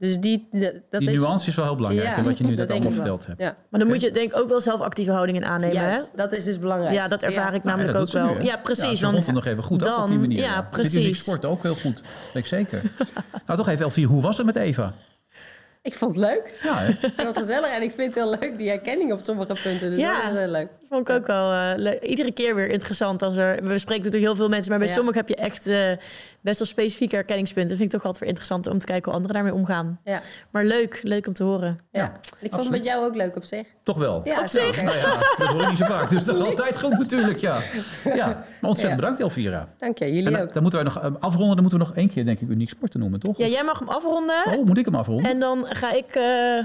Dus 0.00 0.18
die, 0.18 0.48
dat 0.90 1.00
die 1.00 1.10
nuance 1.10 1.48
is 1.48 1.54
wel 1.54 1.64
heel 1.64 1.74
belangrijk. 1.74 2.08
Ja, 2.08 2.16
en 2.16 2.24
wat 2.24 2.38
je 2.38 2.44
nu 2.44 2.54
dat 2.54 2.70
allemaal 2.70 2.92
verteld 2.92 3.26
hebt. 3.26 3.40
Ja, 3.40 3.56
Maar 3.70 3.80
dan 3.80 3.88
moet 3.88 4.00
je 4.00 4.10
denk 4.10 4.30
ik 4.32 4.38
ook 4.38 4.48
wel 4.48 4.60
zelf 4.60 4.80
actieve 4.80 5.10
houding 5.10 5.36
in 5.38 5.44
aannemen, 5.44 5.74
juist. 5.76 6.10
Dat 6.16 6.32
is 6.32 6.44
dus 6.44 6.54
hè? 6.54 6.60
belangrijk. 6.60 6.94
Ja, 6.94 7.08
dat 7.08 7.22
ervaar 7.22 7.54
ik 7.54 7.64
Nou, 7.64 7.76
namelijk 7.76 7.98
ook 7.98 8.12
wel. 8.12 8.26
nu, 8.26 8.38
hè? 8.38 8.44
ja, 8.44 8.56
precies. 8.56 8.84
Ja, 8.90 8.94
ze 9.06 9.12
want 9.12 9.26
er 9.26 9.32
nog 9.32 9.46
even 9.46 9.62
goed 9.62 9.82
op 9.86 9.88
op 9.88 10.06
die 10.06 10.08
dan- 10.08 10.20
manier. 10.20 10.38
ja, 10.38 10.60
Dit 10.60 10.70
precies. 10.70 10.94
uniek 10.94 11.14
sport 11.16 11.44
ook 11.44 11.62
heel 11.62 11.74
goed. 11.74 12.02
Ik 12.34 12.46
zeker. 12.46 12.82
nou, 13.46 13.58
toch 13.58 13.68
even 13.68 13.84
Elfie, 13.84 14.06
hoe 14.06 14.22
was 14.22 14.36
het 14.36 14.46
met 14.46 14.56
Eva? 14.56 14.94
Ik 15.82 15.94
vond 15.94 16.14
het 16.16 16.20
leuk. 16.24 16.58
Ja, 16.62 16.78
hè? 16.78 16.88
Ik 16.88 16.98
vond 17.16 17.28
het 17.28 17.36
gezellig 17.38 17.76
en 17.76 17.82
ik 17.82 17.92
vind 17.96 18.14
het 18.14 18.24
heel 18.24 18.36
leuk, 18.40 18.58
die 18.58 18.68
herkenning 18.68 19.12
op 19.12 19.20
sommige 19.22 19.56
punten. 19.62 19.90
Dus 19.90 19.98
Ja. 19.98 20.22
dat 20.22 20.32
is 20.32 20.38
heel 20.38 20.48
leuk. 20.48 20.68
Vond 20.88 21.08
ik 21.08 21.14
ook 21.16 21.26
wel 21.26 21.52
eh, 21.52 21.72
leuk. 21.76 22.02
Iedere 22.02 22.32
keer 22.32 22.54
weer 22.54 22.68
interessant. 22.70 23.22
Als 23.22 23.36
er, 23.36 23.54
we 23.54 23.78
spreken 23.78 24.04
natuurlijk 24.04 24.32
heel 24.32 24.34
veel 24.36 24.48
mensen, 24.48 24.70
maar 24.70 24.78
bij 24.78 24.88
Ja. 24.88 24.94
sommigen 24.94 25.18
heb 25.20 25.28
je 25.28 25.36
echt 25.36 25.66
eh, 25.66 25.90
best 26.40 26.58
wel 26.58 26.68
specifieke 26.68 27.14
herkenningspunten. 27.14 27.76
Vind 27.76 27.92
ik 27.92 27.98
toch 27.98 28.04
altijd 28.04 28.18
weer 28.20 28.28
interessant 28.28 28.66
om 28.66 28.78
te 28.78 28.86
kijken 28.86 29.04
hoe 29.04 29.20
anderen 29.20 29.34
daarmee 29.34 29.54
omgaan. 29.60 30.00
Ja, 30.04 30.20
Maar 30.50 30.64
leuk, 30.64 31.00
leuk 31.02 31.26
om 31.26 31.32
te 31.32 31.42
horen. 31.42 31.78
ja. 31.92 32.00
Ja, 32.00 32.20
ik 32.40 32.50
vond 32.50 32.62
het 32.62 32.70
met 32.70 32.84
jou 32.84 33.04
ook 33.04 33.14
leuk 33.16 33.36
op 33.36 33.44
zich. 33.44 33.66
Toch 33.82 33.96
wel? 33.96 34.20
Ja, 34.24 34.40
Op 34.40 34.46
zich. 34.46 34.82
Nou 34.82 34.96
ja, 34.96 35.18
dat 35.38 35.48
hoor 35.48 35.62
ik 35.62 35.68
niet 35.68 35.78
zo 35.78 35.84
vaak. 35.84 36.10
Dus 36.10 36.24
dat 36.24 36.38
is 36.38 36.44
altijd 36.44 36.78
goed 36.78 36.98
natuurlijk, 36.98 37.38
ja. 37.38 37.58
Ja, 38.04 38.26
maar 38.26 38.70
ontzettend 38.70 38.88
Ja. 38.88 38.94
bedankt 38.96 39.20
Elvira. 39.20 39.68
Dank 39.78 39.98
je, 39.98 40.04
En 40.04 40.14
jullie 40.14 40.30
dan, 40.30 40.40
ook. 40.42 40.52
dan 40.52 40.62
moeten 40.62 40.84
wij 40.84 40.92
nog 40.92 41.02
eh, 41.02 41.10
afronden. 41.20 41.54
Dan 41.54 41.60
moeten 41.64 41.78
we 41.78 41.84
nog 41.86 41.94
één 41.96 42.08
keer, 42.08 42.24
denk 42.24 42.40
ik, 42.40 42.48
uniek 42.48 42.68
sporten 42.68 43.00
noemen, 43.00 43.20
toch? 43.20 43.38
Ja, 43.38 43.46
jij 43.46 43.64
mag 43.64 43.78
hem 43.78 43.88
afronden. 43.88 44.44
Oh, 44.46 44.64
moet 44.66 44.78
ik 44.78 44.84
hem 44.84 44.94
afronden? 44.94 45.30
En 45.30 45.40
dan 45.40 45.66
ga 45.68 45.92
ik 45.92 46.14
eh, 46.14 46.64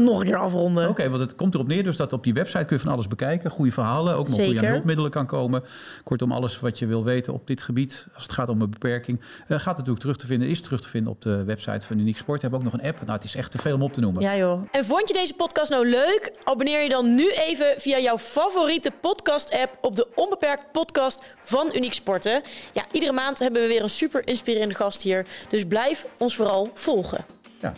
nog 0.00 0.20
een 0.20 0.26
keer 0.26 0.36
afronden. 0.36 0.88
Oké, 0.88 1.08
want 1.08 1.20
het 1.20 1.34
komt 1.34 1.54
erop 1.54 1.66
neer 1.66 1.82
dus 1.84 1.96
dat 1.96 2.12
op 2.12 2.24
die 2.24 2.34
website 2.34 2.64
kun 2.64 2.76
je 2.76 2.82
van 2.82 2.92
alles 2.92 3.08
bekijken. 3.08 3.50
Goede 3.50 3.72
verhalen, 3.72 4.16
ook 4.16 4.28
nog 4.28 4.36
hoe 4.36 4.44
je 4.44 4.48
aan 4.48 4.54
Zeker. 4.54 4.70
hulpmiddelen 4.70 5.10
kan 5.10 5.26
komen. 5.26 5.64
Kortom, 6.04 6.32
alles 6.32 6.60
wat 6.60 6.78
je 6.78 6.86
wil 6.86 7.04
weten 7.04 7.32
op 7.32 7.46
dit 7.46 7.62
gebied, 7.62 8.06
als 8.14 8.22
het 8.22 8.32
gaat 8.32 8.48
om 8.48 8.60
een 8.62 8.70
beperking, 8.70 9.20
eh, 9.48 9.58
gaat 9.58 9.76
natuurlijk 9.76 10.00
terug 10.00 10.16
te 10.16 10.26
vinden, 10.26 10.48
is 10.48 10.60
terug 10.60 10.80
te 10.80 10.88
vinden 10.88 11.12
op 11.12 11.22
de 11.22 11.44
website 11.44 11.86
van 11.86 11.98
Uniek 11.98 12.16
Sport. 12.16 12.40
We 12.40 12.48
hebben 12.48 12.66
ook 12.66 12.72
nog 12.72 12.82
een 12.82 12.88
app. 12.88 13.00
Nou, 13.00 13.12
het 13.12 13.24
is 13.24 13.34
echt 13.36 13.50
te 13.50 13.58
veel 13.58 13.74
om 13.74 13.82
op 13.82 13.92
te 13.92 14.00
noemen. 14.00 14.22
Ja 14.22 14.36
joh. 14.36 14.62
En 14.72 14.84
vond 14.84 15.08
je 15.08 15.14
deze 15.14 15.34
podcast 15.34 15.70
nou 15.70 15.88
leuk? 15.88 16.32
Abonneer 16.44 16.82
je 16.82 16.88
dan 16.88 17.14
nu 17.14 17.30
even 17.30 17.74
via 17.76 17.98
jouw 17.98 18.18
favoriete 18.18 18.92
podcast-app 19.00 19.78
op 19.80 19.96
de 19.96 20.06
Onbeperkt 20.14 20.72
podcast 20.72 21.22
van 21.44 21.70
Uniek 21.74 21.92
Sporten. 21.94 22.42
Ja, 22.72 22.82
iedere 22.92 23.12
maand 23.12 23.38
hebben 23.38 23.62
we 23.62 23.68
weer 23.68 23.82
een 23.82 23.90
super 23.90 24.22
inspirerende 24.28 24.74
gast 24.74 25.02
hier. 25.02 25.26
Dus 25.48 25.66
blijf 25.66 26.06
ons 26.18 26.36
vooral 26.36 26.70
volgen. 26.74 27.24
Ja. 27.60 27.72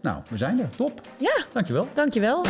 Nou, 0.00 0.22
we 0.28 0.36
zijn 0.36 0.60
er. 0.60 0.68
Top. 0.76 1.00
Ja, 1.18 1.44
Dankjewel. 1.52 1.88
dankjewel. 1.94 2.44